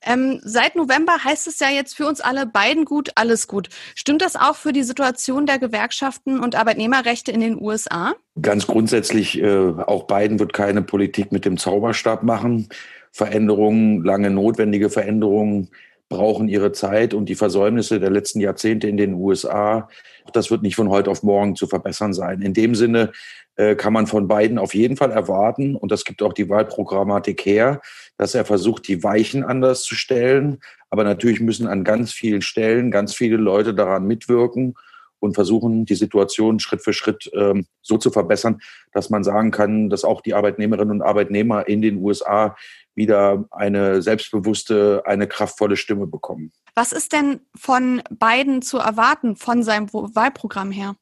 Ähm, 0.00 0.40
seit 0.44 0.76
November 0.76 1.24
heißt 1.24 1.48
es 1.48 1.58
ja 1.58 1.70
jetzt 1.70 1.96
für 1.96 2.06
uns 2.06 2.20
alle 2.20 2.46
beiden 2.46 2.84
gut, 2.84 3.10
alles 3.16 3.48
gut. 3.48 3.68
Stimmt 3.96 4.22
das 4.22 4.36
auch 4.36 4.54
für 4.54 4.72
die 4.72 4.84
Situation 4.84 5.44
der 5.44 5.58
Gewerkschaften 5.58 6.38
und 6.38 6.54
Arbeitnehmerrechte 6.54 7.32
in 7.32 7.40
den 7.40 7.60
USA? 7.60 8.14
Ganz 8.40 8.68
grundsätzlich, 8.68 9.42
äh, 9.42 9.72
auch 9.86 10.06
Biden 10.06 10.38
wird 10.38 10.52
keine 10.52 10.82
Politik 10.82 11.32
mit 11.32 11.44
dem 11.44 11.56
Zauberstab 11.56 12.22
machen. 12.22 12.68
Veränderungen, 13.10 14.04
lange 14.04 14.30
notwendige 14.30 14.88
Veränderungen 14.88 15.70
brauchen 16.08 16.48
ihre 16.48 16.72
Zeit 16.72 17.14
und 17.14 17.28
die 17.28 17.34
Versäumnisse 17.34 18.00
der 18.00 18.10
letzten 18.10 18.40
Jahrzehnte 18.40 18.88
in 18.88 18.96
den 18.96 19.14
USA, 19.14 19.88
das 20.32 20.50
wird 20.50 20.62
nicht 20.62 20.76
von 20.76 20.88
heute 20.88 21.10
auf 21.10 21.22
morgen 21.22 21.56
zu 21.56 21.66
verbessern 21.66 22.12
sein. 22.12 22.42
In 22.42 22.54
dem 22.54 22.74
Sinne 22.74 23.12
äh, 23.56 23.74
kann 23.74 23.92
man 23.92 24.06
von 24.06 24.28
Biden 24.28 24.58
auf 24.58 24.74
jeden 24.74 24.96
Fall 24.96 25.10
erwarten, 25.10 25.74
und 25.74 25.92
das 25.92 26.04
gibt 26.04 26.22
auch 26.22 26.32
die 26.32 26.48
Wahlprogrammatik 26.48 27.44
her, 27.44 27.80
dass 28.16 28.34
er 28.34 28.44
versucht, 28.44 28.88
die 28.88 29.02
Weichen 29.02 29.44
anders 29.44 29.82
zu 29.82 29.94
stellen. 29.94 30.60
Aber 30.90 31.04
natürlich 31.04 31.40
müssen 31.40 31.66
an 31.66 31.84
ganz 31.84 32.12
vielen 32.12 32.42
Stellen 32.42 32.90
ganz 32.90 33.14
viele 33.14 33.36
Leute 33.36 33.74
daran 33.74 34.06
mitwirken 34.06 34.74
und 35.20 35.34
versuchen, 35.34 35.84
die 35.84 35.94
Situation 35.94 36.60
Schritt 36.60 36.82
für 36.82 36.92
Schritt 36.92 37.30
ähm, 37.34 37.66
so 37.82 37.98
zu 37.98 38.10
verbessern, 38.10 38.60
dass 38.92 39.10
man 39.10 39.24
sagen 39.24 39.50
kann, 39.50 39.90
dass 39.90 40.04
auch 40.04 40.20
die 40.20 40.34
Arbeitnehmerinnen 40.34 40.92
und 40.92 41.02
Arbeitnehmer 41.02 41.66
in 41.68 41.82
den 41.82 41.96
USA 41.98 42.56
wieder 42.98 43.46
eine 43.50 44.02
selbstbewusste, 44.02 45.02
eine 45.06 45.26
kraftvolle 45.26 45.76
Stimme 45.76 46.06
bekommen. 46.06 46.52
Was 46.74 46.92
ist 46.92 47.14
denn 47.14 47.40
von 47.56 48.02
Biden 48.10 48.60
zu 48.60 48.76
erwarten, 48.76 49.36
von 49.36 49.62
seinem 49.62 49.90
Wahlprogramm 49.92 50.70
her? 50.70 50.96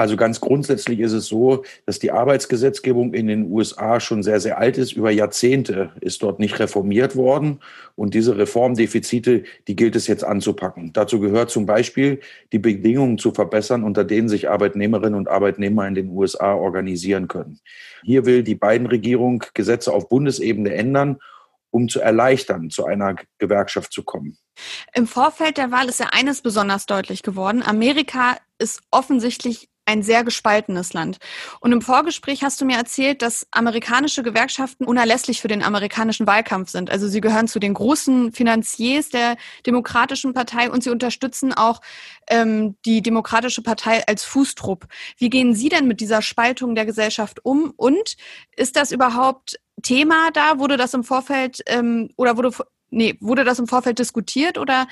Also 0.00 0.16
ganz 0.16 0.40
grundsätzlich 0.40 0.98
ist 1.00 1.12
es 1.12 1.26
so, 1.26 1.62
dass 1.84 1.98
die 1.98 2.10
Arbeitsgesetzgebung 2.10 3.12
in 3.12 3.26
den 3.26 3.52
USA 3.52 4.00
schon 4.00 4.22
sehr, 4.22 4.40
sehr 4.40 4.56
alt 4.56 4.78
ist. 4.78 4.92
Über 4.92 5.10
Jahrzehnte 5.10 5.90
ist 6.00 6.22
dort 6.22 6.40
nicht 6.40 6.58
reformiert 6.58 7.16
worden. 7.16 7.60
Und 7.96 8.14
diese 8.14 8.38
Reformdefizite, 8.38 9.44
die 9.68 9.76
gilt 9.76 9.96
es 9.96 10.06
jetzt 10.06 10.24
anzupacken. 10.24 10.94
Dazu 10.94 11.20
gehört 11.20 11.50
zum 11.50 11.66
Beispiel, 11.66 12.20
die 12.50 12.58
Bedingungen 12.58 13.18
zu 13.18 13.32
verbessern, 13.32 13.84
unter 13.84 14.04
denen 14.04 14.30
sich 14.30 14.48
Arbeitnehmerinnen 14.48 15.18
und 15.18 15.28
Arbeitnehmer 15.28 15.86
in 15.86 15.94
den 15.94 16.08
USA 16.08 16.54
organisieren 16.54 17.28
können. 17.28 17.60
Hier 18.02 18.24
will 18.24 18.42
die 18.42 18.54
Biden-Regierung 18.54 19.44
Gesetze 19.52 19.92
auf 19.92 20.08
Bundesebene 20.08 20.72
ändern, 20.72 21.18
um 21.70 21.90
zu 21.90 22.00
erleichtern, 22.00 22.70
zu 22.70 22.86
einer 22.86 23.16
Gewerkschaft 23.36 23.92
zu 23.92 24.02
kommen. 24.02 24.38
Im 24.94 25.06
Vorfeld 25.06 25.58
der 25.58 25.70
Wahl 25.70 25.90
ist 25.90 26.00
ja 26.00 26.06
eines 26.12 26.40
besonders 26.40 26.86
deutlich 26.86 27.22
geworden. 27.22 27.62
Amerika 27.62 28.38
ist 28.58 28.80
offensichtlich 28.90 29.69
ein 29.90 30.02
sehr 30.02 30.24
gespaltenes 30.24 30.92
Land. 30.92 31.18
Und 31.60 31.72
im 31.72 31.82
Vorgespräch 31.82 32.42
hast 32.42 32.60
du 32.60 32.64
mir 32.64 32.76
erzählt, 32.76 33.22
dass 33.22 33.46
amerikanische 33.50 34.22
Gewerkschaften 34.22 34.84
unerlässlich 34.84 35.40
für 35.40 35.48
den 35.48 35.62
amerikanischen 35.62 36.26
Wahlkampf 36.26 36.70
sind. 36.70 36.90
Also 36.90 37.08
sie 37.08 37.20
gehören 37.20 37.48
zu 37.48 37.58
den 37.58 37.74
großen 37.74 38.32
Finanziers 38.32 39.08
der 39.08 39.36
Demokratischen 39.66 40.32
Partei 40.32 40.70
und 40.70 40.84
sie 40.84 40.90
unterstützen 40.90 41.52
auch 41.52 41.80
ähm, 42.28 42.76
die 42.84 43.02
Demokratische 43.02 43.62
Partei 43.62 44.06
als 44.06 44.24
Fußtrupp. 44.24 44.86
Wie 45.18 45.30
gehen 45.30 45.54
Sie 45.54 45.68
denn 45.68 45.88
mit 45.88 46.00
dieser 46.00 46.22
Spaltung 46.22 46.74
der 46.74 46.86
Gesellschaft 46.86 47.44
um? 47.44 47.72
Und 47.76 48.16
ist 48.56 48.76
das 48.76 48.92
überhaupt 48.92 49.58
Thema 49.82 50.30
da? 50.32 50.58
Wurde 50.58 50.76
das 50.76 50.94
im 50.94 51.04
Vorfeld 51.04 51.62
ähm, 51.66 52.10
oder 52.16 52.36
wurde 52.36 52.52
nee, 52.90 53.16
wurde 53.20 53.44
das 53.44 53.58
im 53.58 53.66
Vorfeld 53.66 53.98
diskutiert 53.98 54.58
oder 54.58 54.86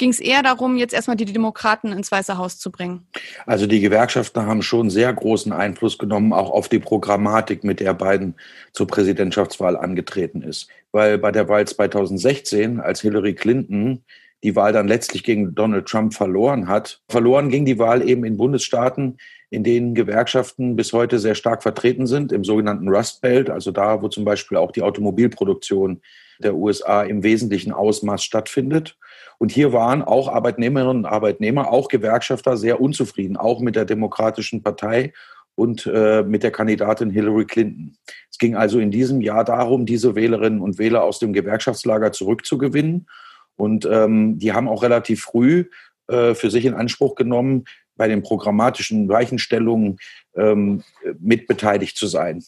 ging 0.00 0.10
es 0.10 0.18
eher 0.18 0.42
darum, 0.42 0.76
jetzt 0.76 0.94
erstmal 0.94 1.16
die 1.16 1.26
Demokraten 1.26 1.92
ins 1.92 2.10
Weiße 2.10 2.38
Haus 2.38 2.58
zu 2.58 2.72
bringen? 2.72 3.06
Also 3.46 3.66
die 3.66 3.80
Gewerkschaften 3.80 4.46
haben 4.46 4.62
schon 4.62 4.90
sehr 4.90 5.12
großen 5.12 5.52
Einfluss 5.52 5.98
genommen, 5.98 6.32
auch 6.32 6.50
auf 6.50 6.68
die 6.68 6.78
Programmatik, 6.78 7.62
mit 7.62 7.80
der 7.80 7.92
Biden 7.94 8.34
zur 8.72 8.86
Präsidentschaftswahl 8.86 9.76
angetreten 9.76 10.42
ist. 10.42 10.68
Weil 10.90 11.18
bei 11.18 11.30
der 11.30 11.48
Wahl 11.48 11.68
2016, 11.68 12.80
als 12.80 13.02
Hillary 13.02 13.34
Clinton 13.34 14.02
die 14.42 14.56
Wahl 14.56 14.72
dann 14.72 14.88
letztlich 14.88 15.22
gegen 15.22 15.54
Donald 15.54 15.86
Trump 15.86 16.14
verloren 16.14 16.66
hat, 16.66 17.02
verloren 17.10 17.50
ging 17.50 17.66
die 17.66 17.78
Wahl 17.78 18.08
eben 18.08 18.24
in 18.24 18.38
Bundesstaaten, 18.38 19.18
in 19.50 19.64
denen 19.64 19.94
Gewerkschaften 19.94 20.76
bis 20.76 20.94
heute 20.94 21.18
sehr 21.18 21.34
stark 21.34 21.62
vertreten 21.62 22.06
sind, 22.06 22.32
im 22.32 22.42
sogenannten 22.42 22.88
Rust 22.88 23.20
Belt, 23.20 23.50
also 23.50 23.70
da, 23.70 24.00
wo 24.00 24.08
zum 24.08 24.24
Beispiel 24.24 24.56
auch 24.56 24.72
die 24.72 24.82
Automobilproduktion 24.82 26.00
der 26.38 26.54
USA 26.54 27.02
im 27.02 27.22
wesentlichen 27.22 27.72
Ausmaß 27.72 28.24
stattfindet. 28.24 28.96
Und 29.40 29.50
hier 29.50 29.72
waren 29.72 30.02
auch 30.02 30.28
Arbeitnehmerinnen 30.28 30.98
und 30.98 31.06
Arbeitnehmer, 31.06 31.72
auch 31.72 31.88
Gewerkschafter 31.88 32.58
sehr 32.58 32.78
unzufrieden, 32.78 33.38
auch 33.38 33.60
mit 33.60 33.74
der 33.74 33.86
Demokratischen 33.86 34.62
Partei 34.62 35.14
und 35.54 35.86
äh, 35.86 36.22
mit 36.22 36.42
der 36.42 36.50
Kandidatin 36.50 37.08
Hillary 37.08 37.46
Clinton. 37.46 37.96
Es 38.30 38.36
ging 38.36 38.54
also 38.54 38.78
in 38.78 38.90
diesem 38.90 39.22
Jahr 39.22 39.44
darum, 39.44 39.86
diese 39.86 40.14
Wählerinnen 40.14 40.60
und 40.60 40.78
Wähler 40.78 41.04
aus 41.04 41.20
dem 41.20 41.32
Gewerkschaftslager 41.32 42.12
zurückzugewinnen. 42.12 43.08
Und 43.56 43.88
ähm, 43.90 44.38
die 44.38 44.52
haben 44.52 44.68
auch 44.68 44.82
relativ 44.82 45.22
früh 45.22 45.64
äh, 46.08 46.34
für 46.34 46.50
sich 46.50 46.66
in 46.66 46.74
Anspruch 46.74 47.14
genommen, 47.14 47.64
bei 47.96 48.08
den 48.08 48.22
programmatischen 48.22 49.08
Weichenstellungen 49.08 49.98
ähm, 50.34 50.82
mitbeteiligt 51.18 51.96
zu 51.96 52.06
sein 52.06 52.42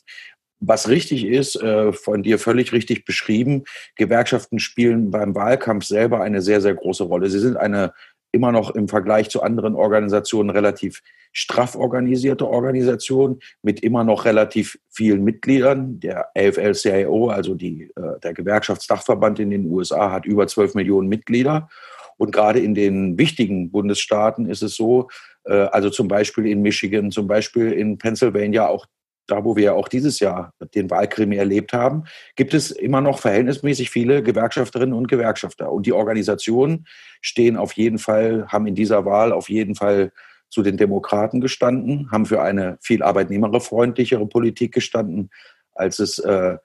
was 0.62 0.88
richtig 0.88 1.26
ist, 1.26 1.56
äh, 1.60 1.92
von 1.92 2.22
dir 2.22 2.38
völlig 2.38 2.72
richtig 2.72 3.04
beschrieben, 3.04 3.64
Gewerkschaften 3.96 4.60
spielen 4.60 5.10
beim 5.10 5.34
Wahlkampf 5.34 5.84
selber 5.84 6.22
eine 6.22 6.40
sehr, 6.40 6.60
sehr 6.60 6.74
große 6.74 7.04
Rolle. 7.04 7.28
Sie 7.28 7.40
sind 7.40 7.56
eine 7.56 7.92
immer 8.34 8.50
noch 8.50 8.70
im 8.70 8.88
Vergleich 8.88 9.28
zu 9.28 9.42
anderen 9.42 9.74
Organisationen 9.74 10.48
relativ 10.48 11.02
straff 11.32 11.76
organisierte 11.76 12.48
Organisation 12.48 13.40
mit 13.62 13.82
immer 13.82 14.04
noch 14.04 14.24
relativ 14.24 14.78
vielen 14.88 15.22
Mitgliedern. 15.22 16.00
Der 16.00 16.30
AFL-CIO, 16.34 17.28
also 17.28 17.54
die, 17.54 17.90
äh, 17.94 18.20
der 18.22 18.32
Gewerkschaftsdachverband 18.32 19.38
in 19.40 19.50
den 19.50 19.66
USA, 19.66 20.10
hat 20.10 20.24
über 20.24 20.46
12 20.46 20.74
Millionen 20.74 21.08
Mitglieder. 21.08 21.68
Und 22.16 22.32
gerade 22.32 22.60
in 22.60 22.74
den 22.74 23.18
wichtigen 23.18 23.70
Bundesstaaten 23.70 24.46
ist 24.46 24.62
es 24.62 24.76
so, 24.76 25.08
äh, 25.44 25.52
also 25.52 25.90
zum 25.90 26.08
Beispiel 26.08 26.46
in 26.46 26.62
Michigan, 26.62 27.10
zum 27.10 27.26
Beispiel 27.26 27.72
in 27.72 27.98
Pennsylvania, 27.98 28.68
auch 28.68 28.86
da 29.26 29.44
wo 29.44 29.56
wir 29.56 29.74
auch 29.74 29.88
dieses 29.88 30.20
Jahr 30.20 30.52
den 30.74 30.90
Wahlkrimi 30.90 31.36
erlebt 31.36 31.72
haben, 31.72 32.04
gibt 32.36 32.54
es 32.54 32.70
immer 32.70 33.00
noch 33.00 33.18
verhältnismäßig 33.18 33.90
viele 33.90 34.22
Gewerkschafterinnen 34.22 34.94
und 34.94 35.08
Gewerkschafter. 35.08 35.70
Und 35.70 35.86
die 35.86 35.92
Organisationen 35.92 36.86
stehen 37.20 37.56
auf 37.56 37.72
jeden 37.74 37.98
Fall, 37.98 38.46
haben 38.48 38.66
in 38.66 38.74
dieser 38.74 39.04
Wahl 39.04 39.32
auf 39.32 39.48
jeden 39.48 39.74
Fall 39.74 40.12
zu 40.50 40.62
den 40.62 40.76
Demokraten 40.76 41.40
gestanden, 41.40 42.10
haben 42.10 42.26
für 42.26 42.42
eine 42.42 42.76
viel 42.82 43.02
arbeitnehmerfreundlichere 43.02 44.26
Politik 44.26 44.72
gestanden, 44.72 45.30
als 45.72 45.98
es 45.98 46.18
äh, 46.18 46.58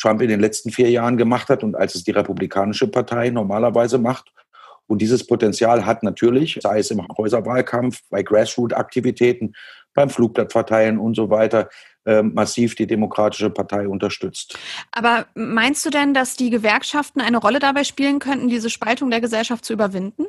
Trump 0.00 0.22
in 0.22 0.28
den 0.28 0.40
letzten 0.40 0.70
vier 0.70 0.90
Jahren 0.90 1.16
gemacht 1.16 1.48
hat 1.48 1.62
und 1.62 1.76
als 1.76 1.94
es 1.94 2.04
die 2.04 2.12
Republikanische 2.12 2.88
Partei 2.88 3.30
normalerweise 3.30 3.98
macht. 3.98 4.32
Und 4.86 5.02
dieses 5.02 5.26
Potenzial 5.26 5.84
hat 5.84 6.02
natürlich, 6.02 6.58
sei 6.62 6.78
es 6.78 6.90
im 6.90 7.06
Häuserwahlkampf, 7.16 8.00
bei 8.08 8.22
Grassroot-Aktivitäten, 8.22 9.52
beim 9.94 10.10
Flugblattverteilen 10.10 10.98
und 10.98 11.14
so 11.14 11.28
weiter, 11.30 11.68
massiv 12.22 12.74
die 12.74 12.86
Demokratische 12.86 13.50
Partei 13.50 13.88
unterstützt. 13.88 14.58
Aber 14.92 15.26
meinst 15.34 15.84
du 15.84 15.90
denn, 15.90 16.14
dass 16.14 16.36
die 16.36 16.50
Gewerkschaften 16.50 17.20
eine 17.20 17.38
Rolle 17.38 17.58
dabei 17.58 17.84
spielen 17.84 18.18
könnten, 18.18 18.48
diese 18.48 18.70
Spaltung 18.70 19.10
der 19.10 19.20
Gesellschaft 19.20 19.64
zu 19.64 19.72
überwinden? 19.72 20.26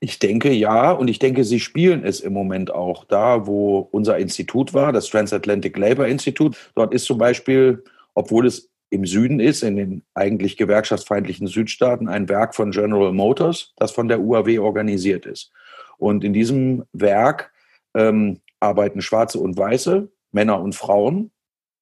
Ich 0.00 0.18
denke 0.18 0.52
ja, 0.52 0.92
und 0.92 1.08
ich 1.08 1.18
denke, 1.18 1.44
sie 1.44 1.60
spielen 1.60 2.04
es 2.04 2.20
im 2.20 2.32
Moment 2.32 2.70
auch. 2.70 3.04
Da, 3.04 3.46
wo 3.46 3.88
unser 3.90 4.18
Institut 4.18 4.74
war, 4.74 4.92
das 4.92 5.08
Transatlantic 5.08 5.78
Labour 5.78 6.06
Institute, 6.06 6.58
dort 6.74 6.92
ist 6.92 7.06
zum 7.06 7.18
Beispiel, 7.18 7.82
obwohl 8.14 8.46
es 8.46 8.70
im 8.90 9.06
Süden 9.06 9.40
ist, 9.40 9.62
in 9.62 9.76
den 9.76 10.02
eigentlich 10.14 10.56
gewerkschaftsfeindlichen 10.56 11.46
Südstaaten, 11.46 12.08
ein 12.08 12.28
Werk 12.28 12.54
von 12.54 12.70
General 12.70 13.12
Motors, 13.12 13.72
das 13.76 13.92
von 13.92 14.08
der 14.08 14.20
UAW 14.20 14.58
organisiert 14.58 15.26
ist. 15.26 15.50
Und 15.96 16.22
in 16.22 16.32
diesem 16.32 16.84
Werk 16.92 17.52
ähm, 17.94 18.40
arbeiten 18.60 19.00
Schwarze 19.00 19.38
und 19.38 19.56
Weiße, 19.56 20.08
Männer 20.34 20.60
und 20.60 20.74
Frauen, 20.74 21.30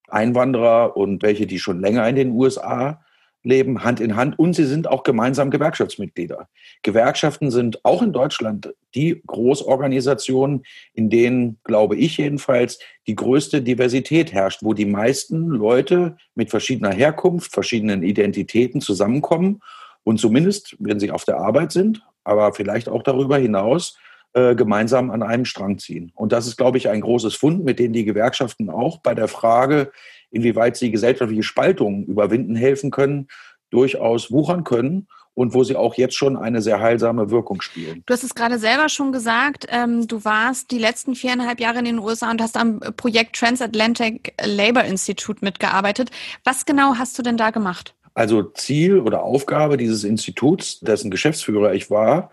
Einwanderer 0.09 0.97
und 0.97 1.23
welche, 1.23 1.47
die 1.47 1.59
schon 1.59 1.81
länger 1.81 2.07
in 2.09 2.17
den 2.17 2.31
USA 2.33 3.03
leben 3.45 3.83
Hand 3.83 4.01
in 4.01 4.17
Hand 4.17 4.39
und 4.39 4.55
sie 4.55 4.65
sind 4.65 4.87
auch 4.87 5.03
gemeinsam 5.03 5.51
Gewerkschaftsmitglieder. 5.51 6.49
Gewerkschaften 6.83 7.51
sind 7.51 7.85
auch 7.85 8.03
in 8.03 8.13
Deutschland 8.13 8.73
die 8.95 9.21
Großorganisationen, 9.27 10.63
in 10.95 11.11
denen, 11.11 11.59
glaube 11.65 11.97
ich 11.97 12.19
jedenfalls, 12.19 12.79
die 13.07 13.17
größte 13.17 13.63
Diversität 13.63 14.33
herrscht, 14.33 14.63
wo 14.63 14.75
die 14.75 14.87
meisten 14.87 15.49
Leute 15.49 16.17
mit 16.35 16.51
verschiedener 16.51 16.93
Herkunft, 16.93 17.53
verschiedenen 17.53 18.03
Identitäten 18.03 18.81
zusammenkommen 18.81 19.61
und 20.05 20.21
zumindest, 20.21 20.77
wenn 20.79 21.01
sie 21.01 21.11
auf 21.11 21.25
der 21.25 21.39
Arbeit 21.39 21.73
sind, 21.73 22.03
aber 22.25 22.53
vielleicht 22.53 22.89
auch 22.89 23.03
darüber 23.03 23.39
hinaus, 23.39 23.99
äh, 24.35 24.55
gemeinsam 24.55 25.11
an 25.11 25.23
einem 25.23 25.45
Strang 25.45 25.79
ziehen. 25.79 26.13
Und 26.15 26.33
das 26.33 26.47
ist, 26.47 26.57
glaube 26.57 26.79
ich, 26.79 26.89
ein 26.89 27.01
großes 27.01 27.35
Fund, 27.35 27.65
mit 27.65 27.79
dem 27.79 27.93
die 27.93 28.05
Gewerkschaften 28.05 28.71
auch 28.71 28.99
bei 28.99 29.15
der 29.15 29.29
Frage, 29.29 29.93
inwieweit 30.31 30.77
sie 30.77 30.91
gesellschaftliche 30.91 31.43
Spaltungen 31.43 32.05
überwinden 32.05 32.57
helfen 32.57 32.91
können, 32.91 33.29
durchaus 33.71 34.31
wuchern 34.31 34.65
können 34.65 35.07
und 35.35 35.55
wo 35.55 35.65
sie 35.65 35.77
auch 35.77 35.95
jetzt 35.95 36.15
schon 36.15 36.37
eine 36.37 36.61
sehr 36.61 36.81
heilsame 36.81 37.31
Wirkung 37.31 37.63
spielen. 37.63 38.03
Du 38.07 38.13
hast 38.13 38.23
es 38.23 38.35
gerade 38.35 38.59
selber 38.59 38.89
schon 38.89 39.13
gesagt, 39.13 39.67
ähm, 39.69 40.07
du 40.07 40.25
warst 40.25 40.71
die 40.71 40.79
letzten 40.79 41.15
viereinhalb 41.15 41.61
Jahre 41.61 41.79
in 41.79 41.87
den 41.87 41.99
USA 41.99 42.31
und 42.31 42.43
hast 42.43 42.57
am 42.57 42.81
Projekt 42.97 43.37
Transatlantic 43.37 44.35
Labor 44.43 44.85
Institute 44.85 45.45
mitgearbeitet. 45.45 46.11
Was 46.45 46.67
genau 46.67 46.95
hast 46.97 47.19
du 47.19 47.23
denn 47.23 47.37
da 47.37 47.51
gemacht? 47.51 47.95
Also 48.15 48.43
Ziel 48.43 48.99
oder 49.01 49.23
Aufgabe 49.23 49.79
dieses 49.79 50.05
Instituts, 50.05 50.81
dessen 50.81 51.11
Geschäftsführer 51.11 51.73
ich 51.73 51.91
war, 51.91 52.31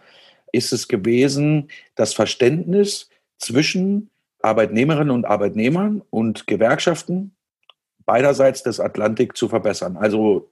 ist 0.51 0.73
es 0.73 0.87
gewesen, 0.87 1.69
das 1.95 2.13
Verständnis 2.13 3.09
zwischen 3.37 4.09
Arbeitnehmerinnen 4.41 5.11
und 5.11 5.25
Arbeitnehmern 5.25 6.01
und 6.09 6.47
Gewerkschaften 6.47 7.35
beiderseits 8.05 8.63
des 8.63 8.79
Atlantik 8.79 9.37
zu 9.37 9.47
verbessern. 9.47 9.97
Also 9.97 10.49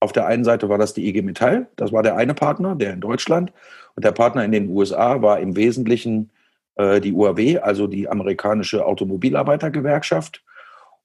auf 0.00 0.12
der 0.12 0.26
einen 0.26 0.44
Seite 0.44 0.68
war 0.68 0.78
das 0.78 0.94
die 0.94 1.08
IG 1.08 1.22
Metall, 1.22 1.68
das 1.76 1.92
war 1.92 2.02
der 2.02 2.16
eine 2.16 2.34
Partner, 2.34 2.74
der 2.74 2.92
in 2.92 3.00
Deutschland, 3.00 3.52
und 3.94 4.04
der 4.04 4.12
Partner 4.12 4.44
in 4.44 4.52
den 4.52 4.68
USA 4.68 5.22
war 5.22 5.40
im 5.40 5.54
Wesentlichen 5.56 6.30
äh, 6.76 7.00
die 7.00 7.12
UAW, 7.12 7.58
also 7.58 7.86
die 7.86 8.08
amerikanische 8.08 8.84
Automobilarbeitergewerkschaft. 8.84 10.42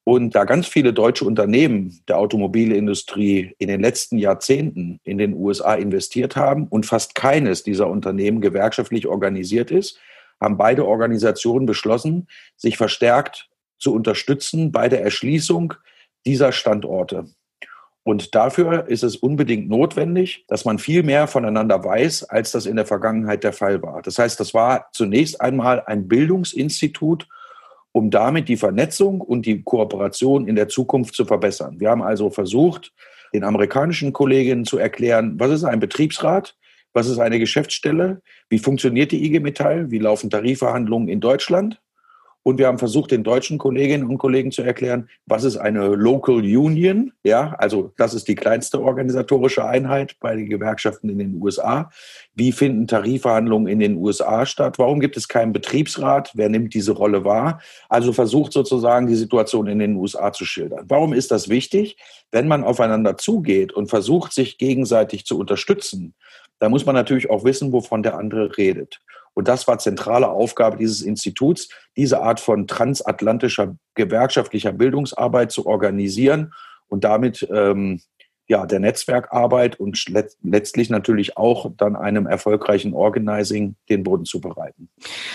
Und 0.07 0.35
da 0.35 0.45
ganz 0.45 0.67
viele 0.67 0.93
deutsche 0.93 1.25
Unternehmen 1.25 1.99
der 2.07 2.17
Automobilindustrie 2.17 3.53
in 3.57 3.67
den 3.67 3.81
letzten 3.81 4.17
Jahrzehnten 4.17 5.01
in 5.03 5.17
den 5.17 5.33
USA 5.33 5.73
investiert 5.73 6.37
haben 6.37 6.67
und 6.69 6.85
fast 6.85 7.13
keines 7.13 7.63
dieser 7.63 7.89
Unternehmen 7.89 8.39
gewerkschaftlich 8.39 9.05
organisiert 9.05 9.69
ist, 9.69 9.99
haben 10.39 10.55
beide 10.55 10.85
Organisationen 10.85 11.65
beschlossen, 11.65 12.29
sich 12.55 12.77
verstärkt 12.77 13.49
zu 13.79 13.93
unterstützen 13.93 14.71
bei 14.71 14.87
der 14.87 15.03
Erschließung 15.03 15.73
dieser 16.25 16.53
Standorte. 16.53 17.25
Und 18.03 18.33
dafür 18.33 18.87
ist 18.87 19.03
es 19.03 19.17
unbedingt 19.17 19.67
notwendig, 19.67 20.45
dass 20.47 20.63
man 20.63 20.79
viel 20.79 21.03
mehr 21.03 21.27
voneinander 21.27 21.83
weiß, 21.83 22.23
als 22.23 22.53
das 22.53 22.65
in 22.65 22.77
der 22.77 22.85
Vergangenheit 22.85 23.43
der 23.43 23.51
Fall 23.51 23.83
war. 23.83 24.01
Das 24.03 24.17
heißt, 24.17 24.39
das 24.39 24.53
war 24.53 24.87
zunächst 24.93 25.41
einmal 25.41 25.83
ein 25.85 26.07
Bildungsinstitut, 26.07 27.27
um 27.97 28.11
damit 28.11 28.47
die 28.47 28.57
Vernetzung 28.57 29.21
und 29.21 29.45
die 29.45 29.63
Kooperation 29.63 30.47
in 30.47 30.55
der 30.55 30.69
Zukunft 30.69 31.15
zu 31.15 31.25
verbessern. 31.25 31.79
Wir 31.79 31.89
haben 31.89 32.03
also 32.03 32.29
versucht, 32.29 32.93
den 33.33 33.43
amerikanischen 33.43 34.13
Kolleginnen 34.13 34.65
zu 34.65 34.77
erklären, 34.77 35.39
was 35.39 35.51
ist 35.51 35.63
ein 35.63 35.79
Betriebsrat, 35.79 36.55
was 36.93 37.09
ist 37.09 37.19
eine 37.19 37.39
Geschäftsstelle, 37.39 38.21
wie 38.49 38.59
funktioniert 38.59 39.11
die 39.11 39.25
IG 39.25 39.39
Metall, 39.39 39.91
wie 39.91 39.99
laufen 39.99 40.29
Tarifverhandlungen 40.29 41.09
in 41.09 41.19
Deutschland 41.19 41.81
und 42.47 42.59
wir 42.59 42.67
haben 42.67 42.77
versucht, 42.77 43.11
den 43.11 43.25
deutschen 43.25 43.57
Kolleginnen 43.57 44.07
und 44.07 44.19
Kollegen 44.19 44.53
zu 44.53 44.61
erklären, 44.61 45.09
was 45.25 45.43
ist 45.43 45.57
eine 45.57 45.87
Local 45.87 46.35
Union? 46.35 47.11
Ja, 47.25 47.53
also 47.57 47.91
das 47.97 48.13
ist 48.13 48.29
die 48.29 48.35
kleinste 48.35 48.81
organisatorische 48.81 49.65
Einheit 49.65 50.15
bei 50.21 50.33
den 50.33 50.47
Gewerkschaften 50.47 51.09
in 51.09 51.19
den 51.19 51.41
USA. 51.41 51.91
Wie 52.35 52.53
finden 52.53 52.87
Tarifverhandlungen 52.87 53.67
in 53.67 53.79
den 53.79 53.97
USA 53.97 54.45
statt? 54.45 54.79
Warum 54.79 55.01
gibt 55.01 55.17
es 55.17 55.27
keinen 55.27 55.51
Betriebsrat? 55.51 56.31
Wer 56.35 56.47
nimmt 56.47 56.73
diese 56.73 56.93
Rolle 56.93 57.25
wahr? 57.25 57.59
Also 57.89 58.13
versucht 58.13 58.53
sozusagen 58.53 59.07
die 59.07 59.15
Situation 59.15 59.67
in 59.67 59.79
den 59.79 59.97
USA 59.97 60.31
zu 60.31 60.45
schildern. 60.45 60.85
Warum 60.87 61.11
ist 61.11 61.31
das 61.31 61.49
wichtig? 61.49 61.97
Wenn 62.31 62.47
man 62.47 62.63
aufeinander 62.63 63.17
zugeht 63.17 63.73
und 63.73 63.89
versucht, 63.89 64.31
sich 64.31 64.57
gegenseitig 64.57 65.25
zu 65.25 65.37
unterstützen, 65.37 66.13
da 66.59 66.69
muss 66.69 66.85
man 66.85 66.95
natürlich 66.95 67.29
auch 67.29 67.43
wissen, 67.43 67.73
wovon 67.73 68.03
der 68.03 68.17
andere 68.17 68.57
redet. 68.57 69.01
Und 69.37 69.47
das 69.47 69.67
war 69.67 69.77
zentrale 69.77 70.29
Aufgabe 70.29 70.77
dieses 70.77 71.03
Instituts, 71.03 71.69
diese 71.95 72.23
Art 72.23 72.39
von 72.39 72.65
transatlantischer 72.65 73.75
gewerkschaftlicher 73.93 74.71
Bildungsarbeit 74.71 75.51
zu 75.51 75.67
organisieren 75.67 76.55
und 76.87 77.03
damit 77.03 77.47
ähm, 77.53 78.01
ja, 78.47 78.65
der 78.65 78.79
Netzwerkarbeit 78.79 79.79
und 79.79 80.01
letztlich 80.41 80.89
natürlich 80.89 81.35
auch 81.37 81.69
dann 81.75 81.95
einem 81.95 82.27
erfolgreichen 82.27 82.93
Organizing 82.93 83.75
den 83.89 84.03
Boden 84.03 84.23
zu 84.25 84.39
bereiten. 84.39 84.89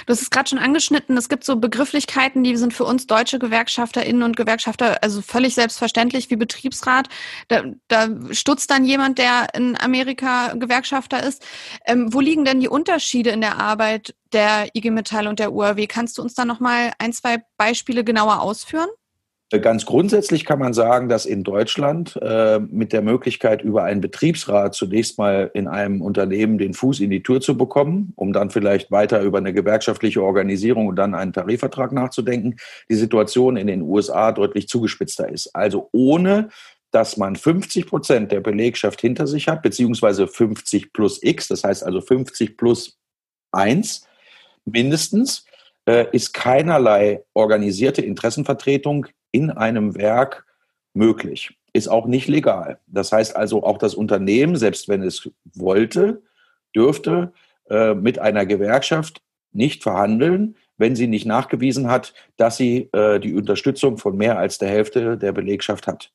Du 0.06 0.12
hast 0.12 0.22
es 0.22 0.30
gerade 0.30 0.48
schon 0.48 0.58
angeschnitten, 0.58 1.16
es 1.18 1.28
gibt 1.28 1.44
so 1.44 1.56
Begrifflichkeiten, 1.56 2.42
die 2.42 2.56
sind 2.56 2.72
für 2.72 2.84
uns 2.84 3.06
deutsche 3.06 3.38
GewerkschafterInnen 3.38 4.22
und 4.22 4.36
Gewerkschafter 4.36 5.02
also 5.02 5.20
völlig 5.20 5.54
selbstverständlich 5.54 6.30
wie 6.30 6.36
Betriebsrat. 6.36 7.08
Da, 7.48 7.64
da 7.88 8.08
stutzt 8.30 8.70
dann 8.70 8.84
jemand, 8.84 9.18
der 9.18 9.48
in 9.54 9.76
Amerika 9.78 10.54
Gewerkschafter 10.54 11.22
ist. 11.22 11.44
Ähm, 11.86 12.14
wo 12.14 12.20
liegen 12.20 12.44
denn 12.44 12.60
die 12.60 12.68
Unterschiede 12.68 13.30
in 13.30 13.42
der 13.42 13.58
Arbeit 13.58 14.14
der 14.32 14.74
IG 14.74 14.90
Metall 14.90 15.26
und 15.26 15.38
der 15.38 15.52
UAW? 15.52 15.86
Kannst 15.86 16.16
du 16.16 16.22
uns 16.22 16.34
da 16.34 16.44
nochmal 16.44 16.92
ein, 16.98 17.12
zwei 17.12 17.42
Beispiele 17.58 18.04
genauer 18.04 18.40
ausführen? 18.40 18.88
Ganz 19.60 19.84
grundsätzlich 19.84 20.46
kann 20.46 20.58
man 20.58 20.72
sagen, 20.72 21.10
dass 21.10 21.26
in 21.26 21.44
Deutschland 21.44 22.18
äh, 22.22 22.58
mit 22.58 22.94
der 22.94 23.02
Möglichkeit, 23.02 23.60
über 23.60 23.84
einen 23.84 24.00
Betriebsrat 24.00 24.74
zunächst 24.74 25.18
mal 25.18 25.50
in 25.52 25.68
einem 25.68 26.00
Unternehmen 26.00 26.56
den 26.56 26.72
Fuß 26.72 27.00
in 27.00 27.10
die 27.10 27.22
Tür 27.22 27.42
zu 27.42 27.58
bekommen, 27.58 28.14
um 28.16 28.32
dann 28.32 28.48
vielleicht 28.48 28.90
weiter 28.90 29.20
über 29.20 29.38
eine 29.38 29.52
gewerkschaftliche 29.52 30.22
Organisierung 30.22 30.86
und 30.86 30.96
dann 30.96 31.14
einen 31.14 31.34
Tarifvertrag 31.34 31.92
nachzudenken, 31.92 32.56
die 32.88 32.94
Situation 32.94 33.58
in 33.58 33.66
den 33.66 33.82
USA 33.82 34.32
deutlich 34.32 34.68
zugespitzter 34.68 35.28
ist. 35.28 35.54
Also 35.54 35.90
ohne 35.92 36.48
dass 36.90 37.16
man 37.16 37.36
50 37.36 37.86
Prozent 37.86 38.32
der 38.32 38.40
Belegschaft 38.40 39.00
hinter 39.00 39.26
sich 39.26 39.48
hat, 39.48 39.62
beziehungsweise 39.62 40.28
50 40.28 40.92
plus 40.92 41.22
X, 41.22 41.48
das 41.48 41.64
heißt 41.64 41.84
also 41.84 42.00
50 42.00 42.56
plus 42.56 42.98
1 43.52 44.06
mindestens, 44.64 45.44
äh, 45.86 46.06
ist 46.12 46.32
keinerlei 46.32 47.22
organisierte 47.34 48.02
Interessenvertretung 48.02 49.06
in 49.32 49.50
einem 49.50 49.96
Werk 49.96 50.46
möglich. 50.94 51.56
Ist 51.72 51.88
auch 51.88 52.06
nicht 52.06 52.28
legal. 52.28 52.78
Das 52.86 53.12
heißt 53.12 53.34
also, 53.34 53.64
auch 53.64 53.78
das 53.78 53.94
Unternehmen, 53.94 54.56
selbst 54.56 54.88
wenn 54.88 55.02
es 55.02 55.30
wollte, 55.54 56.22
dürfte 56.76 57.32
äh, 57.70 57.94
mit 57.94 58.18
einer 58.18 58.46
Gewerkschaft 58.46 59.22
nicht 59.52 59.82
verhandeln, 59.82 60.56
wenn 60.76 60.96
sie 60.96 61.06
nicht 61.06 61.26
nachgewiesen 61.26 61.88
hat, 61.88 62.14
dass 62.36 62.56
sie 62.56 62.88
äh, 62.92 63.20
die 63.20 63.34
Unterstützung 63.34 63.98
von 63.98 64.16
mehr 64.16 64.38
als 64.38 64.58
der 64.58 64.68
Hälfte 64.68 65.16
der 65.16 65.32
Belegschaft 65.32 65.86
hat. 65.86 66.12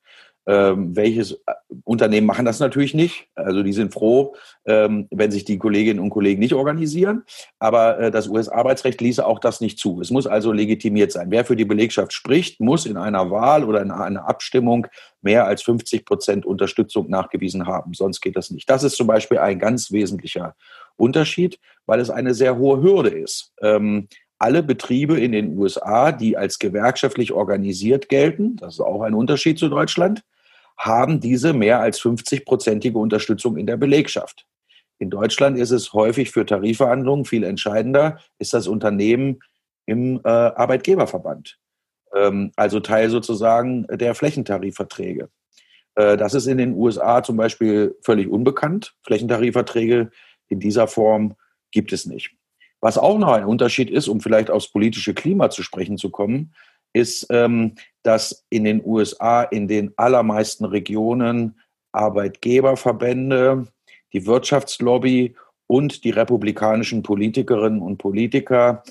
Ähm, 0.50 0.95
welches 0.95 1.34
äh, 1.34 1.54
Unternehmen 1.84 2.26
machen 2.26 2.45
das 2.45 2.62
natürlich 2.62 2.93
nicht? 2.93 3.28
Also 3.36 3.64
die 3.64 3.74
sind 3.74 3.93
froh, 3.93 4.34
ähm, 4.66 5.08
wenn 5.12 5.30
sich 5.30 5.43
die 5.43 5.58
Kolleginnen 5.58 6.00
und 6.00 6.10
Kollegen 6.10 6.39
nicht 6.39 6.54
organisieren. 6.54 7.24
Aber 7.60 8.00
äh, 8.00 8.12
das 8.12 8.30
US-Arbeitsrecht 8.30 9.02
ließe 9.02 9.26
auch 9.26 9.39
das 9.39 9.60
nicht 9.60 9.78
zu. 9.78 10.00
Es 10.00 10.10
muss 10.10 10.26
also 10.26 10.54
legitimiert 10.54 11.12
sein. 11.12 11.32
Wer 11.32 11.43
für 11.43 11.58
die 11.58 11.66
Belegschaft 11.66 12.14
spricht, 12.14 12.62
muss 12.62 12.86
in 12.86 12.95
einer 12.95 13.30
Wahl 13.30 13.66
oder 13.66 13.82
in 13.82 13.91
einer 13.91 14.30
Abstimmung 14.30 14.88
mehr 15.22 15.45
als 15.45 15.64
50 15.64 16.06
Prozent 16.06 16.45
Unterstützung 16.45 17.10
nachgewiesen 17.10 17.68
haben. 17.68 17.93
Sonst 17.93 18.22
geht 18.22 18.38
das 18.38 18.50
nicht. 18.50 18.70
Das 18.70 18.84
ist 18.84 18.95
zum 18.95 19.08
Beispiel 19.08 19.39
ein 19.39 19.60
ganz 19.60 19.91
wesentlicher 19.91 20.56
Unterschied, 20.95 21.60
weil 21.86 22.00
es 22.00 22.10
eine 22.10 22.34
sehr 22.34 22.58
hohe 22.58 22.82
Hürde 22.82 23.10
ist. 23.10 23.52
Ähm, 23.62 24.08
alle 24.39 24.64
Betriebe 24.64 25.20
in 25.20 25.34
den 25.34 25.58
USA, 25.58 26.14
die 26.14 26.38
als 26.38 26.58
gewerkschaftlich 26.58 27.34
organisiert 27.34 28.08
gelten, 28.08 28.56
das 28.56 28.76
ist 28.76 28.80
auch 28.80 29.02
ein 29.02 29.14
Unterschied 29.14 29.60
zu 29.60 29.68
Deutschland, 29.68 30.24
haben 30.78 31.19
diese 31.19 31.53
mehr 31.53 31.80
als 31.80 31.99
50-prozentige 32.01 32.97
Unterstützung 32.97 33.57
in 33.57 33.65
der 33.65 33.78
Belegschaft. 33.78 34.45
In 34.99 35.09
Deutschland 35.09 35.57
ist 35.57 35.71
es 35.71 35.93
häufig 35.93 36.32
für 36.32 36.45
Tarifverhandlungen 36.45 37.25
viel 37.25 37.43
entscheidender, 37.43 38.19
ist 38.39 38.53
das 38.53 38.67
Unternehmen 38.67 39.39
im 39.86 40.21
äh, 40.23 40.30
Arbeitgeberverband, 40.30 41.59
ähm, 42.15 42.51
also 42.55 42.80
Teil 42.80 43.09
sozusagen 43.09 43.86
der 43.88 44.15
Flächentarifverträge. 44.15 45.30
Äh, 45.95 46.17
das 46.17 46.34
ist 46.34 46.47
in 46.47 46.57
den 46.57 46.73
USA 46.73 47.23
zum 47.23 47.38
Beispiel 47.38 47.95
völlig 48.01 48.28
unbekannt. 48.28 48.95
Flächentarifverträge 49.05 50.11
in 50.47 50.59
dieser 50.59 50.88
Form 50.88 51.36
gibt 51.71 51.91
es 51.91 52.05
nicht. 52.05 52.32
Was 52.80 52.97
auch 52.97 53.17
noch 53.17 53.32
ein 53.32 53.45
Unterschied 53.45 53.89
ist, 53.89 54.07
um 54.07 54.21
vielleicht 54.21 54.51
aufs 54.51 54.71
politische 54.71 55.13
Klima 55.13 55.49
zu 55.49 55.63
sprechen 55.63 55.97
zu 55.97 56.11
kommen, 56.11 56.53
ist, 56.98 57.28
ähm, 57.30 57.76
dass 58.04 58.45
in 58.50 58.64
den 58.64 58.82
USA 58.84 59.43
in 59.43 59.68
den 59.68 59.93
allermeisten 59.98 60.66
Regionen 60.66 61.60
Arbeitgeberverbände, 61.91 63.68
die 64.14 64.26
Wirtschaftslobby 64.26 65.36
und 65.68 66.04
die 66.04 66.12
republikanischen 66.12 67.04
Politikerinnen 67.04 67.82
und 67.82 67.98
Politiker 67.98 68.84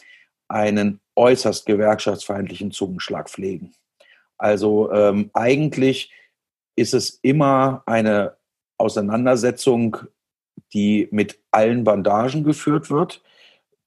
einen 0.49 1.01
äußerst 1.17 1.67
gewerkschaftsfeindlichen 1.67 2.71
Zungenschlag 2.71 3.31
pflegen. 3.31 3.73
Also 4.39 4.93
ähm, 4.93 5.31
eigentlich 5.33 6.13
ist 6.77 6.95
es 6.95 7.19
immer 7.23 7.83
eine 7.87 8.37
Auseinandersetzung, 8.79 9.97
die 10.75 11.09
mit 11.11 11.39
allen 11.51 11.85
Bandagen 11.85 12.45
geführt 12.45 12.91
wird, 12.91 13.23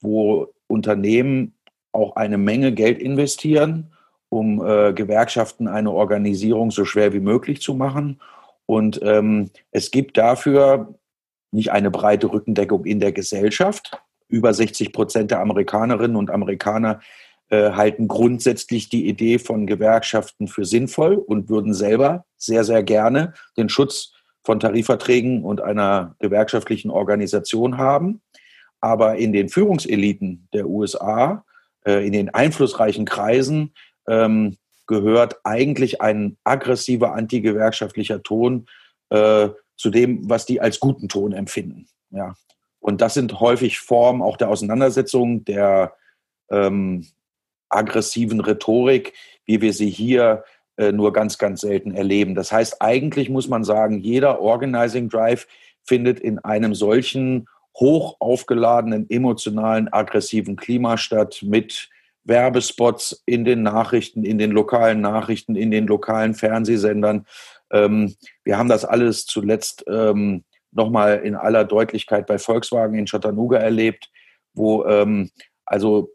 wo 0.01 0.47
Unternehmen 0.67 1.53
auch 1.91 2.15
eine 2.15 2.37
Menge 2.37 2.73
Geld 2.73 2.99
investieren, 2.99 3.91
um 4.29 4.65
äh, 4.65 4.93
Gewerkschaften 4.93 5.67
eine 5.67 5.91
Organisierung 5.91 6.71
so 6.71 6.85
schwer 6.85 7.13
wie 7.13 7.19
möglich 7.19 7.61
zu 7.61 7.73
machen. 7.73 8.21
Und 8.65 8.99
ähm, 9.03 9.49
es 9.71 9.91
gibt 9.91 10.17
dafür 10.17 10.93
nicht 11.51 11.71
eine 11.71 11.89
breite 11.89 12.31
Rückendeckung 12.31 12.85
in 12.85 12.99
der 12.99 13.11
Gesellschaft. 13.11 13.99
Über 14.27 14.53
60 14.53 14.93
Prozent 14.93 15.31
der 15.31 15.41
Amerikanerinnen 15.41 16.15
und 16.15 16.29
Amerikaner 16.29 16.99
äh, 17.49 17.71
halten 17.71 18.07
grundsätzlich 18.07 18.89
die 18.89 19.07
Idee 19.07 19.39
von 19.39 19.65
Gewerkschaften 19.65 20.47
für 20.47 20.65
sinnvoll 20.65 21.15
und 21.15 21.49
würden 21.49 21.73
selber 21.73 22.25
sehr, 22.37 22.63
sehr 22.63 22.83
gerne 22.83 23.33
den 23.57 23.69
Schutz 23.69 24.13
von 24.43 24.59
Tarifverträgen 24.59 25.43
und 25.43 25.61
einer 25.61 26.15
gewerkschaftlichen 26.19 26.91
Organisation 26.91 27.77
haben. 27.77 28.21
Aber 28.81 29.17
in 29.17 29.33
den 29.33 29.49
Führungseliten 29.49 30.47
der 30.53 30.67
USA, 30.67 31.43
äh, 31.85 32.05
in 32.05 32.13
den 32.13 32.29
einflussreichen 32.29 33.05
Kreisen, 33.05 33.73
ähm, 34.09 34.57
gehört 34.87 35.39
eigentlich 35.43 36.01
ein 36.01 36.37
aggressiver 36.43 37.13
antigewerkschaftlicher 37.13 38.23
Ton 38.23 38.65
äh, 39.09 39.49
zu 39.77 39.89
dem, 39.89 40.29
was 40.29 40.45
die 40.45 40.59
als 40.59 40.79
guten 40.79 41.07
Ton 41.07 41.31
empfinden. 41.31 41.87
Ja. 42.09 42.33
Und 42.79 43.01
das 43.01 43.13
sind 43.13 43.39
häufig 43.39 43.79
Formen 43.79 44.21
auch 44.21 44.35
der 44.35 44.49
Auseinandersetzung, 44.49 45.45
der 45.45 45.93
ähm, 46.49 47.05
aggressiven 47.69 48.39
Rhetorik, 48.39 49.13
wie 49.45 49.61
wir 49.61 49.73
sie 49.73 49.89
hier 49.89 50.43
äh, 50.77 50.91
nur 50.91 51.13
ganz, 51.13 51.37
ganz 51.37 51.61
selten 51.61 51.93
erleben. 51.93 52.35
Das 52.35 52.51
heißt, 52.51 52.81
eigentlich 52.81 53.29
muss 53.29 53.47
man 53.47 53.63
sagen, 53.63 53.99
jeder 53.99 54.41
Organizing 54.41 55.09
Drive 55.09 55.47
findet 55.83 56.19
in 56.19 56.39
einem 56.39 56.73
solchen 56.73 57.47
hoch 57.77 58.17
aufgeladenen, 58.19 59.09
emotionalen, 59.09 59.87
aggressiven 59.91 60.55
Klima 60.55 60.97
statt 60.97 61.39
mit 61.43 61.89
Werbespots 62.23 63.23
in 63.25 63.45
den 63.45 63.63
Nachrichten, 63.63 64.23
in 64.23 64.37
den 64.37 64.51
lokalen 64.51 65.01
Nachrichten, 65.01 65.55
in 65.55 65.71
den 65.71 65.87
lokalen 65.87 66.33
Fernsehsendern. 66.33 67.25
Ähm, 67.71 68.15
wir 68.43 68.57
haben 68.57 68.69
das 68.69 68.85
alles 68.85 69.25
zuletzt 69.25 69.83
ähm, 69.87 70.43
nochmal 70.71 71.19
in 71.23 71.35
aller 71.35 71.65
Deutlichkeit 71.65 72.27
bei 72.27 72.37
Volkswagen 72.37 72.97
in 72.97 73.05
Chattanooga 73.05 73.57
erlebt, 73.57 74.09
wo 74.53 74.85
ähm, 74.85 75.31
also 75.65 76.11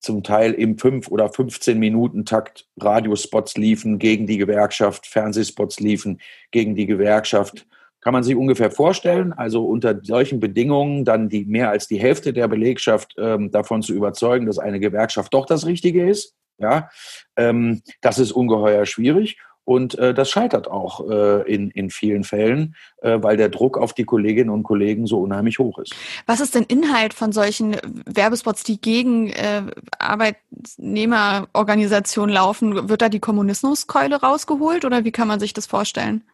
zum 0.00 0.22
Teil 0.22 0.52
im 0.52 0.78
5 0.78 1.08
oder 1.08 1.28
15 1.28 1.78
Minuten 1.78 2.24
Takt 2.24 2.68
Radiospots 2.80 3.56
liefen 3.56 3.98
gegen 3.98 4.26
die 4.26 4.38
Gewerkschaft, 4.38 5.06
Fernsehspots 5.06 5.80
liefen 5.80 6.20
gegen 6.50 6.74
die 6.76 6.86
Gewerkschaft. 6.86 7.66
Kann 8.00 8.12
man 8.12 8.22
sich 8.22 8.36
ungefähr 8.36 8.70
vorstellen, 8.70 9.32
also 9.32 9.64
unter 9.64 10.00
solchen 10.02 10.40
Bedingungen 10.40 11.04
dann 11.04 11.28
die 11.28 11.44
mehr 11.44 11.70
als 11.70 11.88
die 11.88 11.98
Hälfte 11.98 12.32
der 12.32 12.48
Belegschaft 12.48 13.14
ähm, 13.18 13.50
davon 13.50 13.82
zu 13.82 13.92
überzeugen, 13.92 14.46
dass 14.46 14.58
eine 14.58 14.80
Gewerkschaft 14.80 15.34
doch 15.34 15.46
das 15.46 15.66
Richtige 15.66 16.08
ist. 16.08 16.34
Ja, 16.58 16.90
ähm, 17.36 17.82
das 18.00 18.18
ist 18.18 18.32
ungeheuer 18.32 18.86
schwierig. 18.86 19.38
Und 19.68 19.98
äh, 19.98 20.14
das 20.14 20.30
scheitert 20.30 20.66
auch 20.66 21.06
äh, 21.10 21.42
in, 21.42 21.70
in 21.72 21.90
vielen 21.90 22.24
Fällen, 22.24 22.74
äh, 23.02 23.18
weil 23.20 23.36
der 23.36 23.50
Druck 23.50 23.76
auf 23.76 23.92
die 23.92 24.06
Kolleginnen 24.06 24.48
und 24.48 24.62
Kollegen 24.62 25.06
so 25.06 25.20
unheimlich 25.20 25.58
hoch 25.58 25.78
ist. 25.78 25.94
Was 26.24 26.40
ist 26.40 26.54
denn 26.54 26.62
Inhalt 26.62 27.12
von 27.12 27.32
solchen 27.32 27.76
Werbespots, 28.06 28.64
die 28.64 28.80
gegen 28.80 29.28
äh, 29.28 29.64
Arbeitnehmerorganisationen 29.98 32.34
laufen? 32.34 32.88
Wird 32.88 33.02
da 33.02 33.10
die 33.10 33.20
Kommunismuskeule 33.20 34.22
rausgeholt 34.22 34.86
oder 34.86 35.04
wie 35.04 35.12
kann 35.12 35.28
man 35.28 35.38
sich 35.38 35.52
das 35.52 35.66
vorstellen? 35.66 36.24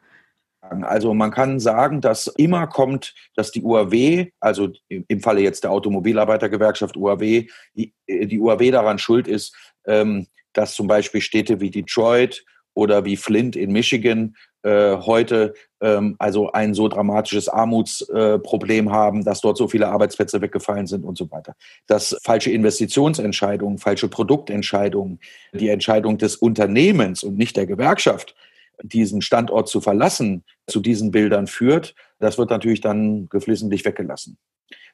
Also 0.71 1.15
man 1.15 1.31
kann 1.31 1.61
sagen, 1.61 2.01
dass 2.01 2.27
immer 2.27 2.67
kommt, 2.67 3.15
dass 3.35 3.51
die 3.51 3.63
UAW, 3.63 4.27
also 4.41 4.71
im 4.89 5.21
Falle 5.21 5.41
jetzt 5.41 5.65
der 5.65 5.71
Automobilarbeitergewerkschaft 5.71 6.97
UAW, 6.97 7.47
die, 7.75 7.95
die 8.09 8.39
UAW 8.39 8.71
daran 8.71 8.99
schuld 8.99 9.29
ist, 9.29 9.55
ähm, 9.87 10.27
dass 10.53 10.75
zum 10.75 10.87
Beispiel 10.87 11.21
Städte 11.21 11.61
wie 11.61 11.71
Detroit 11.71 12.45
oder 12.75 13.05
wie 13.05 13.17
Flint 13.17 13.57
in 13.57 13.73
Michigan 13.73 14.37
äh, 14.63 14.97
heute 14.97 15.55
ähm, 15.81 16.17
also 16.19 16.51
ein 16.53 16.75
so 16.75 16.89
dramatisches 16.89 17.49
Armutsproblem 17.49 18.89
äh, 18.89 18.91
haben, 18.91 19.25
dass 19.25 19.43
dort 19.43 19.59
so 19.59 19.69
viele 19.69 19.89
Arbeitsplätze 19.89 20.41
weggefallen 20.41 20.87
sind 20.87 21.05
und 21.05 21.19
so 21.19 21.31
weiter. 21.31 21.55
Dass 21.87 22.17
falsche 22.23 22.51
Investitionsentscheidungen, 22.51 23.79
falsche 23.79 24.09
Produktentscheidungen, 24.09 25.21
die 25.53 25.69
Entscheidung 25.69 26.19
des 26.19 26.37
Unternehmens 26.37 27.23
und 27.23 27.37
nicht 27.37 27.57
der 27.57 27.67
Gewerkschaft, 27.67 28.35
diesen 28.83 29.23
Standort 29.23 29.69
zu 29.69 29.81
verlassen, 29.81 30.45
zu 30.67 30.81
diesen 30.81 31.11
Bildern 31.11 31.47
führt, 31.47 31.95
das 32.19 32.39
wird 32.39 32.51
natürlich 32.51 32.81
dann 32.81 33.29
geflissentlich 33.29 33.85
weggelassen. 33.85 34.39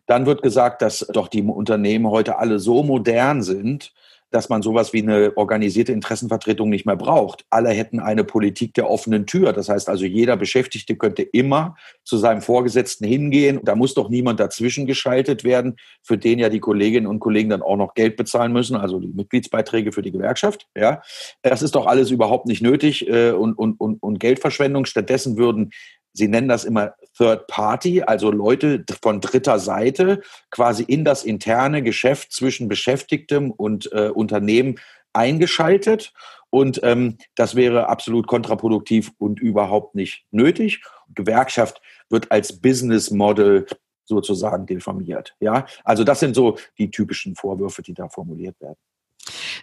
Dann 0.07 0.26
wird 0.26 0.43
gesagt, 0.43 0.83
dass 0.83 1.07
doch 1.12 1.28
die 1.28 1.43
Unternehmen 1.43 2.09
heute 2.09 2.39
alle 2.39 2.59
so 2.59 2.83
modern 2.83 3.43
sind, 3.43 3.93
dass 4.31 4.49
man 4.49 4.62
sowas 4.62 4.93
wie 4.93 5.03
eine 5.03 5.37
organisierte 5.37 5.93
Interessenvertretung 5.93 6.68
nicht 6.70 6.87
mehr 6.87 6.97
braucht. 6.97 7.45
Alle 7.51 7.70
hätten 7.70 8.01
eine 8.01 8.24
Politik 8.24 8.74
der 8.74 8.89
offenen 8.89 9.26
Tür. 9.26 9.53
Das 9.53 9.68
heißt 9.68 9.89
also, 9.89 10.05
jeder 10.05 10.37
Beschäftigte 10.37 10.97
könnte 10.97 11.22
immer 11.22 11.76
zu 12.05 12.16
seinem 12.16 12.41
Vorgesetzten 12.41 13.07
hingehen. 13.07 13.61
Da 13.64 13.74
muss 13.74 13.95
doch 13.95 14.09
niemand 14.09 14.41
dazwischen 14.41 14.87
geschaltet 14.87 15.45
werden, 15.45 15.76
für 16.03 16.16
den 16.16 16.39
ja 16.39 16.49
die 16.49 16.61
Kolleginnen 16.61 17.07
und 17.07 17.20
Kollegen 17.20 17.51
dann 17.51 17.62
auch 17.62 17.76
noch 17.76 17.95
Geld 17.95 18.16
bezahlen 18.16 18.53
müssen, 18.53 18.76
also 18.76 19.01
die 19.01 19.09
Mitgliedsbeiträge 19.09 19.93
für 19.93 20.03
die 20.03 20.12
Gewerkschaft. 20.12 20.66
Ja, 20.76 21.03
das 21.43 21.62
ist 21.62 21.74
doch 21.74 21.87
alles 21.87 22.11
überhaupt 22.11 22.47
nicht 22.47 22.62
nötig 22.62 23.09
äh, 23.09 23.33
und, 23.33 23.55
und, 23.55 23.81
und, 23.81 24.03
und 24.03 24.20
Geldverschwendung. 24.20 24.85
Stattdessen 24.85 25.37
würden 25.37 25.70
Sie 26.12 26.28
nennen 26.28 26.48
das 26.48 26.64
immer 26.64 26.94
Third 27.16 27.46
Party, 27.46 28.02
also 28.02 28.30
Leute 28.30 28.84
von 29.02 29.20
dritter 29.20 29.58
Seite 29.58 30.22
quasi 30.50 30.82
in 30.82 31.04
das 31.04 31.24
interne 31.24 31.82
Geschäft 31.82 32.32
zwischen 32.32 32.68
Beschäftigtem 32.68 33.50
und 33.50 33.92
äh, 33.92 34.08
Unternehmen 34.08 34.78
eingeschaltet. 35.12 36.12
Und 36.50 36.80
ähm, 36.82 37.18
das 37.36 37.54
wäre 37.54 37.88
absolut 37.88 38.26
kontraproduktiv 38.26 39.12
und 39.18 39.40
überhaupt 39.40 39.94
nicht 39.94 40.24
nötig. 40.30 40.82
Gewerkschaft 41.14 41.80
wird 42.08 42.32
als 42.32 42.61
Business 42.61 43.11
Model 43.11 43.66
sozusagen 44.04 44.66
diffamiert. 44.66 45.36
Ja, 45.38 45.66
also 45.84 46.02
das 46.02 46.20
sind 46.20 46.34
so 46.34 46.58
die 46.78 46.90
typischen 46.90 47.36
Vorwürfe, 47.36 47.82
die 47.82 47.94
da 47.94 48.08
formuliert 48.08 48.61
werden. 48.61 48.78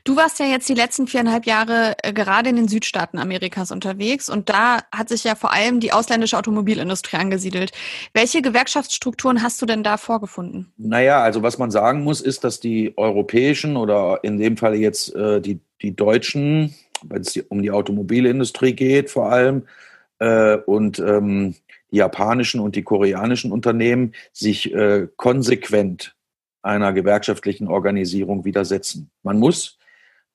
Du 0.03 0.15
warst 0.15 0.39
ja 0.39 0.45
jetzt 0.45 0.67
die 0.69 0.73
letzten 0.73 1.07
viereinhalb 1.07 1.45
Jahre 1.45 1.95
äh, 2.03 2.13
gerade 2.13 2.49
in 2.49 2.55
den 2.55 2.67
Südstaaten 2.67 3.19
Amerikas 3.19 3.71
unterwegs 3.71 4.29
und 4.29 4.49
da 4.49 4.79
hat 4.91 5.09
sich 5.09 5.23
ja 5.23 5.35
vor 5.35 5.53
allem 5.53 5.79
die 5.79 5.91
ausländische 5.91 6.37
Automobilindustrie 6.37 7.17
angesiedelt. 7.17 7.71
Welche 8.13 8.41
Gewerkschaftsstrukturen 8.41 9.41
hast 9.41 9.61
du 9.61 9.65
denn 9.65 9.83
da 9.83 9.97
vorgefunden? 9.97 10.71
Naja, 10.77 11.21
also 11.21 11.43
was 11.43 11.57
man 11.57 11.71
sagen 11.71 12.03
muss, 12.03 12.21
ist, 12.21 12.43
dass 12.43 12.59
die 12.59 12.93
europäischen 12.97 13.77
oder 13.77 14.19
in 14.23 14.37
dem 14.37 14.57
Fall 14.57 14.75
jetzt 14.75 15.15
äh, 15.15 15.41
die, 15.41 15.59
die 15.81 15.95
deutschen, 15.95 16.75
wenn 17.03 17.21
es 17.21 17.37
um 17.49 17.61
die 17.61 17.71
Automobilindustrie 17.71 18.73
geht 18.73 19.09
vor 19.09 19.31
allem, 19.31 19.63
äh, 20.19 20.57
und 20.57 20.99
ähm, 20.99 21.55
die 21.91 21.97
japanischen 21.97 22.59
und 22.59 22.75
die 22.75 22.83
koreanischen 22.83 23.51
Unternehmen 23.51 24.13
sich 24.33 24.73
äh, 24.73 25.07
konsequent 25.15 26.15
einer 26.67 26.93
gewerkschaftlichen 26.93 27.67
Organisierung 27.67 28.45
widersetzen. 28.45 29.09
Man 29.23 29.39
muss 29.39 29.79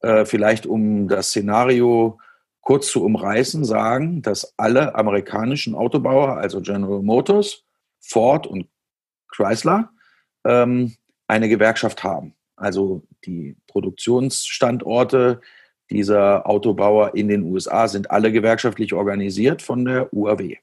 äh, 0.01 0.25
vielleicht, 0.25 0.67
um 0.67 1.07
das 1.07 1.29
Szenario 1.29 2.19
kurz 2.61 2.89
zu 2.89 3.05
umreißen, 3.05 3.65
sagen, 3.65 4.23
dass 4.23 4.55
alle 4.57 4.95
amerikanischen 4.95 5.75
Autobauer, 5.75 6.39
also 6.39 6.61
General 6.61 7.03
Motors, 7.03 7.65
Ford 8.01 8.47
und 8.47 8.69
Chrysler, 9.29 9.91
ähm, 10.45 10.95
eine 11.29 11.49
Gewerkschaft 11.49 12.03
haben. 12.03 12.35
Also 12.57 13.03
die 13.25 13.57
Produktionsstandorte 13.67 15.41
dieser 15.91 16.49
Autobauer 16.49 17.15
in 17.15 17.29
den 17.29 17.43
USA 17.43 17.89
sind 17.89 18.11
alle 18.11 18.33
gewerkschaftlich 18.33 18.95
organisiert 18.95 19.63
von 19.63 19.85
der 19.85 20.13
UAW. 20.13 20.57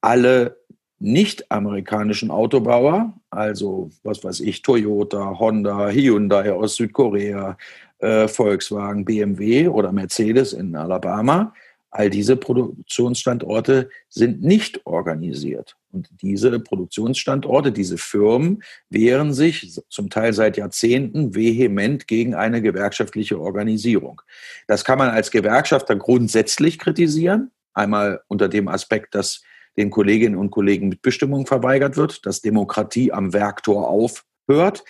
Alle 0.00 0.58
nicht-amerikanischen 1.00 2.30
Autobauer, 2.30 3.14
also 3.30 3.90
was 4.02 4.24
weiß 4.24 4.40
ich, 4.40 4.62
Toyota, 4.62 5.38
Honda, 5.38 5.88
Hyundai 5.90 6.52
aus 6.52 6.76
Südkorea, 6.76 7.56
äh, 7.98 8.28
Volkswagen, 8.28 9.04
BMW 9.04 9.68
oder 9.68 9.92
Mercedes 9.92 10.52
in 10.52 10.74
Alabama, 10.74 11.52
all 11.90 12.10
diese 12.10 12.36
Produktionsstandorte 12.36 13.90
sind 14.08 14.42
nicht 14.42 14.84
organisiert. 14.86 15.76
Und 15.90 16.10
diese 16.20 16.60
Produktionsstandorte, 16.60 17.72
diese 17.72 17.96
Firmen 17.96 18.62
wehren 18.90 19.32
sich 19.32 19.80
zum 19.88 20.10
Teil 20.10 20.32
seit 20.34 20.56
Jahrzehnten 20.58 21.34
vehement 21.34 22.06
gegen 22.06 22.34
eine 22.34 22.60
gewerkschaftliche 22.60 23.40
Organisierung. 23.40 24.20
Das 24.66 24.84
kann 24.84 24.98
man 24.98 25.10
als 25.10 25.30
Gewerkschafter 25.30 25.96
grundsätzlich 25.96 26.78
kritisieren. 26.78 27.50
Einmal 27.72 28.20
unter 28.28 28.48
dem 28.48 28.68
Aspekt, 28.68 29.14
dass 29.14 29.42
den 29.78 29.90
Kolleginnen 29.90 30.36
und 30.36 30.50
Kollegen 30.50 30.88
Mitbestimmung 30.88 31.46
verweigert 31.46 31.96
wird, 31.96 32.26
dass 32.26 32.42
Demokratie 32.42 33.12
am 33.12 33.32
Werktor 33.32 33.88
aufhört. 33.88 34.84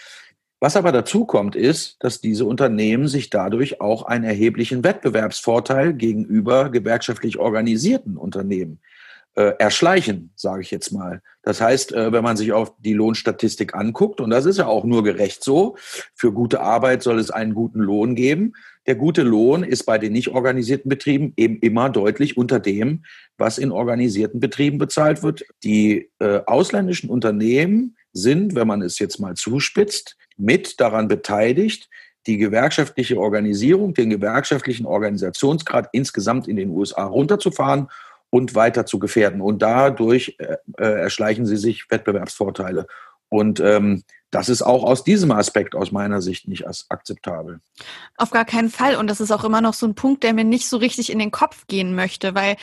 Was 0.61 0.74
aber 0.74 0.91
dazu 0.91 1.24
kommt, 1.24 1.55
ist, 1.55 1.97
dass 2.01 2.20
diese 2.20 2.45
Unternehmen 2.45 3.07
sich 3.07 3.30
dadurch 3.30 3.80
auch 3.80 4.03
einen 4.03 4.24
erheblichen 4.24 4.82
Wettbewerbsvorteil 4.82 5.95
gegenüber 5.95 6.70
gewerkschaftlich 6.70 7.39
organisierten 7.39 8.16
Unternehmen 8.16 8.80
äh, 9.39 9.55
erschleichen, 9.61 10.32
sage 10.34 10.62
ich 10.62 10.72
jetzt 10.72 10.91
mal. 10.91 11.22
Das 11.45 11.61
heißt, 11.61 11.93
äh, 11.93 12.11
wenn 12.11 12.24
man 12.24 12.36
sich 12.36 12.51
auf 12.53 12.72
die 12.80 12.93
Lohnstatistik 12.93 13.72
anguckt, 13.72 14.20
und 14.20 14.30
das 14.30 14.47
ist 14.47 14.59
ja 14.59 14.66
auch 14.66 14.82
nur 14.82 15.05
gerecht 15.05 15.45
so, 15.45 15.76
für 16.16 16.32
gute 16.32 16.61
Arbeit 16.61 17.05
soll 17.05 17.20
es 17.20 17.30
einen 17.30 17.55
guten 17.55 17.78
Lohn 17.78 18.16
geben. 18.16 18.55
Der 18.89 18.97
gute 18.97 19.22
Lohn 19.22 19.62
ist 19.62 19.84
bei 19.84 19.97
den 19.97 20.12
nicht 20.12 20.30
organisierten 20.30 20.89
Betrieben 20.89 21.34
eben 21.36 21.61
immer 21.61 21.89
deutlich 21.89 22.36
unter 22.36 22.59
dem, 22.59 23.05
was 23.36 23.59
in 23.59 23.70
organisierten 23.70 24.41
Betrieben 24.41 24.78
bezahlt 24.78 25.22
wird. 25.22 25.45
Die 25.62 26.11
äh, 26.18 26.41
ausländischen 26.47 27.09
Unternehmen 27.09 27.97
sind, 28.12 28.57
wenn 28.57 28.66
man 28.66 28.82
es 28.82 28.99
jetzt 28.99 29.20
mal 29.20 29.36
zuspitzt, 29.36 30.16
mit 30.36 30.80
daran 30.80 31.07
beteiligt, 31.07 31.89
die 32.26 32.39
gewerkschaftliche 32.39 33.18
Organisierung, 33.18 33.95
den 33.95 34.11
gewerkschaftlichen 34.11 34.84
Organisationsgrad 34.84 35.91
insgesamt 35.93 36.49
in 36.49 36.57
den 36.57 36.70
USA 36.70 37.05
runterzufahren 37.05 37.86
und 38.31 38.55
weiter 38.55 38.87
zu 38.87 38.99
gefährden. 38.99 39.41
Und 39.41 39.62
dadurch 39.62 40.37
äh, 40.39 40.57
äh, 40.76 41.01
erschleichen 41.01 41.47
sie 41.47 41.57
sich 41.57 41.91
Wettbewerbsvorteile. 41.91 42.87
Und 43.29 43.61
ähm, 43.61 44.05
das 44.31 44.49
ist 44.49 44.62
auch 44.62 44.85
aus 44.85 45.05
diesem 45.05 45.31
Aspekt 45.33 45.74
aus 45.74 45.91
meiner 45.91 46.20
Sicht 46.20 46.49
nicht 46.49 46.66
akzeptabel. 46.89 47.61
Auf 48.16 48.31
gar 48.31 48.45
keinen 48.45 48.70
Fall. 48.70 48.97
Und 48.97 49.07
das 49.09 49.20
ist 49.20 49.31
auch 49.31 49.45
immer 49.45 49.61
noch 49.61 49.74
so 49.74 49.87
ein 49.87 49.95
Punkt, 49.95 50.22
der 50.22 50.35
mir 50.35 50.45
nicht 50.45 50.68
so 50.68 50.76
richtig 50.76 51.11
in 51.11 51.18
den 51.18 51.31
Kopf 51.31 51.66
gehen 51.66 51.95
möchte, 51.95 52.35
weil 52.35 52.57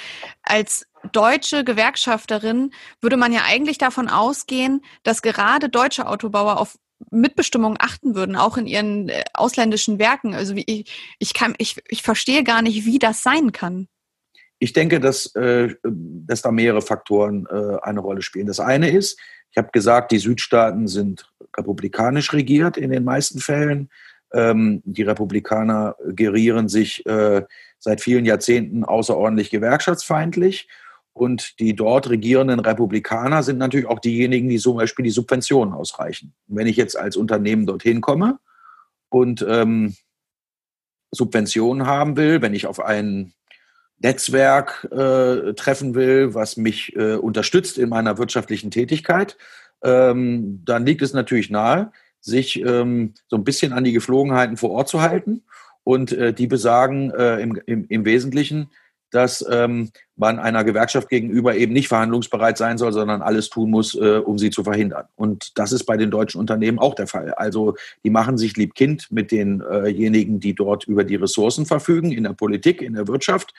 als 0.43 0.85
deutsche 1.11 1.63
Gewerkschafterin 1.63 2.71
würde 3.01 3.17
man 3.17 3.33
ja 3.33 3.41
eigentlich 3.47 3.77
davon 3.77 4.09
ausgehen, 4.09 4.83
dass 5.03 5.21
gerade 5.21 5.69
deutsche 5.69 6.07
Autobauer 6.07 6.59
auf 6.59 6.77
Mitbestimmung 7.09 7.75
achten 7.79 8.15
würden, 8.15 8.35
auch 8.35 8.57
in 8.57 8.67
ihren 8.67 9.09
äh, 9.09 9.23
ausländischen 9.33 9.99
Werken. 9.99 10.33
Also 10.33 10.55
wie 10.55 10.63
ich, 10.65 11.15
ich 11.19 11.33
kann, 11.33 11.55
ich, 11.57 11.81
ich 11.87 12.03
verstehe 12.03 12.43
gar 12.43 12.61
nicht, 12.61 12.85
wie 12.85 12.99
das 12.99 13.21
sein 13.23 13.51
kann. 13.51 13.87
Ich 14.65 14.73
denke, 14.73 14.99
dass, 14.99 15.27
äh, 15.35 15.75
dass 15.83 16.41
da 16.41 16.51
mehrere 16.51 16.81
Faktoren 16.81 17.45
äh, 17.51 17.77
eine 17.83 17.99
Rolle 17.99 18.23
spielen. 18.23 18.47
Das 18.47 18.59
eine 18.59 18.89
ist, 18.89 19.19
ich 19.51 19.57
habe 19.59 19.69
gesagt, 19.71 20.11
die 20.11 20.17
Südstaaten 20.17 20.87
sind 20.87 21.31
republikanisch 21.55 22.33
regiert 22.33 22.75
in 22.75 22.89
den 22.89 23.03
meisten 23.03 23.37
Fällen. 23.37 23.91
Ähm, 24.33 24.81
die 24.83 25.03
Republikaner 25.03 25.95
gerieren 26.07 26.67
sich 26.67 27.05
äh, 27.05 27.43
seit 27.77 28.01
vielen 28.01 28.25
Jahrzehnten 28.25 28.83
außerordentlich 28.83 29.51
gewerkschaftsfeindlich. 29.51 30.67
Und 31.13 31.59
die 31.59 31.75
dort 31.75 32.09
regierenden 32.09 32.59
Republikaner 32.59 33.43
sind 33.43 33.59
natürlich 33.59 33.85
auch 33.85 33.99
diejenigen, 33.99 34.49
die 34.49 34.57
zum 34.57 34.77
Beispiel 34.77 35.03
die 35.03 35.11
Subventionen 35.11 35.75
ausreichen. 35.75 36.33
wenn 36.47 36.65
ich 36.65 36.75
jetzt 36.75 36.97
als 36.97 37.17
Unternehmen 37.17 37.67
dorthin 37.67 38.01
komme 38.01 38.39
und 39.09 39.45
ähm, 39.47 39.93
Subventionen 41.11 41.85
haben 41.85 42.17
will, 42.17 42.41
wenn 42.41 42.55
ich 42.55 42.65
auf 42.65 42.79
ein 42.79 43.31
Netzwerk 43.99 44.87
äh, 44.91 45.53
treffen 45.53 45.95
will, 45.95 46.33
was 46.33 46.57
mich 46.57 46.95
äh, 46.95 47.15
unterstützt 47.15 47.77
in 47.77 47.89
meiner 47.89 48.17
wirtschaftlichen 48.17 48.71
Tätigkeit, 48.71 49.37
ähm, 49.83 50.61
dann 50.65 50.85
liegt 50.85 51.01
es 51.01 51.13
natürlich 51.13 51.49
nahe, 51.49 51.91
sich 52.19 52.59
ähm, 52.61 53.13
so 53.27 53.37
ein 53.37 53.43
bisschen 53.43 53.71
an 53.71 53.83
die 53.83 53.93
Geflogenheiten 53.93 54.57
vor 54.57 54.71
Ort 54.71 54.89
zu 54.89 55.01
halten. 55.01 55.43
Und 55.83 56.11
äh, 56.11 56.33
die 56.33 56.47
besagen 56.47 57.11
äh, 57.11 57.39
im, 57.39 57.61
im, 57.67 57.85
im 57.87 58.05
Wesentlichen, 58.05 58.71
dass 59.11 59.45
ähm, 59.49 59.91
man 60.15 60.39
einer 60.39 60.63
Gewerkschaft 60.63 61.09
gegenüber 61.09 61.55
eben 61.55 61.71
nicht 61.73 61.87
verhandlungsbereit 61.87 62.57
sein 62.57 62.77
soll, 62.77 62.91
sondern 62.91 63.21
alles 63.21 63.49
tun 63.49 63.69
muss, 63.69 63.93
äh, 63.93 64.17
um 64.17 64.39
sie 64.39 64.49
zu 64.49 64.63
verhindern. 64.63 65.05
Und 65.15 65.57
das 65.57 65.71
ist 65.71 65.85
bei 65.85 65.95
den 65.95 66.09
deutschen 66.09 66.39
Unternehmen 66.39 66.79
auch 66.79 66.95
der 66.95 67.07
Fall. 67.07 67.33
Also 67.35 67.75
die 68.03 68.09
machen 68.09 68.37
sich 68.37 68.57
lieb 68.57 68.73
Kind 68.73 69.11
mit 69.11 69.31
denjenigen, 69.31 70.39
die 70.39 70.55
dort 70.55 70.85
über 70.85 71.03
die 71.03 71.15
Ressourcen 71.15 71.65
verfügen, 71.65 72.11
in 72.11 72.23
der 72.23 72.33
Politik, 72.33 72.81
in 72.81 72.93
der 72.93 73.07
Wirtschaft 73.07 73.53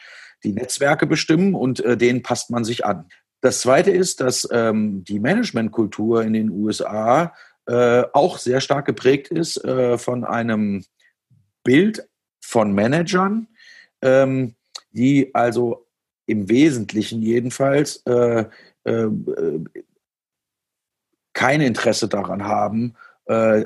die 0.46 0.52
Netzwerke 0.52 1.06
bestimmen 1.06 1.54
und 1.54 1.80
äh, 1.80 1.96
denen 1.96 2.22
passt 2.22 2.50
man 2.50 2.64
sich 2.64 2.86
an. 2.86 3.08
Das 3.40 3.60
Zweite 3.60 3.90
ist, 3.90 4.20
dass 4.20 4.48
ähm, 4.50 5.04
die 5.04 5.20
Managementkultur 5.20 6.22
in 6.22 6.32
den 6.32 6.50
USA 6.50 7.34
äh, 7.66 8.04
auch 8.12 8.38
sehr 8.38 8.60
stark 8.60 8.86
geprägt 8.86 9.28
ist 9.28 9.62
äh, 9.64 9.98
von 9.98 10.24
einem 10.24 10.84
Bild 11.64 12.08
von 12.40 12.72
Managern, 12.72 13.48
ähm, 14.02 14.54
die 14.92 15.34
also 15.34 15.86
im 16.26 16.48
Wesentlichen 16.48 17.20
jedenfalls 17.22 18.02
äh, 18.06 18.44
äh, 18.84 19.08
kein 21.32 21.60
Interesse 21.60 22.08
daran 22.08 22.44
haben, 22.44 22.94
äh, 23.26 23.64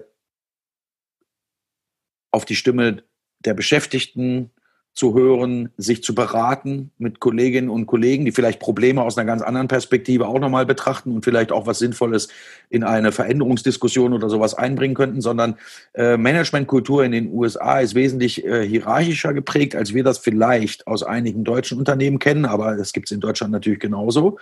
auf 2.32 2.44
die 2.44 2.56
Stimme 2.56 3.04
der 3.40 3.54
Beschäftigten 3.54 4.50
zu 4.92 5.14
hören, 5.14 5.70
sich 5.76 6.02
zu 6.02 6.14
beraten 6.14 6.90
mit 6.98 7.20
Kolleginnen 7.20 7.70
und 7.70 7.86
Kollegen, 7.86 8.24
die 8.24 8.32
vielleicht 8.32 8.58
Probleme 8.58 9.02
aus 9.02 9.16
einer 9.16 9.26
ganz 9.26 9.40
anderen 9.40 9.68
Perspektive 9.68 10.26
auch 10.26 10.40
nochmal 10.40 10.66
betrachten 10.66 11.14
und 11.14 11.24
vielleicht 11.24 11.52
auch 11.52 11.66
was 11.66 11.78
Sinnvolles 11.78 12.28
in 12.70 12.82
eine 12.82 13.12
Veränderungsdiskussion 13.12 14.12
oder 14.12 14.28
sowas 14.28 14.54
einbringen 14.54 14.94
könnten, 14.94 15.20
sondern 15.20 15.56
äh, 15.94 16.16
Managementkultur 16.16 17.04
in 17.04 17.12
den 17.12 17.32
USA 17.32 17.80
ist 17.80 17.94
wesentlich 17.94 18.44
äh, 18.44 18.66
hierarchischer 18.66 19.32
geprägt, 19.32 19.76
als 19.76 19.94
wir 19.94 20.02
das 20.02 20.18
vielleicht 20.18 20.86
aus 20.86 21.02
einigen 21.02 21.44
deutschen 21.44 21.78
Unternehmen 21.78 22.18
kennen, 22.18 22.44
aber 22.44 22.76
das 22.76 22.92
gibt 22.92 23.06
es 23.06 23.12
in 23.12 23.20
Deutschland 23.20 23.52
natürlich 23.52 23.80
genauso. 23.80 24.38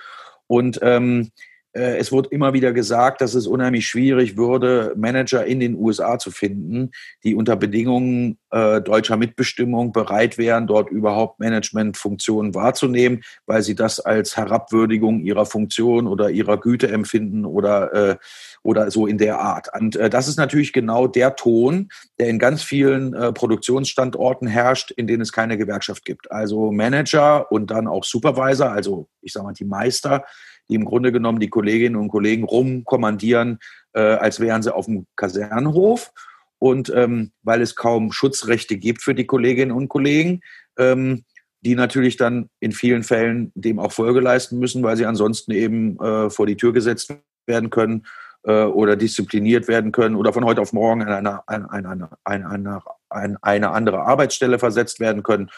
Und 0.46 0.80
ähm, 0.82 1.30
äh, 1.30 1.30
es 1.78 2.12
wird 2.12 2.28
immer 2.28 2.52
wieder 2.52 2.72
gesagt, 2.72 3.20
dass 3.20 3.34
es 3.34 3.46
unheimlich 3.46 3.86
schwierig 3.86 4.36
würde, 4.36 4.94
Manager 4.96 5.44
in 5.44 5.60
den 5.60 5.76
USA 5.76 6.18
zu 6.18 6.30
finden, 6.30 6.90
die 7.24 7.34
unter 7.34 7.56
Bedingungen 7.56 8.38
äh, 8.50 8.80
deutscher 8.80 9.16
Mitbestimmung 9.16 9.92
bereit 9.92 10.38
wären, 10.38 10.66
dort 10.66 10.90
überhaupt 10.90 11.38
Managementfunktionen 11.38 12.54
wahrzunehmen, 12.54 13.22
weil 13.46 13.62
sie 13.62 13.74
das 13.74 14.00
als 14.00 14.36
Herabwürdigung 14.36 15.20
ihrer 15.20 15.46
Funktion 15.46 16.06
oder 16.06 16.30
ihrer 16.30 16.58
Güte 16.58 16.88
empfinden 16.88 17.44
oder, 17.44 17.92
äh, 17.92 18.16
oder 18.62 18.90
so 18.90 19.06
in 19.06 19.18
der 19.18 19.40
Art. 19.40 19.68
Und 19.78 19.96
äh, 19.96 20.08
das 20.08 20.28
ist 20.28 20.38
natürlich 20.38 20.72
genau 20.72 21.06
der 21.06 21.36
Ton, 21.36 21.88
der 22.18 22.28
in 22.28 22.38
ganz 22.38 22.62
vielen 22.62 23.14
äh, 23.14 23.32
Produktionsstandorten 23.32 24.48
herrscht, 24.48 24.90
in 24.92 25.06
denen 25.06 25.22
es 25.22 25.32
keine 25.32 25.58
Gewerkschaft 25.58 26.04
gibt. 26.04 26.30
Also 26.30 26.72
Manager 26.72 27.50
und 27.52 27.70
dann 27.70 27.86
auch 27.86 28.04
Supervisor, 28.04 28.70
also 28.70 29.08
ich 29.20 29.32
sage 29.32 29.44
mal 29.44 29.52
die 29.52 29.64
Meister, 29.64 30.24
die 30.68 30.74
im 30.74 30.84
Grunde 30.84 31.12
genommen 31.12 31.40
die 31.40 31.50
Kolleginnen 31.50 31.96
und 31.96 32.08
Kollegen 32.08 32.44
rumkommandieren, 32.44 33.58
äh, 33.92 34.00
als 34.00 34.40
wären 34.40 34.62
sie 34.62 34.74
auf 34.74 34.86
dem 34.86 35.06
Kasernenhof. 35.16 36.12
Und 36.58 36.92
ähm, 36.94 37.30
weil 37.42 37.62
es 37.62 37.76
kaum 37.76 38.12
Schutzrechte 38.12 38.76
gibt 38.76 39.02
für 39.02 39.14
die 39.14 39.26
Kolleginnen 39.26 39.72
und 39.72 39.88
Kollegen, 39.88 40.40
ähm, 40.76 41.24
die 41.60 41.74
natürlich 41.74 42.16
dann 42.16 42.50
in 42.60 42.72
vielen 42.72 43.02
Fällen 43.02 43.52
dem 43.54 43.78
auch 43.78 43.92
Folge 43.92 44.20
leisten 44.20 44.58
müssen, 44.58 44.82
weil 44.82 44.96
sie 44.96 45.06
ansonsten 45.06 45.52
eben 45.52 45.98
äh, 46.00 46.30
vor 46.30 46.46
die 46.46 46.56
Tür 46.56 46.72
gesetzt 46.72 47.14
werden 47.46 47.70
können 47.70 48.06
äh, 48.44 48.64
oder 48.64 48.96
diszipliniert 48.96 49.68
werden 49.68 49.92
können 49.92 50.16
oder 50.16 50.32
von 50.32 50.44
heute 50.44 50.60
auf 50.60 50.72
morgen 50.72 51.02
an 51.02 51.26
eine, 51.26 51.48
eine, 51.48 51.70
eine, 51.70 52.08
eine, 52.24 52.82
eine, 53.08 53.42
eine 53.42 53.70
andere 53.70 54.00
Arbeitsstelle 54.00 54.58
versetzt 54.58 55.00
werden 55.00 55.22
können 55.22 55.50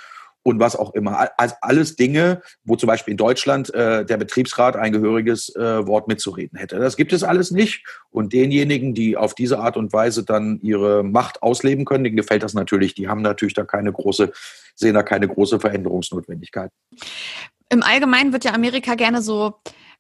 und 0.43 0.59
was 0.59 0.77
auch 0.77 0.95
immer. 0.95 1.31
Also 1.37 1.55
alles 1.61 1.97
Dinge, 1.97 2.43
wo 2.65 2.77
zum 2.77 2.87
Beispiel 2.87 3.13
in 3.13 3.19
Deutschland 3.19 3.73
äh, 3.75 4.05
der 4.05 4.17
Betriebsrat 4.17 4.77
ein 4.77 4.93
gehöriges 4.93 5.55
äh, 5.55 5.87
Wort 5.87 6.09
mitzureden 6.09 6.59
hätte. 6.59 6.79
Das 6.79 6.97
gibt 6.97 7.13
es 7.13 7.23
alles 7.23 7.51
nicht. 7.51 7.85
Und 8.11 8.33
denjenigen, 8.33 8.95
die 8.95 9.17
auf 9.17 9.35
diese 9.35 9.59
Art 9.59 9.77
und 9.77 9.93
Weise 9.93 10.25
dann 10.25 10.59
ihre 10.63 11.03
Macht 11.03 11.43
ausleben 11.43 11.85
können, 11.85 12.05
denen 12.05 12.17
gefällt 12.17 12.43
das 12.43 12.55
natürlich. 12.55 12.95
Die 12.95 13.09
haben 13.09 13.23
natürlich 13.23 13.55
da 13.55 13.65
keine 13.65 13.93
große, 13.93 14.33
sehen 14.75 14.95
da 14.95 15.03
keine 15.03 15.29
große 15.29 15.61
Veränderungsnotwendigkeit. 15.61 16.71
Im 17.69 17.83
Allgemeinen 17.83 18.33
wird 18.33 18.45
ja 18.45 18.53
Amerika 18.53 18.95
gerne 18.95 19.23
so, 19.23 19.55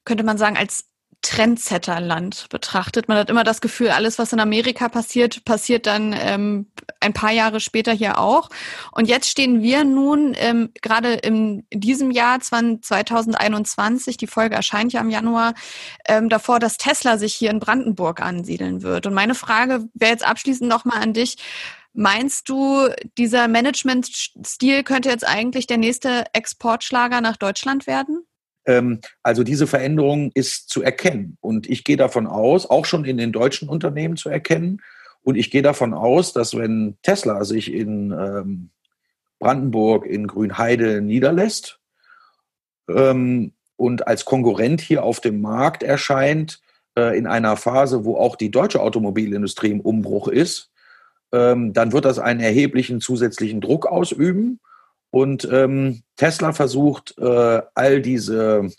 könnte 0.04 0.24
man 0.24 0.38
sagen, 0.38 0.56
als 0.56 0.89
Trendsetterland 1.22 2.46
betrachtet. 2.48 3.08
Man 3.08 3.18
hat 3.18 3.28
immer 3.30 3.44
das 3.44 3.60
Gefühl, 3.60 3.90
alles, 3.90 4.18
was 4.18 4.32
in 4.32 4.40
Amerika 4.40 4.88
passiert, 4.88 5.44
passiert 5.44 5.86
dann 5.86 6.14
ähm, 6.18 6.70
ein 7.00 7.12
paar 7.12 7.30
Jahre 7.30 7.60
später 7.60 7.92
hier 7.92 8.18
auch. 8.18 8.48
Und 8.92 9.06
jetzt 9.06 9.28
stehen 9.28 9.62
wir 9.62 9.84
nun 9.84 10.34
ähm, 10.38 10.70
gerade 10.80 11.14
in 11.14 11.66
diesem 11.72 12.10
Jahr 12.10 12.40
2021, 12.40 14.16
die 14.16 14.26
Folge 14.26 14.54
erscheint 14.54 14.92
ja 14.92 15.00
im 15.00 15.10
Januar, 15.10 15.54
ähm, 16.06 16.28
davor, 16.30 16.58
dass 16.58 16.78
Tesla 16.78 17.18
sich 17.18 17.34
hier 17.34 17.50
in 17.50 17.60
Brandenburg 17.60 18.22
ansiedeln 18.22 18.82
wird. 18.82 19.06
Und 19.06 19.12
meine 19.12 19.34
Frage 19.34 19.88
wäre 19.92 20.12
jetzt 20.12 20.26
abschließend 20.26 20.70
nochmal 20.70 21.02
an 21.02 21.12
dich. 21.12 21.36
Meinst 21.92 22.48
du, 22.48 22.88
dieser 23.18 23.48
Managementstil 23.48 24.84
könnte 24.84 25.10
jetzt 25.10 25.26
eigentlich 25.26 25.66
der 25.66 25.78
nächste 25.78 26.24
Exportschlager 26.32 27.20
nach 27.20 27.36
Deutschland 27.36 27.86
werden? 27.86 28.24
Ähm, 28.70 29.00
also 29.22 29.42
diese 29.42 29.66
Veränderung 29.66 30.30
ist 30.34 30.68
zu 30.68 30.82
erkennen. 30.82 31.36
Und 31.40 31.68
ich 31.68 31.82
gehe 31.84 31.96
davon 31.96 32.26
aus, 32.26 32.68
auch 32.68 32.84
schon 32.84 33.04
in 33.04 33.16
den 33.16 33.32
deutschen 33.32 33.68
Unternehmen 33.68 34.16
zu 34.16 34.28
erkennen. 34.28 34.80
Und 35.22 35.36
ich 35.36 35.50
gehe 35.50 35.62
davon 35.62 35.92
aus, 35.92 36.32
dass 36.32 36.56
wenn 36.56 36.96
Tesla 37.02 37.44
sich 37.44 37.72
in 37.72 38.12
ähm, 38.12 38.70
Brandenburg, 39.38 40.06
in 40.06 40.26
Grünheide 40.26 41.00
niederlässt 41.02 41.80
ähm, 42.88 43.52
und 43.76 44.06
als 44.06 44.24
Konkurrent 44.24 44.80
hier 44.80 45.02
auf 45.02 45.20
dem 45.20 45.40
Markt 45.40 45.82
erscheint, 45.82 46.60
äh, 46.96 47.18
in 47.18 47.26
einer 47.26 47.56
Phase, 47.56 48.04
wo 48.04 48.16
auch 48.16 48.36
die 48.36 48.50
deutsche 48.50 48.80
Automobilindustrie 48.80 49.70
im 49.70 49.80
Umbruch 49.80 50.28
ist, 50.28 50.68
dann 51.32 51.92
wird 51.92 52.06
das 52.06 52.18
einen 52.18 52.40
erheblichen 52.40 53.00
zusätzlichen 53.00 53.60
Druck 53.60 53.86
ausüben. 53.86 54.58
Und 55.10 55.48
ähm, 55.50 56.02
Tesla 56.16 56.52
versucht, 56.52 57.16
äh, 57.18 57.62
all 57.74 58.00
diese 58.00 58.70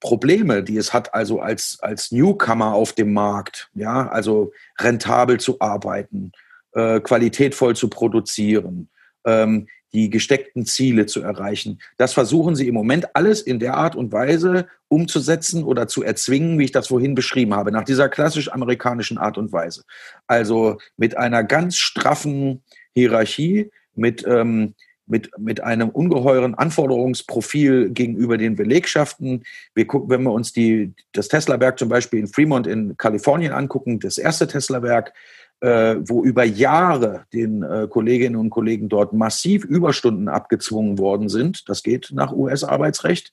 Probleme, 0.00 0.62
die 0.62 0.76
es 0.76 0.92
hat, 0.92 1.14
also 1.14 1.40
als, 1.40 1.78
als 1.80 2.10
Newcomer 2.10 2.74
auf 2.74 2.92
dem 2.92 3.12
Markt, 3.12 3.70
ja, 3.74 4.08
also 4.08 4.52
rentabel 4.78 5.38
zu 5.38 5.60
arbeiten, 5.60 6.32
äh, 6.72 7.00
qualitätvoll 7.00 7.76
zu 7.76 7.88
produzieren, 7.88 8.88
ähm, 9.24 9.68
die 9.92 10.08
gesteckten 10.08 10.66
Ziele 10.66 11.06
zu 11.06 11.20
erreichen. 11.20 11.80
Das 11.96 12.12
versuchen 12.12 12.54
sie 12.54 12.68
im 12.68 12.74
Moment 12.74 13.14
alles 13.14 13.42
in 13.42 13.58
der 13.58 13.74
Art 13.74 13.96
und 13.96 14.12
Weise 14.12 14.68
umzusetzen 14.88 15.64
oder 15.64 15.88
zu 15.88 16.02
erzwingen, 16.02 16.58
wie 16.58 16.64
ich 16.64 16.72
das 16.72 16.88
vorhin 16.88 17.14
beschrieben 17.14 17.54
habe, 17.54 17.72
nach 17.72 17.84
dieser 17.84 18.08
klassisch 18.08 18.52
amerikanischen 18.52 19.18
Art 19.18 19.36
und 19.36 19.52
Weise. 19.52 19.82
Also 20.26 20.78
mit 20.96 21.16
einer 21.16 21.44
ganz 21.44 21.76
straffen 21.76 22.62
Hierarchie, 22.94 23.70
mit 23.94 24.24
ähm, 24.26 24.74
mit, 25.10 25.30
mit 25.38 25.62
einem 25.62 25.88
ungeheuren 25.90 26.54
Anforderungsprofil 26.54 27.90
gegenüber 27.90 28.38
den 28.38 28.56
Belegschaften. 28.56 29.44
Wir 29.74 29.86
gucken, 29.86 30.10
wenn 30.10 30.22
wir 30.22 30.32
uns 30.32 30.52
die, 30.52 30.94
das 31.12 31.28
Tesla-Werk 31.28 31.78
zum 31.78 31.88
Beispiel 31.88 32.20
in 32.20 32.28
Fremont 32.28 32.66
in 32.66 32.96
Kalifornien 32.96 33.52
angucken, 33.52 34.00
das 34.00 34.18
erste 34.18 34.46
Tesla-Werk, 34.46 35.12
äh, 35.60 35.96
wo 36.00 36.24
über 36.24 36.44
Jahre 36.44 37.24
den 37.32 37.62
äh, 37.62 37.86
Kolleginnen 37.88 38.36
und 38.36 38.50
Kollegen 38.50 38.88
dort 38.88 39.12
massiv 39.12 39.64
Überstunden 39.64 40.28
abgezwungen 40.28 40.98
worden 40.98 41.28
sind. 41.28 41.68
Das 41.68 41.82
geht 41.82 42.10
nach 42.12 42.32
US-Arbeitsrecht. 42.32 43.32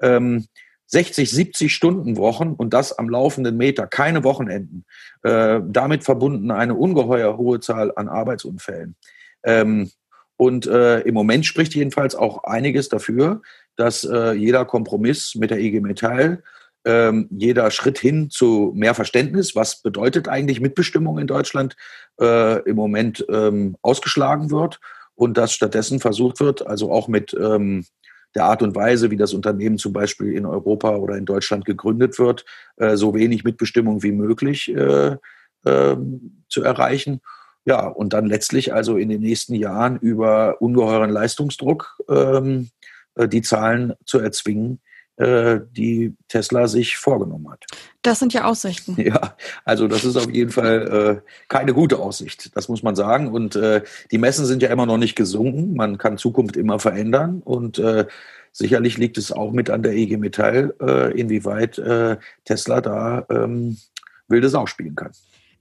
Ähm, 0.00 0.46
60, 0.88 1.30
70 1.30 1.74
Stunden 1.74 2.16
Wochen 2.16 2.52
und 2.52 2.72
das 2.72 2.98
am 2.98 3.10
laufenden 3.10 3.56
Meter, 3.56 3.86
keine 3.86 4.24
Wochenenden. 4.24 4.86
Äh, 5.22 5.60
damit 5.68 6.04
verbunden 6.04 6.50
eine 6.50 6.74
ungeheuer 6.74 7.36
hohe 7.36 7.60
Zahl 7.60 7.92
an 7.94 8.08
Arbeitsunfällen. 8.08 8.96
Ähm, 9.44 9.90
und 10.38 10.68
äh, 10.68 11.00
im 11.00 11.14
Moment 11.14 11.44
spricht 11.44 11.74
jedenfalls 11.74 12.14
auch 12.14 12.44
einiges 12.44 12.88
dafür, 12.88 13.42
dass 13.74 14.04
äh, 14.04 14.32
jeder 14.32 14.64
Kompromiss 14.64 15.34
mit 15.34 15.50
der 15.50 15.58
IG 15.58 15.80
Metall, 15.80 16.44
ähm, 16.84 17.28
jeder 17.30 17.72
Schritt 17.72 17.98
hin 17.98 18.30
zu 18.30 18.72
mehr 18.74 18.94
Verständnis, 18.94 19.56
was 19.56 19.82
bedeutet 19.82 20.28
eigentlich 20.28 20.60
Mitbestimmung 20.60 21.18
in 21.18 21.26
Deutschland, 21.26 21.76
äh, 22.20 22.62
im 22.62 22.76
Moment 22.76 23.26
ähm, 23.28 23.76
ausgeschlagen 23.82 24.52
wird 24.52 24.78
und 25.16 25.36
dass 25.36 25.52
stattdessen 25.52 25.98
versucht 25.98 26.38
wird, 26.38 26.64
also 26.64 26.92
auch 26.92 27.08
mit 27.08 27.34
ähm, 27.34 27.84
der 28.36 28.44
Art 28.44 28.62
und 28.62 28.76
Weise, 28.76 29.10
wie 29.10 29.16
das 29.16 29.34
Unternehmen 29.34 29.76
zum 29.76 29.92
Beispiel 29.92 30.34
in 30.34 30.46
Europa 30.46 30.94
oder 30.94 31.16
in 31.16 31.24
Deutschland 31.24 31.64
gegründet 31.64 32.20
wird, 32.20 32.44
äh, 32.76 32.96
so 32.96 33.12
wenig 33.12 33.42
Mitbestimmung 33.42 34.04
wie 34.04 34.12
möglich 34.12 34.68
äh, 34.68 35.16
äh, 35.64 35.96
zu 36.48 36.62
erreichen 36.62 37.20
ja, 37.68 37.86
und 37.86 38.14
dann 38.14 38.24
letztlich 38.24 38.72
also 38.72 38.96
in 38.96 39.10
den 39.10 39.20
nächsten 39.20 39.54
Jahren 39.54 39.98
über 39.98 40.62
ungeheuren 40.62 41.10
Leistungsdruck 41.10 41.98
ähm, 42.08 42.70
äh, 43.14 43.28
die 43.28 43.42
Zahlen 43.42 43.92
zu 44.06 44.20
erzwingen, 44.20 44.80
äh, 45.16 45.60
die 45.72 46.16
Tesla 46.28 46.66
sich 46.66 46.96
vorgenommen 46.96 47.50
hat. 47.50 47.66
Das 48.00 48.20
sind 48.20 48.32
ja 48.32 48.44
Aussichten. 48.44 48.96
Ja, 48.98 49.36
also 49.66 49.86
das 49.86 50.06
ist 50.06 50.16
auf 50.16 50.30
jeden 50.30 50.50
Fall 50.50 51.20
äh, 51.26 51.30
keine 51.48 51.74
gute 51.74 51.98
Aussicht, 51.98 52.56
das 52.56 52.70
muss 52.70 52.82
man 52.82 52.96
sagen. 52.96 53.28
Und 53.28 53.54
äh, 53.54 53.82
die 54.10 54.18
Messen 54.18 54.46
sind 54.46 54.62
ja 54.62 54.70
immer 54.70 54.86
noch 54.86 54.96
nicht 54.96 55.14
gesunken. 55.14 55.74
Man 55.74 55.98
kann 55.98 56.16
Zukunft 56.16 56.56
immer 56.56 56.78
verändern 56.78 57.42
und 57.44 57.78
äh, 57.78 58.06
sicherlich 58.50 58.96
liegt 58.96 59.18
es 59.18 59.30
auch 59.30 59.52
mit 59.52 59.68
an 59.68 59.82
der 59.82 59.92
EG 59.92 60.16
Metall, 60.16 60.74
äh, 60.80 61.12
inwieweit 61.20 61.82
Tesla 62.46 62.80
da 62.80 63.26
ähm, 63.28 63.76
wilde 64.26 64.48
Sau 64.48 64.64
spielen 64.64 64.94
kann. 64.94 65.12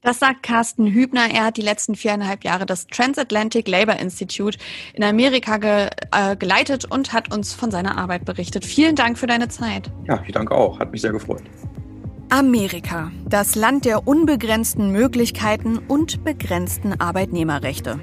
Das 0.02 0.20
sagt 0.20 0.44
Carsten 0.44 0.88
Hübner. 0.88 1.30
Er 1.32 1.46
hat 1.46 1.58
die 1.58 1.62
letzten 1.62 1.96
viereinhalb 1.96 2.44
Jahre 2.44 2.66
das 2.66 2.88
Transatlantic 2.88 3.68
Labor 3.68 3.96
Institute 3.98 4.58
in 4.94 5.04
Amerika 5.04 5.58
ge, 5.58 5.90
äh, 6.12 6.36
geleitet 6.36 6.86
und 6.86 7.14
hat 7.14 7.34
uns 7.34 7.54
von 7.54 7.72
seiner 7.72 7.98
Arbeit 7.98 8.26
berichtet. 8.26 8.66
Vielen 8.66 8.96
Dank 8.96 9.18
für 9.18 9.28
deine 9.28 9.50
Zeit. 9.50 9.92
Ja, 10.08 10.24
ich 10.26 10.34
danke 10.34 10.54
auch. 10.54 10.80
Hat 10.80 10.92
mich 10.92 11.02
sehr 11.02 11.12
gefreut. 11.12 11.44
Amerika, 12.30 13.10
das 13.26 13.56
Land 13.56 13.86
der 13.86 14.06
unbegrenzten 14.06 14.92
Möglichkeiten 14.92 15.78
und 15.78 16.26
begrenzten 16.26 17.00
Arbeitnehmerrechte. 17.00 18.02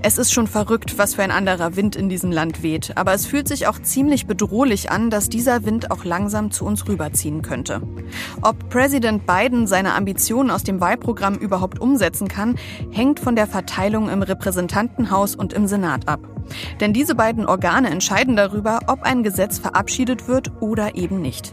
Es 0.00 0.16
ist 0.16 0.32
schon 0.32 0.46
verrückt, 0.46 0.96
was 0.96 1.16
für 1.16 1.24
ein 1.24 1.32
anderer 1.32 1.74
Wind 1.74 1.96
in 1.96 2.08
diesem 2.08 2.30
Land 2.30 2.62
weht, 2.62 2.96
aber 2.96 3.12
es 3.14 3.26
fühlt 3.26 3.48
sich 3.48 3.66
auch 3.66 3.82
ziemlich 3.82 4.28
bedrohlich 4.28 4.92
an, 4.92 5.10
dass 5.10 5.28
dieser 5.28 5.64
Wind 5.64 5.90
auch 5.90 6.04
langsam 6.04 6.52
zu 6.52 6.64
uns 6.64 6.86
rüberziehen 6.86 7.42
könnte. 7.42 7.82
Ob 8.42 8.70
Präsident 8.70 9.26
Biden 9.26 9.66
seine 9.66 9.94
Ambitionen 9.94 10.52
aus 10.52 10.62
dem 10.62 10.80
Wahlprogramm 10.80 11.34
überhaupt 11.34 11.80
umsetzen 11.80 12.28
kann, 12.28 12.56
hängt 12.92 13.18
von 13.18 13.34
der 13.34 13.48
Verteilung 13.48 14.08
im 14.08 14.22
Repräsentantenhaus 14.22 15.34
und 15.34 15.52
im 15.52 15.66
Senat 15.66 16.06
ab. 16.06 16.20
Denn 16.78 16.92
diese 16.92 17.16
beiden 17.16 17.44
Organe 17.44 17.90
entscheiden 17.90 18.36
darüber, 18.36 18.80
ob 18.86 19.02
ein 19.02 19.24
Gesetz 19.24 19.58
verabschiedet 19.58 20.28
wird 20.28 20.52
oder 20.60 20.94
eben 20.94 21.20
nicht. 21.20 21.52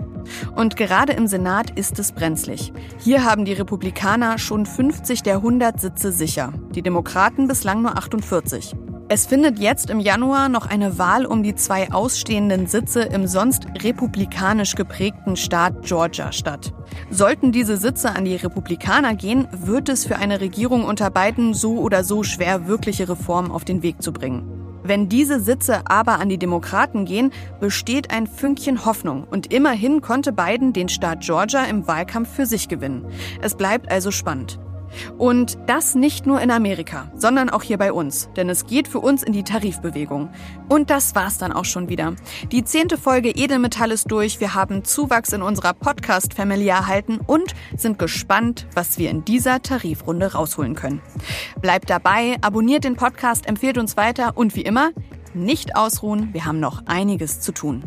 Und 0.55 0.75
gerade 0.75 1.13
im 1.13 1.27
Senat 1.27 1.71
ist 1.71 1.99
es 1.99 2.11
brenzlig. 2.11 2.73
Hier 2.99 3.23
haben 3.23 3.45
die 3.45 3.53
Republikaner 3.53 4.37
schon 4.37 4.65
50 4.65 5.23
der 5.23 5.35
100 5.35 5.79
Sitze 5.79 6.11
sicher, 6.11 6.53
die 6.75 6.81
Demokraten 6.81 7.47
bislang 7.47 7.81
nur 7.81 7.97
48. 7.97 8.75
Es 9.13 9.25
findet 9.25 9.59
jetzt 9.59 9.89
im 9.89 9.99
Januar 9.99 10.47
noch 10.47 10.65
eine 10.65 10.97
Wahl 10.97 11.25
um 11.25 11.43
die 11.43 11.53
zwei 11.53 11.91
ausstehenden 11.91 12.67
Sitze 12.67 13.01
im 13.01 13.27
sonst 13.27 13.65
republikanisch 13.83 14.75
geprägten 14.75 15.35
Staat 15.35 15.81
Georgia 15.81 16.31
statt. 16.31 16.73
Sollten 17.09 17.51
diese 17.51 17.75
Sitze 17.75 18.15
an 18.15 18.23
die 18.23 18.37
Republikaner 18.37 19.13
gehen, 19.15 19.49
wird 19.51 19.89
es 19.89 20.05
für 20.05 20.15
eine 20.15 20.39
Regierung 20.39 20.85
unter 20.85 21.09
Biden 21.11 21.53
so 21.53 21.79
oder 21.79 22.05
so 22.05 22.23
schwer, 22.23 22.67
wirkliche 22.67 23.09
Reformen 23.09 23.51
auf 23.51 23.65
den 23.65 23.83
Weg 23.83 24.01
zu 24.01 24.13
bringen. 24.13 24.60
Wenn 24.83 25.09
diese 25.09 25.39
Sitze 25.39 25.81
aber 25.85 26.19
an 26.19 26.29
die 26.29 26.37
Demokraten 26.37 27.05
gehen, 27.05 27.31
besteht 27.59 28.11
ein 28.11 28.27
Fünkchen 28.27 28.85
Hoffnung 28.85 29.25
und 29.29 29.53
immerhin 29.53 30.01
konnte 30.01 30.33
Biden 30.33 30.73
den 30.73 30.89
Staat 30.89 31.21
Georgia 31.21 31.65
im 31.65 31.87
Wahlkampf 31.87 32.29
für 32.33 32.45
sich 32.45 32.67
gewinnen. 32.67 33.05
Es 33.41 33.55
bleibt 33.55 33.91
also 33.91 34.11
spannend. 34.11 34.59
Und 35.17 35.57
das 35.67 35.95
nicht 35.95 36.25
nur 36.25 36.41
in 36.41 36.51
Amerika, 36.51 37.11
sondern 37.15 37.49
auch 37.49 37.63
hier 37.63 37.77
bei 37.77 37.93
uns, 37.93 38.29
denn 38.35 38.49
es 38.49 38.65
geht 38.65 38.87
für 38.87 38.99
uns 38.99 39.23
in 39.23 39.33
die 39.33 39.43
Tarifbewegung. 39.43 40.29
Und 40.69 40.89
das 40.89 41.15
war's 41.15 41.37
dann 41.37 41.51
auch 41.51 41.65
schon 41.65 41.89
wieder. 41.89 42.15
Die 42.51 42.63
zehnte 42.63 42.97
Folge 42.97 43.29
Edelmetall 43.29 43.91
ist 43.91 44.11
durch, 44.11 44.39
wir 44.39 44.55
haben 44.55 44.83
Zuwachs 44.83 45.33
in 45.33 45.41
unserer 45.41 45.73
Podcast-Family 45.73 46.67
erhalten 46.67 47.19
und 47.25 47.53
sind 47.75 47.99
gespannt, 47.99 48.67
was 48.73 48.97
wir 48.97 49.09
in 49.09 49.25
dieser 49.25 49.61
Tarifrunde 49.61 50.33
rausholen 50.33 50.75
können. 50.75 51.01
Bleibt 51.61 51.89
dabei, 51.89 52.37
abonniert 52.41 52.83
den 52.83 52.95
Podcast, 52.95 53.47
empfehlt 53.47 53.77
uns 53.77 53.97
weiter 53.97 54.37
und 54.37 54.55
wie 54.55 54.61
immer, 54.61 54.91
nicht 55.33 55.75
ausruhen, 55.75 56.33
wir 56.33 56.45
haben 56.45 56.59
noch 56.59 56.85
einiges 56.87 57.39
zu 57.39 57.53
tun. 57.53 57.83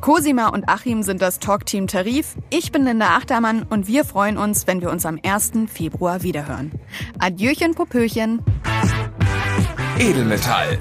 Cosima 0.00 0.48
und 0.48 0.68
Achim 0.68 1.02
sind 1.02 1.22
das 1.22 1.38
Talkteam 1.38 1.86
Tarif. 1.86 2.34
Ich 2.50 2.72
bin 2.72 2.84
Linda 2.84 3.16
Achtermann 3.16 3.62
und 3.64 3.86
wir 3.86 4.04
freuen 4.04 4.38
uns, 4.38 4.66
wenn 4.66 4.80
wir 4.80 4.90
uns 4.90 5.06
am 5.06 5.18
1. 5.24 5.52
Februar 5.72 6.22
wiederhören. 6.22 6.72
Adieuchen, 7.18 7.74
Popöchen. 7.74 8.42
Edelmetall. 9.98 10.78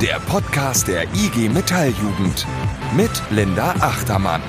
Der 0.00 0.18
Podcast 0.20 0.88
der 0.88 1.04
IG 1.14 1.48
Metalljugend 1.48 2.46
mit 2.96 3.10
Linda 3.30 3.70
Achtermann. 3.80 4.42